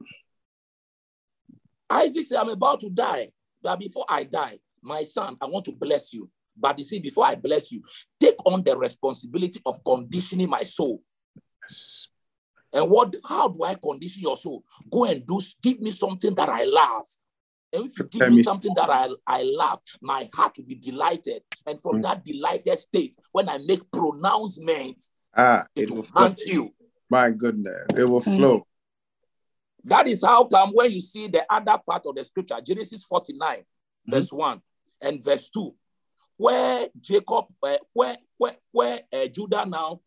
Isaac 1.90 2.26
said, 2.26 2.38
I'm 2.38 2.48
about 2.50 2.80
to 2.80 2.90
die. 2.90 3.30
But 3.62 3.78
before 3.78 4.04
I 4.08 4.24
die, 4.24 4.58
my 4.82 5.04
son, 5.04 5.36
I 5.40 5.46
want 5.46 5.64
to 5.66 5.72
bless 5.72 6.12
you. 6.12 6.30
But 6.56 6.78
you 6.78 6.84
see, 6.84 6.98
before 6.98 7.26
I 7.26 7.34
bless 7.34 7.72
you, 7.72 7.82
take 8.20 8.36
on 8.44 8.62
the 8.62 8.76
responsibility 8.76 9.60
of 9.66 9.82
conditioning 9.84 10.48
my 10.48 10.62
soul. 10.62 11.02
Yes. 11.62 12.08
And 12.72 12.90
what? 12.90 13.14
How 13.26 13.48
do 13.48 13.62
I 13.64 13.74
condition 13.74 14.22
your 14.22 14.36
soul? 14.36 14.64
Go 14.90 15.04
and 15.04 15.26
do. 15.26 15.40
Give 15.62 15.80
me 15.80 15.92
something 15.92 16.34
that 16.34 16.48
I 16.48 16.64
love. 16.64 17.04
And 17.72 17.86
if 17.86 17.98
you 17.98 18.04
give 18.04 18.28
me 18.30 18.36
me- 18.36 18.42
something 18.42 18.72
that 18.76 18.90
I, 18.90 19.08
I 19.26 19.42
love, 19.42 19.80
my 20.00 20.28
heart 20.34 20.56
will 20.58 20.66
be 20.66 20.74
delighted. 20.76 21.42
And 21.66 21.80
from 21.82 21.96
Mm. 21.98 22.02
that 22.02 22.24
delighted 22.24 22.78
state, 22.78 23.16
when 23.32 23.48
I 23.48 23.58
make 23.58 23.90
pronouncements, 23.90 25.10
Ah, 25.36 25.66
it 25.74 25.84
it 25.84 25.90
will 25.90 25.96
will 25.98 26.08
haunt 26.14 26.38
you. 26.46 26.74
My 27.10 27.30
goodness. 27.30 27.86
It 27.96 28.04
will 28.08 28.20
Mm. 28.20 28.36
flow. 28.36 28.66
That 29.84 30.06
is 30.08 30.22
how 30.24 30.44
come 30.44 30.70
when 30.72 30.90
you 30.90 31.00
see 31.00 31.26
the 31.28 31.44
other 31.52 31.78
part 31.86 32.06
of 32.06 32.14
the 32.14 32.24
scripture, 32.24 32.60
Genesis 32.60 33.04
49, 33.04 33.58
Mm-hmm. 33.58 34.10
verse 34.10 34.32
1 34.32 34.62
and 35.00 35.22
verse 35.24 35.48
2, 35.50 35.74
where 36.36 36.88
Jacob, 37.00 37.46
uh, 37.62 37.78
where 37.92 38.16
where 38.38 38.56
where 38.72 39.00
uh, 39.12 39.26
Judah 39.28 39.64
now 39.66 40.00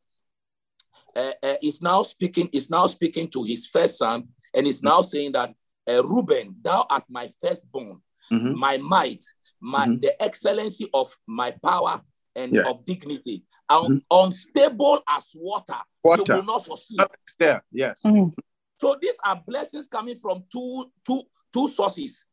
uh, 1.16 1.32
uh, 1.44 1.56
is 1.62 1.82
now 1.82 2.02
speaking, 2.04 2.48
is 2.54 2.70
now 2.70 2.86
speaking 2.86 3.28
to 3.30 3.44
his 3.44 3.68
first 3.68 3.98
son, 3.98 4.28
and 4.54 4.68
is 4.68 4.82
now 4.84 5.02
saying 5.02 5.32
that 5.34 5.54
uh, 5.90 6.04
Reuben, 6.04 6.56
thou 6.62 6.86
art 6.90 7.04
my 7.10 7.28
firstborn, 7.42 8.02
Mhm. 8.32 8.56
my 8.56 8.78
might, 8.78 9.24
my 9.60 9.88
Mhm. 9.88 10.02
the 10.02 10.22
excellency 10.22 10.90
of 10.94 11.16
my 11.26 11.52
power 11.52 12.02
and 12.38 12.54
Yeah. 12.54 12.70
of 12.70 12.86
dignity, 12.86 13.44
Un- 13.70 13.86
Mhm. 13.86 14.02
unstable 14.12 15.02
as 15.10 15.32
water. 15.36 15.80
You 16.06 16.24
will 16.28 16.44
not 16.44 16.64
succeed. 16.64 17.00
There. 17.38 17.64
Yes. 17.72 18.02
Mm. 18.04 18.34
So 18.78 18.96
these 19.02 19.18
are 19.26 19.42
blessings 19.46 19.88
coming 19.88 20.16
from 20.16 20.44
two, 20.52 20.92
two, 21.06 21.24
two 21.52 21.68
sources. 21.68 22.24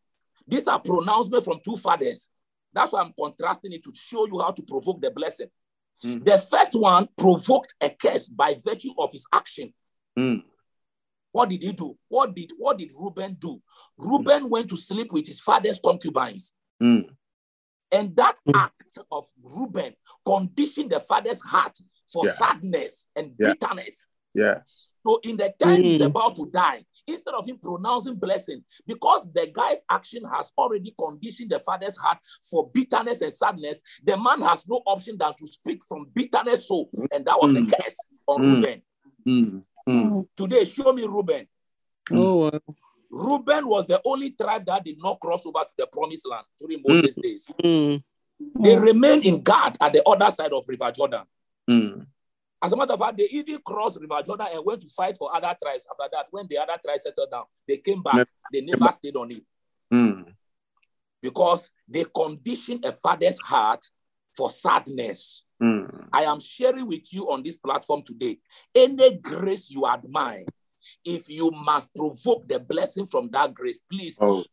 These 0.47 0.69
are 0.69 0.79
pronouncements 0.81 1.47
from 1.47 1.61
two 1.65 1.77
fathers. 1.79 2.31
That's 2.73 2.93
why 2.93 3.01
I'm 3.01 3.15
contrasting 3.19 3.73
it 3.73 3.83
to 3.85 3.93
show 3.95 4.27
you 4.27 4.39
how 4.39 4.51
to 4.53 4.63
provoke 4.63 5.01
the 5.01 5.11
blessing. 5.11 5.49
Mhm. 6.03 6.25
The 6.25 6.39
first 6.39 6.75
one 6.75 7.09
provoked 7.17 7.75
a 7.81 7.89
curse 7.91 8.29
by 8.29 8.55
virtue 8.63 8.93
of 8.99 9.11
his 9.13 9.27
action. 9.33 9.73
Mm. 10.19 10.45
What 11.33 11.49
did 11.49 11.63
he 11.63 11.73
do? 11.73 11.99
What 12.09 12.35
did 12.35 12.53
what 12.59 12.79
did 12.79 12.93
Reuben 12.97 13.35
do? 13.41 13.61
Reuben 13.97 14.49
went 14.51 14.69
to 14.71 14.77
sleep 14.77 15.13
with 15.13 15.27
his 15.27 15.41
father's 15.41 15.81
concubines. 15.81 16.53
Mm. 16.81 17.09
And 17.93 18.17
that 18.17 18.37
Mm. 18.47 18.55
act 18.57 18.99
of 19.11 19.29
Reuben 19.43 19.95
conditioned 20.27 20.91
the 20.91 21.01
father's 21.01 21.41
heart 21.43 21.79
for 22.13 22.27
Yeah. 22.27 22.35
sadness 22.35 23.07
and 23.15 23.35
Yeah. 23.39 23.53
bitterness. 23.55 24.07
Yes. 24.35 24.87
So 25.07 25.21
in 25.23 25.37
the 25.37 25.53
time 25.59 25.83
he's 25.83 26.01
Mm. 26.01 26.07
about 26.07 26.35
to 26.37 26.47
die, 26.47 26.85
instead 27.07 27.35
of 27.35 27.47
him 27.47 27.59
pronouncing 27.59 28.17
blessing, 28.17 28.65
because 28.87 29.31
the 29.33 29.47
guy's 29.49 29.85
action 29.89 30.25
has 30.25 30.51
already 30.57 30.95
conditioned 30.99 31.51
the 31.51 31.61
father's 31.61 31.97
heart 31.97 32.19
for 32.51 32.71
bitterness 32.71 33.21
and 33.21 33.33
sadness, 33.33 33.81
the 34.03 34.17
man 34.17 34.41
has 34.41 34.67
no 34.67 34.83
option 34.87 35.17
than 35.19 35.35
to 35.35 35.47
speak 35.47 35.85
from 35.87 36.07
bitterness 36.15 36.67
soul, 36.67 36.91
and 37.13 37.25
that 37.27 37.39
was 37.41 37.55
Mm. 37.55 37.69
a 37.73 37.77
curse 37.77 37.97
on 38.27 38.41
Mm. 38.43 38.55
Reuben. 38.55 38.83
Mm. 39.27 39.65
Mm. 39.87 40.29
Today, 40.37 40.65
show 40.65 40.93
me 40.95 41.07
Reuben. 41.07 41.47
Oh, 42.13 42.37
wow. 42.51 42.61
Reuben 43.15 43.69
was 43.69 43.87
the 43.87 44.01
only 44.05 44.31
tribe 44.33 44.67
that 44.67 44.85
did 44.85 44.99
not 45.01 45.21
cross 45.21 45.47
over 45.47 45.61
to 45.61 45.75
the 45.79 45.87
promised 45.87 46.27
land 46.29 46.45
during 46.59 46.83
Moses' 46.87 47.15
days. 47.15 47.47
Mm. 47.63 48.03
They 48.61 48.77
remained 48.77 49.25
in 49.25 49.43
Gad 49.43 49.77
at 49.81 49.93
the 49.93 50.03
other 50.09 50.31
side 50.33 50.53
of 50.53 50.65
River 50.69 50.91
Jordan. 50.91 51.23
Mm. 51.71 52.07
As 52.61 52.73
a 52.73 52.77
matter 52.77 52.95
of 52.95 52.99
fact, 52.99 53.17
they 53.19 53.29
even 53.31 53.59
crossed 53.65 54.01
River 54.01 54.21
Jordan 54.27 54.49
and 54.53 54.65
went 54.65 54.81
to 54.83 54.89
fight 54.89 55.17
for 55.17 55.35
other 55.35 55.55
tribes. 55.63 55.87
After 55.89 56.09
that, 56.13 56.27
when 56.33 56.47
the 56.49 56.59
other 56.59 56.75
tribes 56.85 57.05
settled 57.05 57.31
down, 57.31 57.45
they 57.69 57.77
came 57.77 58.03
back. 58.03 58.15
Never 58.17 58.31
They 58.53 58.61
never 58.63 58.81
back. 58.87 58.95
stayed 58.95 59.17
on 59.17 59.31
it 59.31 59.45
Mm. 59.93 60.35
because 61.23 61.71
they 61.87 62.05
conditioned 62.05 62.85
a 62.85 62.93
father's 62.93 63.39
heart 63.41 63.85
for 64.37 64.51
sadness. 64.51 65.45
Mm. 65.63 66.09
I 66.13 66.25
am 66.25 66.41
sharing 66.41 66.89
with 66.89 67.13
you 67.15 67.31
on 67.31 67.43
this 67.45 67.57
platform 67.57 68.03
today. 68.03 68.39
Any 68.75 69.19
grace 69.19 69.71
you 69.71 69.87
admire, 69.87 70.45
if 71.05 71.29
you 71.29 71.51
must 71.51 71.95
provoke 71.95 72.47
the 72.49 72.59
blessing 72.61 73.07
from 73.07 73.29
that 73.31 73.55
grace, 73.55 73.81
please 73.91 74.19
Oh 74.21 74.45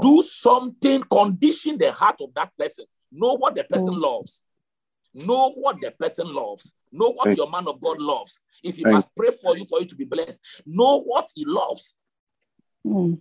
do 0.00 0.22
something, 0.22 1.02
condition 1.04 1.78
the 1.78 1.92
heart 1.92 2.20
of 2.20 2.32
that 2.34 2.50
person. 2.56 2.84
Know 3.12 3.36
what 3.36 3.54
the 3.54 3.64
person 3.64 3.94
Mm. 3.94 4.00
loves. 4.00 4.42
Know 5.14 5.50
what 5.52 5.80
the 5.80 5.90
person 5.90 6.32
loves. 6.32 6.72
Know 6.92 7.10
what 7.10 7.24
Thank- 7.26 7.38
your 7.38 7.50
man 7.50 7.66
of 7.68 7.80
God 7.80 8.00
loves. 8.00 8.40
If 8.62 8.76
he 8.76 8.82
Thank- 8.84 8.94
must 8.94 9.08
pray 9.16 9.30
for 9.30 9.56
you 9.56 9.64
for 9.68 9.80
you 9.80 9.86
to 9.86 9.96
be 9.96 10.04
blessed, 10.04 10.40
know 10.66 11.00
what 11.02 11.30
he 11.34 11.44
loves. 11.44 11.96
Mm. 12.86 13.20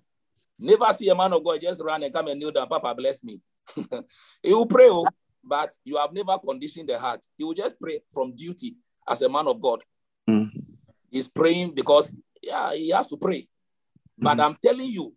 Never 0.60 0.94
see 0.94 1.10
a 1.10 1.16
man 1.16 1.32
of 1.34 1.44
God 1.44 1.62
just 1.62 1.82
run 1.84 2.04
and 2.04 2.14
come 2.14 2.28
and 2.28 2.40
kneel 2.40 2.52
down, 2.52 2.68
Papa, 2.68 2.94
bless 2.96 3.24
me. 3.24 3.40
he 4.44 4.54
will 4.54 4.66
pray, 4.66 4.88
oh, 4.90 5.06
but 5.44 5.76
you 5.86 5.98
have 5.98 6.12
never 6.14 6.38
conditioned 6.38 6.90
the 6.90 7.00
heart. 7.00 7.26
He 7.38 7.44
will 7.44 7.54
just 7.54 7.80
pray 7.80 8.02
from 8.14 8.36
duty 8.36 8.76
as 9.08 9.22
a 9.22 9.30
man 9.30 9.48
of 9.48 9.60
God. 9.62 9.82
Mm. 10.30 10.52
He's 11.10 11.28
praying 11.28 11.74
because, 11.74 12.14
yeah, 12.42 12.74
he 12.74 12.90
has 12.90 13.08
to 13.08 13.18
pray. 13.18 13.48
But 14.18 14.38
Mhm. 14.38 14.46
I'm 14.46 14.56
telling 14.62 14.90
you, 14.90 15.16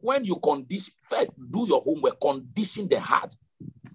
when 0.00 0.24
you 0.24 0.36
condition, 0.36 0.94
first 1.02 1.32
do 1.50 1.66
your 1.66 1.80
homework, 1.80 2.20
condition 2.20 2.88
the 2.88 3.00
heart. 3.00 3.34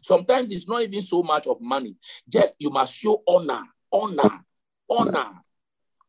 Sometimes 0.02 0.52
it's 0.52 0.68
not 0.68 0.82
even 0.82 1.02
so 1.02 1.24
much 1.24 1.48
of 1.48 1.62
money. 1.62 1.98
Just 2.28 2.56
you 2.60 2.70
must 2.70 2.94
show 2.94 3.24
honor, 3.28 3.64
honor, 3.92 4.46
honor, 4.90 5.42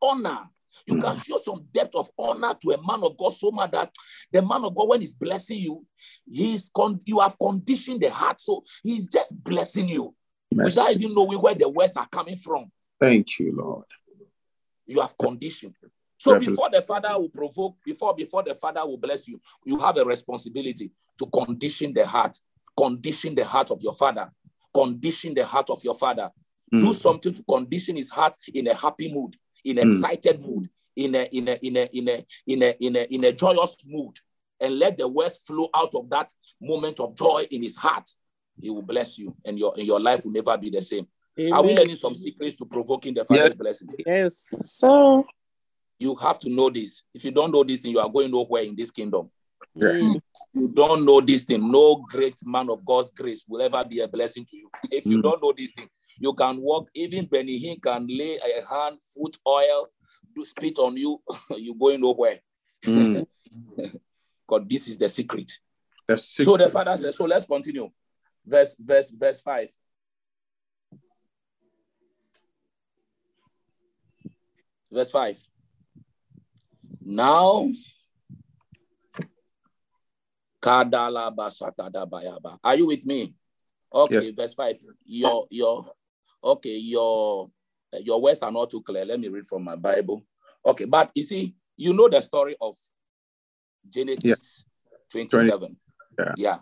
honor. 0.01 0.49
You 0.85 0.99
can 0.99 1.15
show 1.15 1.37
some 1.37 1.65
depth 1.71 1.95
of 1.95 2.11
honor 2.19 2.53
to 2.61 2.71
a 2.71 2.77
man 2.85 3.01
of 3.03 3.15
God 3.17 3.29
so 3.29 3.49
much 3.51 3.71
that 3.71 3.95
the 4.29 4.41
man 4.41 4.65
of 4.65 4.75
God, 4.75 4.89
when 4.89 4.99
he's 4.99 5.13
blessing 5.13 5.59
you, 5.59 5.85
he's 6.29 6.69
con- 6.75 6.99
you 7.05 7.19
have 7.21 7.39
conditioned 7.39 8.01
the 8.01 8.09
heart. 8.09 8.41
So 8.41 8.63
he's 8.83 9.07
just 9.07 9.41
blessing 9.41 9.87
you 9.87 10.13
without 10.51 10.91
even 10.91 11.15
knowing 11.15 11.39
where 11.41 11.55
the 11.55 11.69
words 11.69 11.95
are 11.95 12.07
coming 12.07 12.35
from. 12.35 12.69
Thank 12.99 13.39
you, 13.39 13.55
Lord. 13.55 13.85
You 14.85 14.99
have 14.99 15.17
conditioned. 15.17 15.75
So 16.25 16.31
Revel- 16.33 16.47
before 16.49 16.69
the 16.71 16.81
father 16.81 17.09
will 17.19 17.29
provoke, 17.29 17.75
before 17.85 18.15
before 18.15 18.41
the 18.41 18.55
father 18.55 18.83
will 18.83 18.97
bless 18.97 19.27
you, 19.27 19.39
you 19.63 19.77
have 19.77 19.95
a 19.97 20.03
responsibility 20.03 20.91
to 21.19 21.27
condition 21.27 21.93
the 21.93 22.03
heart, 22.03 22.35
condition 22.75 23.35
the 23.35 23.45
heart 23.45 23.69
of 23.69 23.79
your 23.83 23.93
father, 23.93 24.31
condition 24.73 25.35
the 25.35 25.45
heart 25.45 25.69
of 25.69 25.83
your 25.83 25.93
father. 25.93 26.31
Do 26.71 26.87
Mm. 26.87 26.95
something 26.95 27.31
to 27.35 27.43
condition 27.43 27.95
his 27.95 28.09
heart 28.09 28.35
in 28.55 28.65
a 28.67 28.73
happy 28.73 29.13
mood, 29.13 29.35
in 29.63 29.77
an 29.77 29.87
Mm. 29.87 29.93
excited 30.01 30.41
mood, 30.41 30.67
in 30.95 31.13
a 31.13 31.25
in 31.31 31.47
a 31.47 31.59
in 31.61 31.77
a 31.77 31.85
in 31.93 32.07
a 32.09 32.25
in 32.47 32.63
a 32.63 32.75
in 32.79 32.95
a 32.95 33.03
in 33.03 33.23
a 33.23 33.31
joyous 33.31 33.77
mood, 33.85 34.17
and 34.59 34.79
let 34.79 34.97
the 34.97 35.07
words 35.07 35.37
flow 35.45 35.69
out 35.75 35.93
of 35.93 36.09
that 36.09 36.33
moment 36.59 36.99
of 36.99 37.13
joy 37.15 37.45
in 37.51 37.61
his 37.61 37.75
heart. 37.75 38.09
He 38.59 38.71
will 38.71 38.81
bless 38.81 39.19
you, 39.19 39.35
and 39.45 39.59
your 39.59 39.75
and 39.77 39.85
your 39.85 39.99
life 39.99 40.25
will 40.25 40.31
never 40.31 40.57
be 40.57 40.71
the 40.71 40.81
same. 40.81 41.07
Are 41.53 41.61
we 41.63 41.75
learning 41.75 41.97
some 41.97 42.15
secrets 42.15 42.55
to 42.55 42.65
provoking 42.65 43.13
the 43.13 43.25
father's 43.25 43.43
Yes. 43.43 43.55
blessing? 43.55 43.89
Yes. 44.07 44.53
So, 44.65 45.27
You 45.97 46.15
have 46.15 46.39
to 46.41 46.49
know 46.49 46.69
this. 46.69 47.03
If 47.13 47.23
you 47.23 47.31
don't 47.31 47.51
know 47.51 47.63
this 47.63 47.79
thing, 47.81 47.91
you 47.91 47.99
are 47.99 48.09
going 48.09 48.31
nowhere 48.31 48.63
in 48.63 48.75
this 48.75 48.91
kingdom. 48.91 49.29
Yes. 49.73 49.93
Mm. 50.15 50.21
You 50.53 50.67
don't 50.73 51.05
know 51.05 51.21
this 51.21 51.43
thing. 51.43 51.69
No 51.69 51.97
great 52.09 52.35
man 52.45 52.69
of 52.69 52.85
God's 52.85 53.11
grace 53.11 53.45
will 53.47 53.61
ever 53.61 53.83
be 53.85 53.99
a 53.99 54.07
blessing 54.07 54.45
to 54.45 54.57
you. 54.57 54.69
If 54.91 55.05
you 55.05 55.17
Mm. 55.19 55.23
don't 55.23 55.41
know 55.41 55.53
this 55.55 55.71
thing, 55.71 55.89
you 56.19 56.33
can 56.33 56.61
walk. 56.61 56.89
Even 56.93 57.25
Benny 57.25 57.59
Hinn 57.61 57.81
can 57.81 58.07
lay 58.09 58.37
a 58.37 58.65
hand, 58.65 58.97
foot 59.13 59.37
oil, 59.47 59.87
do 60.33 60.45
spit 60.45 60.79
on 60.79 60.95
you. 60.97 61.21
You're 61.57 61.75
going 61.75 62.01
nowhere. 62.01 62.39
Mm. 62.83 63.25
God, 64.47 64.69
this 64.69 64.87
is 64.87 64.97
the 64.97 65.09
secret. 65.09 65.51
The 66.07 66.17
So 66.17 66.55
the 66.57 66.69
father 66.69 66.95
says, 66.97 67.15
so 67.15 67.25
let's 67.25 67.45
continue. 67.45 67.89
Verse, 68.45 68.75
verse, 68.79 69.09
verse 69.09 69.41
5. 69.41 69.69
Verse 74.91 75.09
5. 75.09 75.47
Now, 77.05 77.69
are 82.63 82.75
you 82.75 82.87
with 82.87 83.05
me? 83.05 83.35
Okay, 83.93 84.15
Yes. 84.15 84.31
verse 84.31 84.53
5. 84.55 84.75
Your 85.05 85.45
your 85.51 85.85
okay, 86.43 86.77
your 86.77 87.51
your 88.01 88.19
words 88.19 88.41
are 88.41 88.51
not 88.51 88.71
too 88.71 88.81
clear. 88.81 89.05
Let 89.05 89.19
me 89.19 89.27
read 89.27 89.45
from 89.45 89.63
my 89.63 89.75
Bible. 89.75 90.25
Okay, 90.65 90.85
but 90.85 91.11
you 91.13 91.21
see, 91.23 91.55
you 91.77 91.93
know 91.93 92.09
the 92.09 92.19
story 92.21 92.55
of 92.59 92.75
Genesis 93.87 94.65
27. 95.11 95.77
Yeah. 96.17 96.33
yeah. 96.37 96.57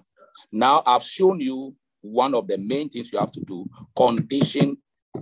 Now 0.52 0.84
I've 0.86 1.04
shown 1.04 1.40
you 1.40 1.74
one 2.02 2.36
of 2.36 2.48
the 2.48 2.58
main 2.58 2.90
things 2.90 3.14
you 3.14 3.20
have 3.20 3.32
to 3.32 3.40
do 3.40 3.66
condition 3.96 4.78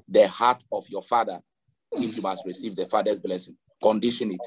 the 0.07 0.27
heart 0.27 0.63
of 0.71 0.89
your 0.89 1.03
father 1.03 1.39
if 1.91 2.15
you 2.15 2.21
must 2.23 2.43
receive 2.45 2.75
the 2.75 2.87
father's 2.87 3.19
blessing. 3.21 3.55
Condition 3.83 4.31
it. 4.31 4.45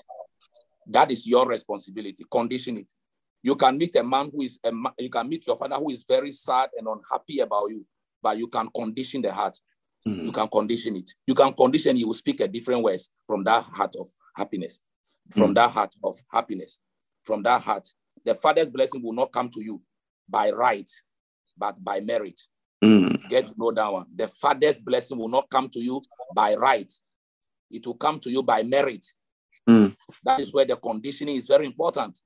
That 0.86 1.10
is 1.10 1.26
your 1.26 1.46
responsibility. 1.46 2.24
Condition 2.30 2.78
it. 2.78 2.92
You 3.42 3.56
can 3.56 3.76
meet 3.78 3.94
a 3.96 4.02
man 4.02 4.30
who 4.32 4.42
is 4.42 4.58
a 4.64 4.72
ma- 4.72 4.92
you 4.98 5.10
can 5.10 5.28
meet 5.28 5.46
your 5.46 5.56
father 5.56 5.76
who 5.76 5.90
is 5.90 6.04
very 6.06 6.32
sad 6.32 6.70
and 6.76 6.86
unhappy 6.88 7.40
about 7.40 7.66
you, 7.70 7.86
but 8.22 8.38
you 8.38 8.48
can 8.48 8.68
condition 8.74 9.22
the 9.22 9.32
heart. 9.32 9.58
You 10.06 10.30
Mm. 10.30 10.34
can 10.34 10.48
condition 10.48 10.96
it. 10.96 11.10
You 11.26 11.34
can 11.34 11.52
condition. 11.54 11.96
You 11.96 12.06
will 12.08 12.14
speak 12.14 12.40
a 12.40 12.48
different 12.48 12.82
words 12.82 13.10
from 13.26 13.44
that 13.44 13.64
heart 13.64 13.94
of 13.96 14.08
happiness, 14.34 14.80
from 15.30 15.52
Mm. 15.52 15.54
that 15.56 15.70
heart 15.70 15.94
of 16.02 16.20
happiness, 16.30 16.78
from 17.24 17.42
that 17.44 17.60
heart. 17.62 17.88
The 18.24 18.34
father's 18.34 18.70
blessing 18.70 19.02
will 19.02 19.14
not 19.14 19.32
come 19.32 19.48
to 19.50 19.62
you. 19.62 19.82
by 20.26 20.50
right, 20.50 20.90
but 21.58 21.82
by 21.84 22.00
merit. 22.00 22.40
Mm. 22.82 23.28
Get 23.28 23.48
to 23.48 23.54
know 23.58 23.70
that 23.72 23.92
one. 23.92 24.06
The 24.16 24.26
father's 24.26 24.80
blessing 24.80 25.18
will 25.18 25.28
not 25.28 25.50
come 25.50 25.68
to 25.68 25.80
you 25.80 26.00
by 26.34 26.54
right, 26.54 26.90
it 27.70 27.86
will 27.86 27.94
come 27.96 28.18
to 28.20 28.30
you 28.30 28.42
by 28.42 28.62
merit. 28.62 29.04
Mm. 29.68 29.96
That 30.24 30.40
is 30.40 30.52
where 30.52 30.66
the 30.66 30.76
conditioning 30.76 31.36
is 31.36 31.46
very 31.46 31.66
important. 31.66 32.18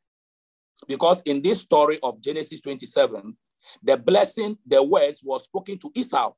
Because 0.86 1.22
in 1.22 1.42
this 1.42 1.60
story 1.62 1.98
of 2.02 2.20
Genesis 2.20 2.60
27, 2.60 3.36
the 3.82 3.96
blessing, 3.96 4.56
the 4.66 4.82
words 4.82 5.22
was 5.24 5.44
spoken 5.44 5.78
to 5.78 5.90
Esau. 5.94 6.32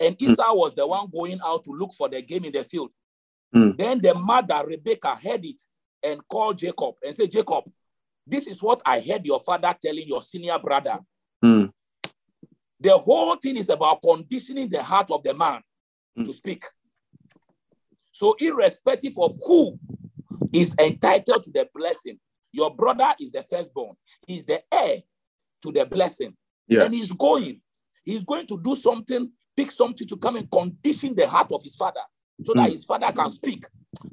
And 0.00 0.16
Mm. 0.18 0.30
Esau 0.32 0.54
was 0.54 0.74
the 0.74 0.86
one 0.86 1.08
going 1.12 1.38
out 1.44 1.64
to 1.64 1.70
look 1.70 1.92
for 1.94 2.08
the 2.08 2.22
game 2.22 2.44
in 2.44 2.52
the 2.52 2.64
field. 2.64 2.92
Mm. 3.54 3.76
Then 3.76 4.00
the 4.00 4.14
mother, 4.14 4.62
Rebecca, 4.66 5.14
heard 5.16 5.44
it 5.44 5.62
and 6.02 6.20
called 6.28 6.58
Jacob 6.58 6.94
and 7.02 7.14
said, 7.14 7.30
Jacob, 7.30 7.64
this 8.26 8.46
is 8.46 8.62
what 8.62 8.82
I 8.84 9.00
heard 9.00 9.24
your 9.24 9.40
father 9.40 9.74
telling 9.80 10.06
your 10.06 10.20
senior 10.20 10.58
brother. 10.58 10.98
Mm. 11.44 11.72
The 12.78 12.96
whole 12.98 13.36
thing 13.36 13.56
is 13.56 13.70
about 13.70 14.02
conditioning 14.02 14.68
the 14.68 14.82
heart 14.82 15.10
of 15.10 15.22
the 15.22 15.32
man 15.34 15.62
to 16.16 16.24
Mm. 16.24 16.34
speak. 16.34 16.64
So, 18.12 18.34
irrespective 18.38 19.14
of 19.18 19.32
who 19.46 19.78
is 20.56 20.74
entitled 20.78 21.44
to 21.44 21.50
the 21.50 21.68
blessing, 21.74 22.18
your 22.52 22.74
brother 22.74 23.14
is 23.20 23.30
the 23.32 23.42
firstborn, 23.42 23.96
he's 24.26 24.44
the 24.44 24.62
heir 24.72 25.02
to 25.62 25.72
the 25.72 25.84
blessing, 25.84 26.34
Yes. 26.68 26.84
and 26.84 26.94
he's 26.94 27.12
going. 27.12 27.60
He's 28.04 28.24
going 28.24 28.46
to 28.46 28.60
do 28.62 28.74
something, 28.74 29.30
pick 29.56 29.70
something 29.72 30.06
to 30.06 30.16
come 30.16 30.36
and 30.36 30.50
condition 30.50 31.14
the 31.14 31.26
heart 31.28 31.50
of 31.52 31.62
his 31.62 31.74
father 31.76 32.00
so 32.42 32.52
that 32.54 32.68
Mm. 32.68 32.72
his 32.72 32.84
father 32.84 33.10
can 33.12 33.30
speak. 33.30 33.64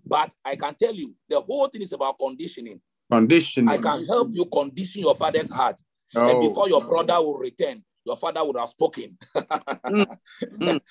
But 0.06 0.34
I 0.44 0.56
can 0.56 0.76
tell 0.76 0.94
you, 0.94 1.16
the 1.30 1.40
whole 1.42 1.68
thing 1.68 1.82
is 1.82 1.94
about 1.94 2.18
conditioning. 2.20 2.82
Conditioning. 3.12 3.70
I 3.70 3.78
can 3.78 4.06
help 4.06 4.30
you 4.32 4.46
condition 4.46 5.02
your 5.02 5.16
father's 5.16 5.50
heart. 5.52 5.80
And 6.16 6.30
Oh. 6.38 6.42
before 6.42 6.70
your 6.70 6.84
brother 6.84 7.16
will 7.22 7.38
return, 7.38 7.84
your 8.06 8.16
father 8.18 8.44
would 8.44 8.58
have 8.58 8.70
spoken. 8.70 9.18
Mm. 9.36 10.18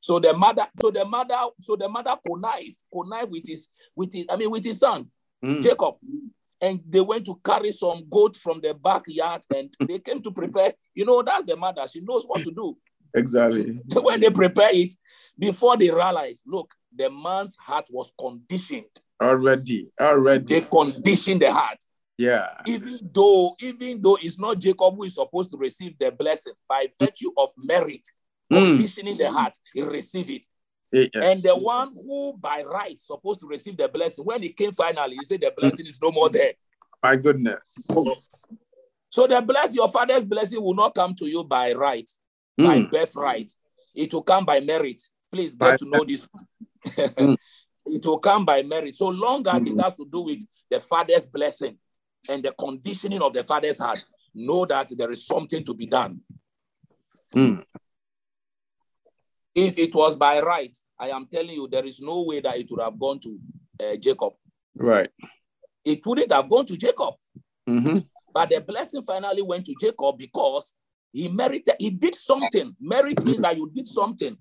so 0.00 0.18
the 0.18 0.32
mother, 0.32 0.66
so 0.80 0.90
the 0.90 1.04
mother, 1.04 1.34
so 1.60 1.76
the 1.76 1.88
mother 1.88 2.16
connive, 2.26 2.74
connive 2.92 3.28
with 3.28 3.46
his, 3.46 3.68
with 3.94 4.12
his, 4.12 4.26
I 4.30 4.36
mean, 4.36 4.50
with 4.50 4.64
his 4.64 4.78
son, 4.78 5.10
Mm. 5.42 5.62
Jacob. 5.62 5.94
And 6.60 6.80
they 6.86 7.00
went 7.00 7.24
to 7.24 7.40
carry 7.42 7.72
some 7.72 8.04
goat 8.10 8.36
from 8.36 8.60
the 8.60 8.74
backyard 8.74 9.40
and 9.54 9.72
they 9.88 9.98
came 10.00 10.20
to 10.22 10.30
prepare. 10.30 10.74
You 10.94 11.06
know, 11.06 11.22
that's 11.22 11.46
the 11.46 11.56
mother. 11.56 11.86
She 11.90 12.02
knows 12.02 12.24
what 12.26 12.42
to 12.44 12.50
do. 12.50 12.76
Exactly. 13.14 13.80
when 14.02 14.20
they 14.20 14.28
prepare 14.28 14.68
it, 14.70 14.92
before 15.38 15.78
they 15.78 15.90
realize, 15.90 16.42
look, 16.46 16.74
the 16.94 17.08
man's 17.10 17.56
heart 17.56 17.86
was 17.90 18.12
conditioned. 18.20 18.84
Already. 19.18 19.88
already. 19.98 20.44
They 20.44 20.66
Already. 20.66 20.92
conditioned 20.92 21.40
the 21.40 21.50
heart. 21.52 21.78
Yeah. 22.20 22.48
even 22.66 22.92
though 23.14 23.56
even 23.60 24.02
though 24.02 24.18
it's 24.20 24.38
not 24.38 24.58
Jacob 24.58 24.94
who 24.94 25.04
is 25.04 25.14
supposed 25.14 25.50
to 25.52 25.56
receive 25.56 25.98
the 25.98 26.12
blessing 26.12 26.52
by 26.68 26.86
virtue 27.00 27.32
of 27.36 27.48
merit, 27.56 28.02
Mm. 28.52 28.76
conditioning 28.76 29.16
the 29.16 29.30
heart, 29.30 29.56
he 29.72 29.80
receive 29.82 30.28
it. 30.28 30.44
Yes. 30.92 31.10
And 31.14 31.40
the 31.42 31.56
one 31.56 31.94
who 31.94 32.34
by 32.36 32.62
right 32.62 33.00
supposed 33.00 33.40
to 33.40 33.46
receive 33.46 33.76
the 33.78 33.88
blessing, 33.88 34.24
when 34.24 34.42
he 34.42 34.50
came 34.52 34.72
finally, 34.72 35.16
he 35.16 35.24
said 35.24 35.40
the 35.40 35.52
blessing 35.56 35.86
is 35.86 35.98
no 36.02 36.10
more 36.10 36.28
there. 36.28 36.52
My 37.02 37.16
goodness. 37.16 37.88
So 39.08 39.26
the 39.26 39.40
bless 39.40 39.72
your 39.74 39.88
father's 39.88 40.24
blessing 40.26 40.60
will 40.60 40.74
not 40.74 40.94
come 40.94 41.14
to 41.14 41.26
you 41.26 41.42
by 41.44 41.72
right, 41.72 42.10
by 42.58 42.80
Mm. 42.82 42.90
birthright. 42.90 43.50
It 43.94 44.12
will 44.12 44.22
come 44.22 44.44
by 44.44 44.60
merit. 44.60 45.00
Please 45.32 45.54
By 45.54 45.70
get 45.70 45.78
to 45.78 45.84
know 45.86 46.04
this. 46.04 46.28
Mm. 46.86 47.36
it 47.86 48.04
will 48.04 48.18
come 48.18 48.44
by 48.44 48.62
merit. 48.62 48.94
So 48.94 49.08
long 49.08 49.46
as 49.48 49.64
it 49.66 49.74
Mm. 49.76 49.82
has 49.82 49.94
to 49.94 50.04
do 50.04 50.20
with 50.22 50.42
the 50.68 50.80
father's 50.80 51.26
blessing 51.26 51.78
and 52.28 52.42
the 52.42 52.52
conditioning 52.52 53.22
of 53.22 53.32
the 53.32 53.42
father's 53.44 53.78
heart, 53.78 53.98
know 54.34 54.66
that 54.66 54.90
there 54.96 55.10
is 55.10 55.26
something 55.26 55.64
to 55.64 55.74
be 55.74 55.86
done. 55.86 56.20
Mm. 57.34 57.64
If 59.54 59.78
it 59.78 59.94
was 59.94 60.16
by 60.16 60.40
right, 60.40 60.76
I 60.98 61.08
am 61.10 61.26
telling 61.26 61.50
you, 61.50 61.68
there 61.68 61.84
is 61.84 62.00
no 62.00 62.22
way 62.22 62.40
that 62.40 62.56
it 62.56 62.66
would 62.70 62.80
have 62.80 62.98
gone 62.98 63.18
to 63.20 63.38
uh, 63.82 63.96
Jacob. 63.96 64.34
Right. 64.76 65.10
It 65.84 66.04
wouldn't 66.06 66.30
have 66.32 66.48
gone 66.48 66.66
to 66.66 66.76
Jacob. 66.76 67.14
hmm 67.66 67.94
But 68.32 68.50
the 68.50 68.60
blessing 68.60 69.02
finally 69.02 69.42
went 69.42 69.66
to 69.66 69.74
Jacob 69.80 70.18
because 70.18 70.74
he 71.12 71.28
merited, 71.28 71.74
he 71.78 71.90
did 71.90 72.14
something. 72.14 72.76
Merit 72.80 73.24
means 73.24 73.40
that 73.40 73.56
you 73.56 73.68
did 73.74 73.86
something. 73.88 74.36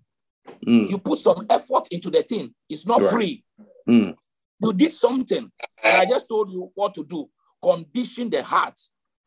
Mm. 0.65 0.89
You 0.91 0.97
put 0.99 1.19
some 1.19 1.45
effort 1.49 1.88
into 1.89 2.09
the 2.11 2.21
thing. 2.21 2.53
It's 2.69 2.86
not 2.86 3.01
Right. 3.01 3.11
free. 3.11 3.43
Mm. 3.88 4.15
You 4.61 4.73
did 4.73 4.91
something. 4.91 5.51
And 5.84 5.97
I 5.97 6.05
just 6.05 6.27
told 6.27 6.51
you 6.51 6.71
what 6.75 6.93
to 6.95 7.03
do. 7.03 7.30
Condition 7.62 8.30
the 8.30 8.43
heart. 8.43 8.80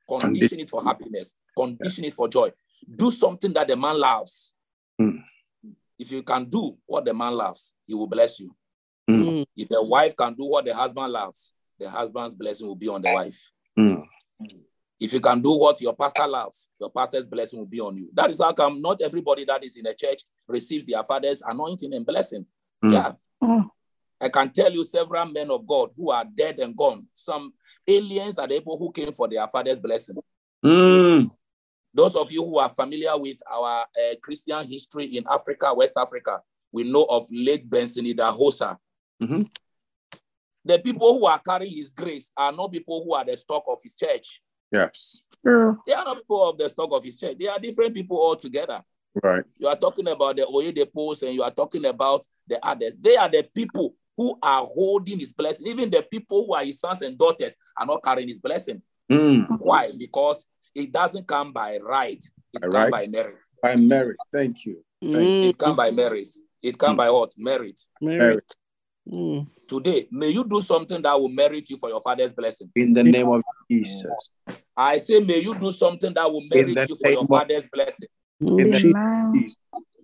Condition 0.09 0.61
it 0.61 0.71
for 0.71 0.83
happiness. 0.83 1.35
Condition 1.57 2.05
it 2.05 2.15
for 2.15 2.29
joy. 2.29 2.51
Do 2.97 3.11
something 3.11 3.53
that 3.53 3.69
the 3.69 3.77
man 3.77 3.99
loves. 3.99 4.53
Mm. 5.01 5.23
If 5.99 6.11
you 6.11 6.23
can 6.23 6.45
do 6.47 6.77
what 6.87 7.05
the 7.05 7.15
man 7.15 7.35
loves, 7.35 7.75
he 7.87 7.95
will 7.95 8.07
bless 8.07 8.41
you. 8.41 8.55
Mm. 9.09 9.47
If 9.57 9.69
the 9.69 9.83
wife 9.83 10.17
can 10.17 10.35
do 10.35 10.45
what 10.45 10.65
the 10.65 10.75
husband 10.75 11.13
loves, 11.13 11.53
the 11.79 11.89
husband's 11.89 12.35
blessing 12.35 12.67
will 12.67 12.77
be 12.77 12.89
on 12.89 13.03
the 13.03 13.13
wife. 13.13 13.53
Mm. 13.79 14.05
If 14.99 15.13
you 15.13 15.21
can 15.21 15.41
do 15.41 15.53
what 15.59 15.81
your 15.81 15.95
pastor 15.95 16.27
loves, 16.27 16.69
your 16.79 16.91
pastor's 16.91 17.27
blessing 17.27 17.59
will 17.59 17.67
be 17.67 17.81
on 17.81 17.97
you. 17.97 18.09
That 18.15 18.31
is 18.31 18.41
how 18.41 18.53
come 18.53 18.81
not 18.81 19.01
everybody 19.01 19.45
that 19.45 19.65
is 19.65 19.77
in 19.77 19.87
a 19.87 19.95
church 19.95 20.23
receives 20.47 20.85
their 20.85 21.03
father's 21.05 21.43
anointing 21.45 21.93
and 21.93 22.07
blessing. 22.07 22.47
Mm. 22.85 22.93
Yeah. 22.93 23.63
I 24.23 24.29
can 24.29 24.51
tell 24.53 24.71
you 24.71 24.85
several 24.85 25.27
men 25.27 25.51
of 25.51 25.67
God 25.67 25.91
who 25.97 26.11
are 26.13 26.25
dead 26.25 26.61
and 26.61 26.77
gone. 26.77 27.07
Some 27.13 27.53
aliens 27.87 28.39
are 28.39 28.47
the 28.47 28.55
people 28.55 28.79
who 28.79 28.93
came 28.93 29.13
for 29.13 29.27
their 29.29 29.47
father's 29.49 29.81
blessing. 29.81 30.17
Mm. 30.65 31.29
Those 31.93 32.15
of 32.15 32.31
you 32.31 32.45
who 32.45 32.59
are 32.59 32.69
familiar 32.69 33.19
with 33.19 33.39
our 33.51 33.81
uh, 33.83 34.15
Christian 34.23 34.65
history 34.69 35.07
in 35.07 35.25
Africa, 35.29 35.75
West 35.75 35.95
Africa, 35.97 36.39
we 36.71 36.85
know 36.91 37.03
of 37.05 37.27
late 37.33 37.69
Benson 37.69 38.05
Idahosa. 38.05 38.77
Mhm. 39.21 39.51
The 40.65 40.79
people 40.79 41.19
who 41.19 41.27
are 41.27 41.41
carrying 41.41 41.75
his 41.75 41.93
grace 41.93 42.31
are 42.37 42.53
not 42.53 42.71
people 42.71 43.03
who 43.05 43.15
are 43.15 43.25
the 43.25 43.37
stock 43.37 43.65
of 43.67 43.79
his 43.83 43.97
church. 43.97 44.41
Yes. 44.71 45.25
True. 45.45 45.79
They 45.85 45.93
are 45.93 46.05
not 46.05 46.19
people 46.19 46.49
of 46.49 46.57
the 46.57 46.69
stock 46.69 46.91
of 46.93 47.03
his 47.03 47.19
church. 47.19 47.37
They 47.39 47.49
are 47.49 47.59
different 47.59 47.93
people 47.93 48.17
altogether. 48.17 48.83
Right. 49.21 49.45
You 49.59 49.67
are 49.67 49.77
talking 49.77 50.07
about 50.09 50.37
the 50.37 50.43
Oyedepos 50.43 51.23
and 51.25 51.35
you 51.35 51.43
are 51.43 51.51
talking 51.51 51.85
about 51.85 52.25
the 52.47 52.65
others. 52.65 52.95
They 52.99 53.17
are 53.17 53.29
the 53.29 53.43
people 53.43 53.95
who 54.23 54.39
are 54.41 54.65
holding 54.65 55.19
his 55.19 55.33
blessing. 55.33 55.67
Even 55.67 55.91
the 55.91 56.03
people 56.03 56.47
who 56.47 56.55
are 56.55 56.65
his 56.65 56.79
sons 56.79 57.03
and 57.03 57.19
daughters 57.19 57.57
are 57.77 57.87
not 57.87 58.03
carrying 58.05 58.29
his 58.29 58.39
blessing. 58.39 58.81
Mm. 59.11 59.59
Why? 59.59 59.91
Because 59.99 60.47
it 60.75 60.93
doesn't 60.93 61.27
come 61.27 61.53
by 61.53 61.79
right. 61.79 62.25
It 62.53 62.61
By 62.61 62.69
comes 62.69 62.75
right. 62.75 62.91
by 62.93 63.07
merit. 63.09 63.37
By 63.63 63.77
merit. 63.77 64.19
Thank 64.33 64.65
you. 64.65 64.85
Thank 65.03 65.45
It 65.45 65.59
comes 65.59 65.77
by 65.77 65.91
merit. 65.91 66.35
It 66.63 66.79
comes 66.79 66.95
Mm. 66.95 66.99
by 66.99 67.11
what? 67.11 67.33
Merit. 67.37 67.81
Merit. 68.01 68.55
Mm. 69.13 69.49
Today, 69.67 70.07
may 70.13 70.29
you 70.29 70.45
do 70.45 70.61
something 70.61 71.03
that 71.03 71.19
will 71.19 71.29
merit 71.29 71.69
you 71.69 71.79
for 71.79 71.89
your 71.89 72.01
father's 72.01 72.33
blessing. 72.33 72.71
In 72.77 72.93
the 72.93 73.03
name 73.03 73.29
of 73.29 73.43
Jesus. 73.69 74.31
I 74.77 74.99
say, 74.99 75.19
may 75.21 75.39
you 75.41 75.55
do 75.55 75.73
something 75.73 76.15
that 76.15 76.31
will 76.31 76.47
merit 76.49 76.89
you 76.89 76.97
for 76.97 77.11
your 77.11 77.27
father's 77.27 77.67
blessing. 77.67 78.09
In 78.41 78.71
the 78.71 78.77
Amen. 78.77 79.33
Jesus. 79.35 79.59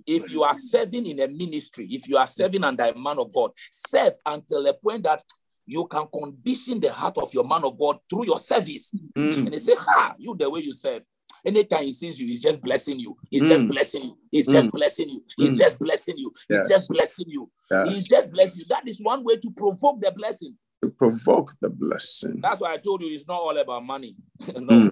If 0.09 0.31
you 0.31 0.43
are 0.43 0.55
serving 0.55 1.07
in 1.07 1.21
a 1.21 1.29
ministry, 1.29 1.87
if 1.91 2.09
you 2.09 2.17
are 2.17 2.27
serving 2.27 2.65
under 2.65 2.85
a 2.85 2.99
man 2.99 3.19
of 3.19 3.33
God, 3.33 3.51
serve 3.71 4.15
until 4.25 4.65
the 4.65 4.73
point 4.73 5.03
that 5.05 5.23
you 5.67 5.87
can 5.87 6.07
condition 6.13 6.81
the 6.81 6.91
heart 6.91 7.19
of 7.19 7.33
your 7.35 7.45
man 7.45 7.63
of 7.63 7.79
God 7.79 7.99
through 8.09 8.25
your 8.25 8.39
service. 8.39 8.91
Mm. 9.17 9.37
And 9.45 9.53
they 9.53 9.59
say, 9.59 9.75
Ha, 9.77 10.15
you 10.19 10.35
the 10.35 10.49
way 10.49 10.61
you 10.61 10.73
serve. 10.73 11.03
Anytime 11.45 11.85
he 11.85 11.93
sees 11.93 12.19
you, 12.19 12.27
he's 12.27 12.41
just 12.43 12.61
blessing 12.63 12.99
you. 12.99 13.17
He's 13.31 13.43
Mm. 13.43 13.49
just 13.49 13.69
blessing 13.69 14.03
you. 14.05 14.19
He's 14.33 14.49
Mm. 14.49 14.53
just 14.53 14.71
blessing 14.73 15.09
you. 15.11 15.25
He's 15.37 15.51
Mm. 15.55 15.59
just 15.59 15.79
blessing 15.79 16.17
you. 16.19 16.33
He's 16.49 16.59
Yes. 16.59 16.69
just 16.69 16.89
blessing 16.89 17.27
you. 17.29 17.51
He's 17.85 18.09
just 18.09 18.31
blessing 18.33 18.61
you. 18.61 18.67
That 18.71 18.89
is 18.89 18.99
one 19.01 19.23
way 19.25 19.37
to 19.37 19.51
provoke 19.51 20.01
the 20.01 20.11
blessing. 20.11 20.57
To 20.83 20.89
provoke 20.89 21.53
the 21.61 21.69
blessing. 21.69 22.41
That's 22.41 22.61
why 22.63 22.73
I 22.73 22.79
told 22.79 23.03
you 23.03 23.13
it's 23.15 23.27
not 23.29 23.39
all 23.41 23.57
about 23.59 23.85
money. 23.85 24.17
no. 24.57 24.75
Mm. 24.75 24.91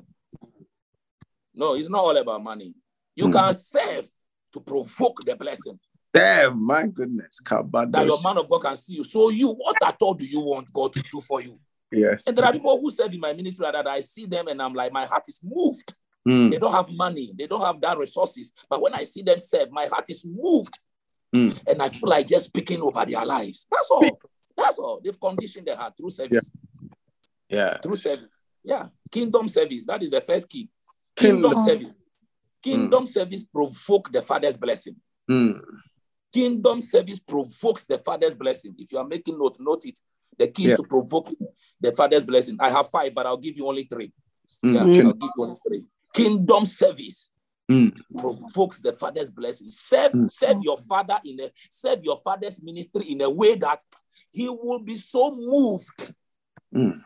No, 1.55 1.75
it's 1.75 1.89
not 1.89 2.01
all 2.05 2.17
about 2.17 2.43
money. 2.43 2.75
You 3.15 3.29
Mm. 3.29 3.33
can 3.33 3.55
serve 3.55 4.07
to 4.57 4.61
provoke 4.63 5.21
the 5.25 5.37
blessing. 5.37 5.79
Serve. 6.15 6.57
My 6.57 6.87
goodness. 6.87 7.39
that 7.45 8.07
your 8.07 8.23
man 8.23 8.39
of 8.39 8.49
God 8.49 8.61
can 8.63 8.77
see 8.77 8.95
you. 8.95 9.05
So 9.05 9.29
you, 9.31 9.51
what 9.51 9.77
at 9.85 9.97
all 10.01 10.15
do 10.15 10.25
you 10.25 10.41
want 10.41 10.73
God 10.73 10.93
to 10.95 11.03
do 11.03 11.21
for 11.21 11.41
you? 11.43 11.59
Yes. 11.93 12.27
And 12.27 12.37
there 12.37 12.45
are 12.45 12.53
people 12.53 12.81
who 12.81 12.91
serve 12.91 13.13
in 13.13 13.21
my 13.21 13.33
ministry 13.35 13.67
that 13.71 13.87
I 13.87 14.01
see 14.01 14.27
them 14.27 14.49
and 14.49 14.61
I'm 14.63 14.73
like, 14.75 14.93
my 14.93 15.05
heart 15.05 15.25
is 15.29 15.41
moved. 15.43 15.95
They 16.25 16.33
Mm. 16.33 16.59
don't 16.61 16.73
have 16.73 16.91
money, 16.91 17.33
they 17.39 17.47
don't 17.47 17.61
have 17.61 17.81
that 17.83 17.97
resources. 17.99 18.51
But 18.69 18.83
when 18.83 18.95
I 18.95 19.05
see 19.05 19.23
them 19.23 19.39
serve, 19.39 19.71
my 19.71 19.87
heart 19.87 20.11
is 20.11 20.25
moved. 20.25 20.77
Mm. 21.35 21.57
And 21.69 21.81
I 21.83 21.89
feel 21.89 22.09
like 22.09 22.27
just 22.27 22.47
speaking 22.47 22.81
over 22.83 23.05
their 23.05 23.25
lives. 23.25 23.69
That's 23.71 23.89
all. 23.91 24.19
That's 24.57 24.79
all. 24.79 25.01
They've 25.05 25.21
conditioned 25.21 25.67
their 25.69 25.77
heart 25.77 25.95
through 25.97 26.11
service. 26.11 26.51
Yeah. 27.49 27.77
Through 27.79 27.97
service. 27.97 28.29
Yeah. 28.65 28.87
Kingdom 29.13 29.47
service. 29.49 29.85
That 29.85 30.03
is 30.03 30.11
the 30.11 30.21
first 30.21 30.49
key. 30.49 30.69
Kingdom, 31.15 31.55
Kingdom. 31.55 31.65
service. 31.65 32.06
Kingdom 32.63 33.07
service 33.07 33.45
provoke 33.45 34.11
the 34.13 34.23
father's 34.23 34.57
blessing. 34.57 34.97
Mm. 35.31 35.61
Kingdom 36.33 36.81
service 36.81 37.21
provokes 37.21 37.87
the 37.87 37.99
father's 37.99 38.35
blessing. 38.35 38.75
If 38.79 38.91
you 38.93 38.99
are 38.99 39.07
making 39.07 39.39
note, 39.39 39.59
note 39.61 39.85
it. 39.87 39.99
The 40.39 40.49
keys 40.49 40.71
Yeah. 40.71 40.77
to 40.77 40.83
provoke 40.83 41.31
the 41.81 41.93
father's 41.93 42.25
blessing. 42.25 42.57
I 42.59 42.71
have 42.71 42.89
five, 42.91 43.15
but 43.15 43.27
I'll 43.27 43.37
give 43.37 43.57
you 43.57 43.67
only 43.69 43.85
three. 43.85 44.13
Mm. 44.65 44.75
Yeah, 44.75 44.83
Mm. 44.85 45.07
I'll 45.07 45.13
give 45.13 45.31
you 45.37 45.43
only 45.45 45.57
three. 45.67 45.85
kingdom 46.13 46.65
service 46.65 47.31
Mm. 47.71 47.95
provokes 48.17 48.81
the 48.81 48.93
father's 48.95 49.31
blessing. 49.31 49.71
Serve, 49.71 50.13
Mm. 50.13 50.31
serve 50.31 50.63
your 50.63 50.79
father 50.79 51.21
in 51.25 51.41
a 51.41 51.51
serve 51.71 52.03
your 52.05 52.17
father's 52.25 52.63
ministry 52.63 53.11
in 53.13 53.21
a 53.21 53.29
way 53.29 53.55
that 53.57 53.83
he 54.31 54.49
will 54.49 54.79
be 54.79 54.97
so 54.97 55.35
moved. 55.35 56.15
Mm. 56.75 57.03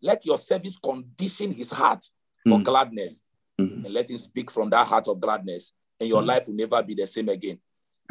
Let 0.00 0.24
your 0.24 0.38
service 0.38 0.76
condition 0.76 1.52
his 1.52 1.70
heart 1.72 2.04
for 2.46 2.58
Mm. 2.58 2.64
gladness 2.64 3.22
Mm. 3.60 3.84
and 3.84 3.94
let 3.94 4.08
him 4.10 4.18
speak 4.18 4.50
from 4.50 4.70
that 4.70 4.86
heart 4.86 5.08
of 5.08 5.20
gladness, 5.20 5.72
and 5.98 6.08
your 6.08 6.22
Mm. 6.22 6.26
life 6.26 6.46
will 6.46 6.54
never 6.54 6.82
be 6.82 6.94
the 6.94 7.06
same 7.06 7.28
again. 7.28 7.58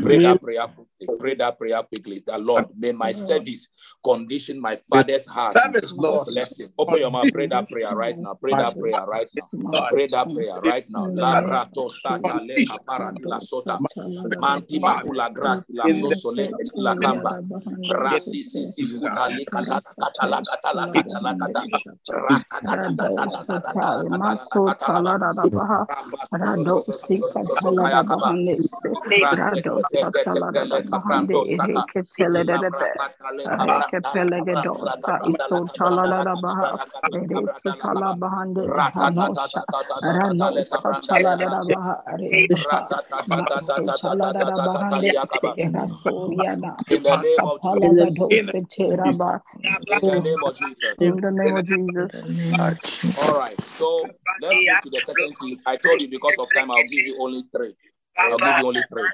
Pray 0.02 0.20
that 0.20 0.42
prayer 0.42 0.68
quickly. 0.68 1.10
Pray 1.20 1.36
that 1.36 1.58
prayer 1.58 1.84
quickly. 1.84 2.22
That 2.28 2.42
Lord, 2.42 2.66
may 2.78 2.92
my 2.94 3.12
service 3.14 3.70
condition 4.04 4.60
my 4.62 4.76
father's 4.78 5.26
heart 5.28 5.58
Service, 5.58 5.96
Lord. 5.98 6.28
blessing. 6.28 6.70
Open 6.78 7.00
your 7.00 7.12
mouth. 7.12 7.32
Pray 7.32 7.48
that 7.48 7.70
prayer 7.70 7.96
right 7.96 8.16
now. 8.22 8.36
Pray 8.36 8.56
that 8.56 8.78
prayer 8.80 9.06
right 9.08 9.28
now. 9.36 9.50
Pray 9.90 10.08
that 10.08 10.34
prayer 10.34 10.62
right 10.62 10.86
now. 10.90 11.10
La 11.14 11.42
rato 11.42 11.90
shata 11.90 12.40
le 12.46 12.60
kapara 12.62 13.14
la 13.24 13.40
sota. 13.40 13.82
Manti 14.40 14.80
makula 14.80 15.34
grati 15.34 15.74
la 15.76 15.90
sosole 15.90 16.54
la 16.76 16.96
kamba. 16.96 17.38
Rasi 17.90 18.44
si 18.44 18.66
si 18.68 18.88
kuta 18.88 19.28
li 19.30 19.46
kata 19.46 19.82
kata 19.82 20.28
la 20.28 20.42
kata 20.42 20.74
la 20.76 20.88
kata 20.88 21.20
la 21.22 21.36
kata. 21.36 21.68
Rata 22.10 22.62
kata 22.66 22.90
kata 22.94 23.12
kata 23.18 23.46
kata 23.56 23.74
kata. 24.66 24.98
La 29.80 29.87
In 51.00 51.16
the 51.22 51.32
name 51.32 51.56
of 51.56 51.66
Jesus. 51.66 53.18
All 53.18 53.38
right. 53.38 53.54
So 53.54 54.10
let's 54.42 54.56
move 54.56 54.82
to 54.84 54.90
the 54.90 55.02
second 55.02 55.38
key. 55.40 55.60
I 55.66 55.76
told 55.78 56.02
you 56.02 56.10
because 56.10 56.38
of 56.40 56.48
time, 56.54 56.72
I'll 56.72 56.84
give 56.84 57.06
you 57.06 57.18
only 57.20 57.44
three. 57.56 57.76
I'll 58.18 58.38
give 58.38 58.58
you 58.60 58.68
only 58.68 58.84
three. 58.90 59.10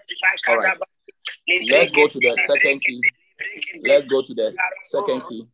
All 0.49 0.57
right. 0.57 0.77
Let's 1.69 1.91
go 1.91 2.07
to 2.07 2.19
the 2.19 2.37
second 2.45 2.79
key. 2.79 3.01
Let's 3.83 4.07
go 4.07 4.21
to 4.21 4.33
the 4.33 4.53
second 4.83 5.23
key. 5.29 5.47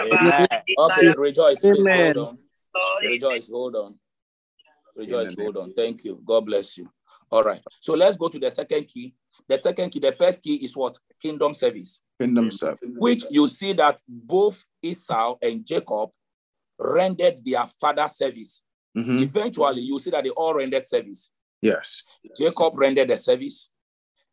Amen. 0.00 0.48
Okay, 0.78 1.14
rejoice. 1.16 1.60
Please 1.60 1.86
Amen. 1.86 2.16
hold 2.16 2.28
on. 2.28 2.38
Rejoice. 3.02 3.48
Hold 3.48 3.76
on. 3.76 3.94
Rejoice. 4.96 5.32
Amen. 5.32 5.44
Hold 5.44 5.56
on. 5.56 5.72
Thank 5.74 6.04
you. 6.04 6.20
God 6.24 6.46
bless 6.46 6.76
you. 6.78 6.90
All 7.30 7.42
right. 7.42 7.62
So 7.80 7.94
let's 7.94 8.16
go 8.16 8.28
to 8.28 8.38
the 8.38 8.50
second 8.50 8.84
key. 8.84 9.14
The 9.48 9.56
second 9.56 9.90
key, 9.90 10.00
the 10.00 10.12
first 10.12 10.42
key 10.42 10.56
is 10.56 10.76
what? 10.76 10.98
Kingdom 11.20 11.54
service. 11.54 12.02
Kingdom 12.20 12.50
service. 12.50 12.90
which 12.96 13.24
you 13.30 13.48
see 13.48 13.72
that 13.72 14.00
both 14.06 14.64
Esau 14.82 15.36
and 15.42 15.64
Jacob 15.66 16.10
rendered 16.78 17.44
their 17.44 17.64
father 17.80 18.08
service. 18.08 18.62
Mhm. 18.96 19.22
Eventually, 19.22 19.82
you 19.82 19.98
see 19.98 20.10
that 20.10 20.24
they 20.24 20.30
all 20.30 20.54
rendered 20.54 20.86
service. 20.86 21.30
Yes. 21.60 22.02
Jacob 22.36 22.76
rendered 22.76 23.08
the 23.08 23.16
service. 23.16 23.70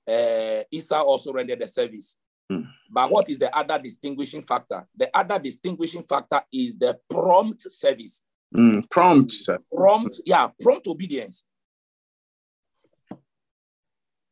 Uh, 0.07 0.64
Esau 0.72 1.01
also 1.01 1.32
rendered 1.32 1.60
the 1.60 1.68
service. 1.68 2.18
Hmm. 2.49 2.62
But 2.89 3.12
what 3.12 3.30
is 3.30 3.38
the 3.38 3.55
other 3.55 3.78
distinguishing 3.78 4.41
factor? 4.41 4.88
The 4.95 5.16
other 5.16 5.38
distinguishing 5.38 6.03
factor 6.03 6.41
is 6.51 6.76
the 6.78 6.99
prompt 7.10 7.72
service. 7.72 8.24
Mm. 8.55 8.89
Prompt. 8.89 9.32
Prompt, 9.72 10.20
yeah, 10.26 10.49
prompt 10.60 10.88
obedience. 10.88 11.45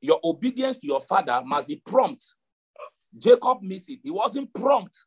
Your 0.02 0.20
obedience 0.24 0.78
to 0.80 0.88
your 0.88 1.02
father 1.02 1.42
must 1.46 1.68
be 1.68 1.76
prompt. 1.86 2.26
Jacob 3.16 3.62
missed 3.62 3.90
it. 3.92 4.00
He 4.04 4.10
wasn't 4.10 4.52
prompt. 4.54 4.98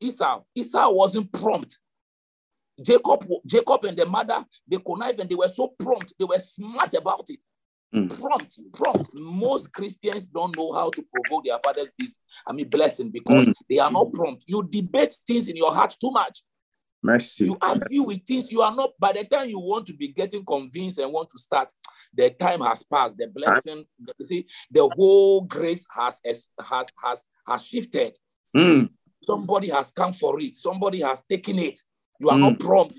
Esau, 0.00 0.42
Esau 0.54 0.90
wasn't 0.90 1.32
prompt. 1.32 1.78
Jacob, 2.80 3.24
Jacob 3.46 3.84
and 3.84 3.96
the 3.96 4.06
mother, 4.06 4.44
they 4.66 4.78
connived 4.78 5.20
and 5.20 5.28
they 5.28 5.34
were 5.34 5.48
so 5.48 5.68
prompt. 5.78 6.12
They 6.18 6.24
were 6.24 6.38
smart 6.38 6.94
about 6.94 7.26
it. 7.28 7.42
Mm. 7.94 8.20
Prompt, 8.20 8.58
prompt. 8.72 9.10
Most 9.12 9.72
Christians 9.72 10.26
don't 10.26 10.56
know 10.56 10.72
how 10.72 10.90
to 10.90 11.02
provoke 11.12 11.44
their 11.44 11.58
father's 11.64 11.90
business. 11.98 12.18
I 12.46 12.52
mean, 12.52 12.68
blessing 12.68 13.10
because 13.10 13.48
Mm. 13.48 13.54
they 13.68 13.78
are 13.78 13.90
not 13.90 14.12
prompt. 14.12 14.44
You 14.46 14.62
debate 14.62 15.16
things 15.26 15.48
in 15.48 15.56
your 15.56 15.72
heart 15.74 15.96
too 16.00 16.10
much. 16.10 16.42
Mercy. 17.02 17.46
You 17.46 17.56
argue 17.62 18.02
with 18.02 18.26
things 18.26 18.52
you 18.52 18.60
are 18.62 18.74
not. 18.74 18.90
By 18.98 19.12
the 19.12 19.24
time 19.24 19.48
you 19.48 19.58
want 19.58 19.86
to 19.86 19.94
be 19.94 20.08
getting 20.08 20.44
convinced 20.44 20.98
and 20.98 21.10
want 21.12 21.30
to 21.30 21.38
start, 21.38 21.72
the 22.14 22.30
time 22.30 22.60
has 22.60 22.82
passed. 22.82 23.16
The 23.16 23.26
blessing, 23.26 23.84
you 24.18 24.24
see, 24.24 24.46
the 24.70 24.86
whole 24.86 25.40
grace 25.40 25.84
has 25.90 26.20
has 26.24 26.46
has 27.02 27.24
has 27.46 27.66
shifted. 27.66 28.18
Mm. 28.54 28.90
Somebody 29.24 29.68
has 29.70 29.90
come 29.90 30.12
for 30.12 30.38
it. 30.40 30.56
Somebody 30.56 31.00
has 31.00 31.22
taken 31.28 31.58
it. 31.58 31.80
You 32.20 32.28
are 32.30 32.36
Mm. 32.36 32.40
not 32.40 32.58
prompt. 32.60 32.98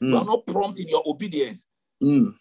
You 0.00 0.16
are 0.16 0.22
Mm. 0.24 0.26
not 0.26 0.46
prompt 0.46 0.80
in 0.80 0.88
your 0.88 1.02
obedience. 1.06 1.68
Mm. 2.02 2.34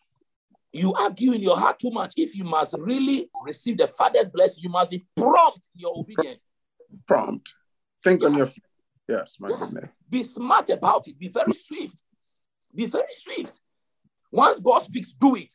You 0.74 0.94
argue 0.94 1.34
in 1.34 1.42
your 1.42 1.58
heart 1.58 1.78
too 1.80 1.92
much. 1.92 2.14
If 2.18 2.36
you 2.36 2.46
must 2.46 2.74
really 2.80 3.30
receive 3.44 3.78
the 3.78 3.88
Father's 3.88 4.30
blessing, 4.30 4.64
you 4.64 4.70
must 4.70 4.90
be 4.90 5.06
prompt 5.16 5.68
in 5.76 5.82
your 5.82 5.94
obedience. 6.00 6.46
Prompt. 7.06 7.54
Think 8.04 8.24
on 8.24 8.36
your 8.38 8.48
feet. 8.48 8.64
Yes, 9.08 9.38
my 9.40 9.50
goodness. 9.50 9.90
Be 10.10 10.24
smart 10.24 10.70
about 10.70 11.08
it. 11.08 11.20
Be 11.20 11.28
very 11.28 11.54
swift. 11.54 12.04
Be 12.74 12.86
very 12.86 13.12
swift. 13.12 13.60
Once 14.32 14.60
God 14.62 14.80
speaks, 14.80 15.12
do 15.12 15.36
it. 15.36 15.54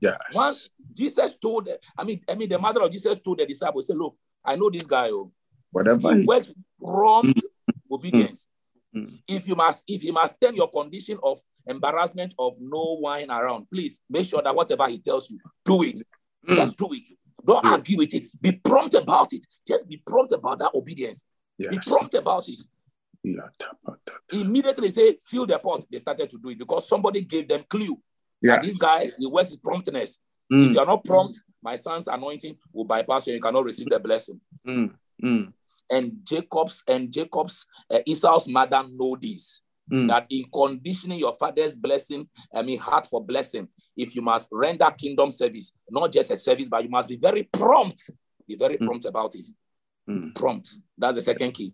Yes. 0.00 0.18
Once 0.34 0.70
Jesus 0.92 1.34
told, 1.36 1.68
I 1.96 2.04
mean, 2.04 2.22
I 2.28 2.34
mean, 2.34 2.50
the 2.50 2.58
mother 2.58 2.82
of 2.82 2.90
Jesus 2.90 3.18
told 3.18 3.38
the 3.38 3.46
disciples, 3.46 3.86
say, 3.86 3.94
look, 3.94 4.16
I 4.44 4.54
know 4.56 4.68
this 4.70 4.86
guy. 4.86 5.08
Oh, 5.10 5.32
Whatever. 5.72 6.12
he 6.14 6.20
he- 6.20 6.24
works 6.26 6.48
prompt 6.80 7.40
obedience. 7.90 8.48
Mm. 9.06 9.18
If 9.28 9.46
you 9.48 9.54
must, 9.54 9.84
if 9.86 10.02
you 10.02 10.12
must 10.12 10.40
turn 10.40 10.54
your 10.56 10.70
condition 10.70 11.18
of 11.22 11.38
embarrassment 11.66 12.34
of 12.38 12.56
no 12.60 12.98
wine 13.00 13.30
around, 13.30 13.66
please 13.70 14.00
make 14.08 14.26
sure 14.26 14.42
that 14.42 14.54
whatever 14.54 14.88
he 14.88 14.98
tells 14.98 15.30
you, 15.30 15.38
do 15.64 15.82
it. 15.82 16.00
Mm. 16.48 16.54
Just 16.56 16.76
do 16.76 16.88
it. 16.92 17.08
Don't 17.44 17.64
Yeah. 17.64 17.72
argue 17.72 17.98
with 17.98 18.14
it. 18.14 18.24
Be 18.40 18.52
prompt 18.52 18.94
about 18.94 19.32
it. 19.32 19.46
Just 19.66 19.88
be 19.88 20.02
prompt 20.06 20.32
about 20.32 20.58
that 20.60 20.72
obedience. 20.74 21.24
Be 21.58 21.78
prompt 21.86 22.14
about 22.14 22.48
it. 22.48 22.62
Yeah. 23.24 23.48
Immediately 24.32 24.90
say, 24.90 25.16
fill 25.22 25.46
the 25.46 25.58
pot. 25.58 25.84
They 25.90 25.98
started 25.98 26.30
to 26.30 26.38
do 26.38 26.50
it 26.50 26.58
because 26.58 26.88
somebody 26.88 27.22
gave 27.22 27.48
them 27.48 27.64
clue. 27.68 27.98
Yes. 28.40 28.64
this 28.64 28.78
guy, 28.78 29.10
he 29.18 29.26
works 29.26 29.50
with 29.50 29.62
promptness. 29.62 30.20
If 30.50 30.70
Mm. 30.70 30.72
you 30.74 30.78
are 30.80 30.86
not 30.86 31.04
prompt, 31.04 31.40
my 31.60 31.74
son's 31.76 32.06
anointing 32.06 32.56
will 32.72 32.84
bypass 32.84 33.26
you. 33.26 33.34
You 33.34 33.40
cannot 33.40 33.64
receive 33.64 33.88
the 33.90 33.98
blessing. 33.98 34.40
Mm. 34.66 34.94
Mm. 35.22 35.52
And 35.90 36.18
Jacob's 36.24 36.82
and 36.86 37.10
Jacob's 37.12 37.66
uh, 37.90 38.00
Esau's 38.06 38.48
mother 38.48 38.82
know 38.92 39.16
this. 39.20 39.62
Mm. 39.90 40.08
That 40.08 40.26
in 40.28 40.44
conditioning 40.52 41.18
your 41.18 41.34
father's 41.38 41.74
blessing, 41.74 42.28
I 42.54 42.62
mean 42.62 42.78
heart 42.78 43.06
for 43.06 43.24
blessing, 43.24 43.68
if 43.96 44.14
you 44.14 44.20
must 44.22 44.50
render 44.52 44.90
kingdom 44.90 45.30
service, 45.30 45.72
not 45.90 46.12
just 46.12 46.30
a 46.30 46.36
service, 46.36 46.68
but 46.68 46.82
you 46.84 46.90
must 46.90 47.08
be 47.08 47.16
very 47.16 47.42
prompt. 47.44 48.10
Be 48.46 48.54
very 48.56 48.76
Mm. 48.76 48.86
prompt 48.86 49.04
about 49.06 49.34
it. 49.34 49.48
Mm. 50.08 50.34
Prompt. 50.34 50.76
That's 50.96 51.16
the 51.16 51.22
second 51.22 51.52
key. 51.52 51.72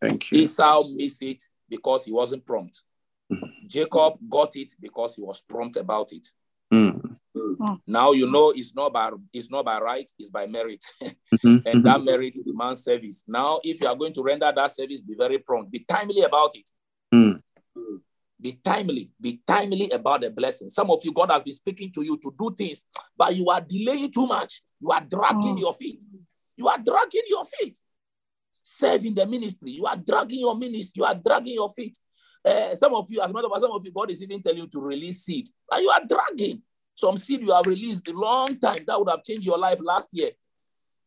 Thank 0.00 0.30
you. 0.30 0.40
Esau 0.40 0.84
missed 0.88 1.22
it 1.22 1.42
because 1.68 2.04
he 2.04 2.12
wasn't 2.12 2.44
prompt. 2.44 2.82
Mhm. 3.32 3.50
Jacob 3.66 4.18
got 4.28 4.54
it 4.56 4.74
because 4.78 5.14
he 5.16 5.22
was 5.22 5.40
prompt 5.40 5.76
about 5.76 6.12
it. 6.12 6.28
Mm. 6.72 7.16
Now 7.86 8.12
you 8.12 8.30
know 8.30 8.50
it's 8.50 8.74
not 8.74 8.92
by 8.92 9.10
it's 9.32 9.50
not 9.50 9.64
by 9.64 9.78
right, 9.80 10.10
it's 10.18 10.30
by 10.30 10.46
merit. 10.46 10.84
Mhm. 11.32 11.62
and 11.66 11.84
that 11.84 12.02
merit 12.02 12.34
demands 12.44 12.84
service. 12.84 13.24
Now, 13.26 13.60
if 13.64 13.80
you 13.80 13.86
are 13.86 13.96
going 13.96 14.12
to 14.12 14.22
render 14.22 14.52
that 14.54 14.70
service, 14.72 15.02
be 15.02 15.14
very 15.14 15.38
prompt, 15.38 15.70
be 15.70 15.80
timely 15.80 16.22
about 16.22 16.54
it. 16.54 16.70
Mm. 17.12 17.40
Be 18.40 18.52
timely, 18.52 19.10
be 19.20 19.40
timely 19.46 19.88
about 19.90 20.20
the 20.20 20.30
blessing. 20.30 20.68
Some 20.68 20.90
of 20.90 21.02
you, 21.04 21.12
God 21.12 21.30
has 21.30 21.42
been 21.42 21.54
speaking 21.54 21.90
to 21.92 22.02
you 22.02 22.18
to 22.18 22.34
do 22.38 22.54
things, 22.56 22.84
but 23.16 23.34
you 23.34 23.48
are 23.48 23.60
delaying 23.60 24.10
too 24.12 24.26
much. 24.26 24.62
You 24.80 24.90
are 24.90 25.00
dragging 25.00 25.56
Mm. 25.56 25.60
your 25.60 25.72
feet. 25.72 26.04
You 26.56 26.68
are 26.68 26.78
dragging 26.78 27.22
your 27.28 27.44
feet. 27.44 27.80
Serving 28.62 29.14
the 29.14 29.26
ministry. 29.26 29.72
You 29.72 29.86
are 29.86 29.96
dragging 29.96 30.40
your 30.40 30.54
ministry. 30.56 30.92
You 31.00 31.04
are 31.04 31.14
dragging 31.14 31.54
your 31.54 31.68
feet. 31.68 31.98
Uh, 32.44 32.74
some 32.74 32.94
of 32.94 33.06
you, 33.10 33.20
as 33.22 33.30
a 33.30 33.34
matter 33.34 33.46
of 33.46 33.52
fact, 33.52 33.62
some 33.62 33.72
of 33.72 33.84
you, 33.84 33.92
God 33.92 34.10
is 34.10 34.22
even 34.22 34.42
telling 34.42 34.58
you 34.58 34.66
to 34.68 34.80
release 34.80 35.22
seed, 35.24 35.48
but 35.68 35.80
you 35.80 35.88
are 35.88 36.02
dragging. 36.06 36.62
Some 36.94 37.16
seed 37.16 37.40
you 37.40 37.52
have 37.52 37.66
released 37.66 38.06
a 38.08 38.12
long 38.12 38.58
time 38.58 38.84
that 38.86 38.98
would 38.98 39.08
have 39.08 39.22
changed 39.24 39.46
your 39.46 39.58
life 39.58 39.78
last 39.80 40.08
year. 40.12 40.32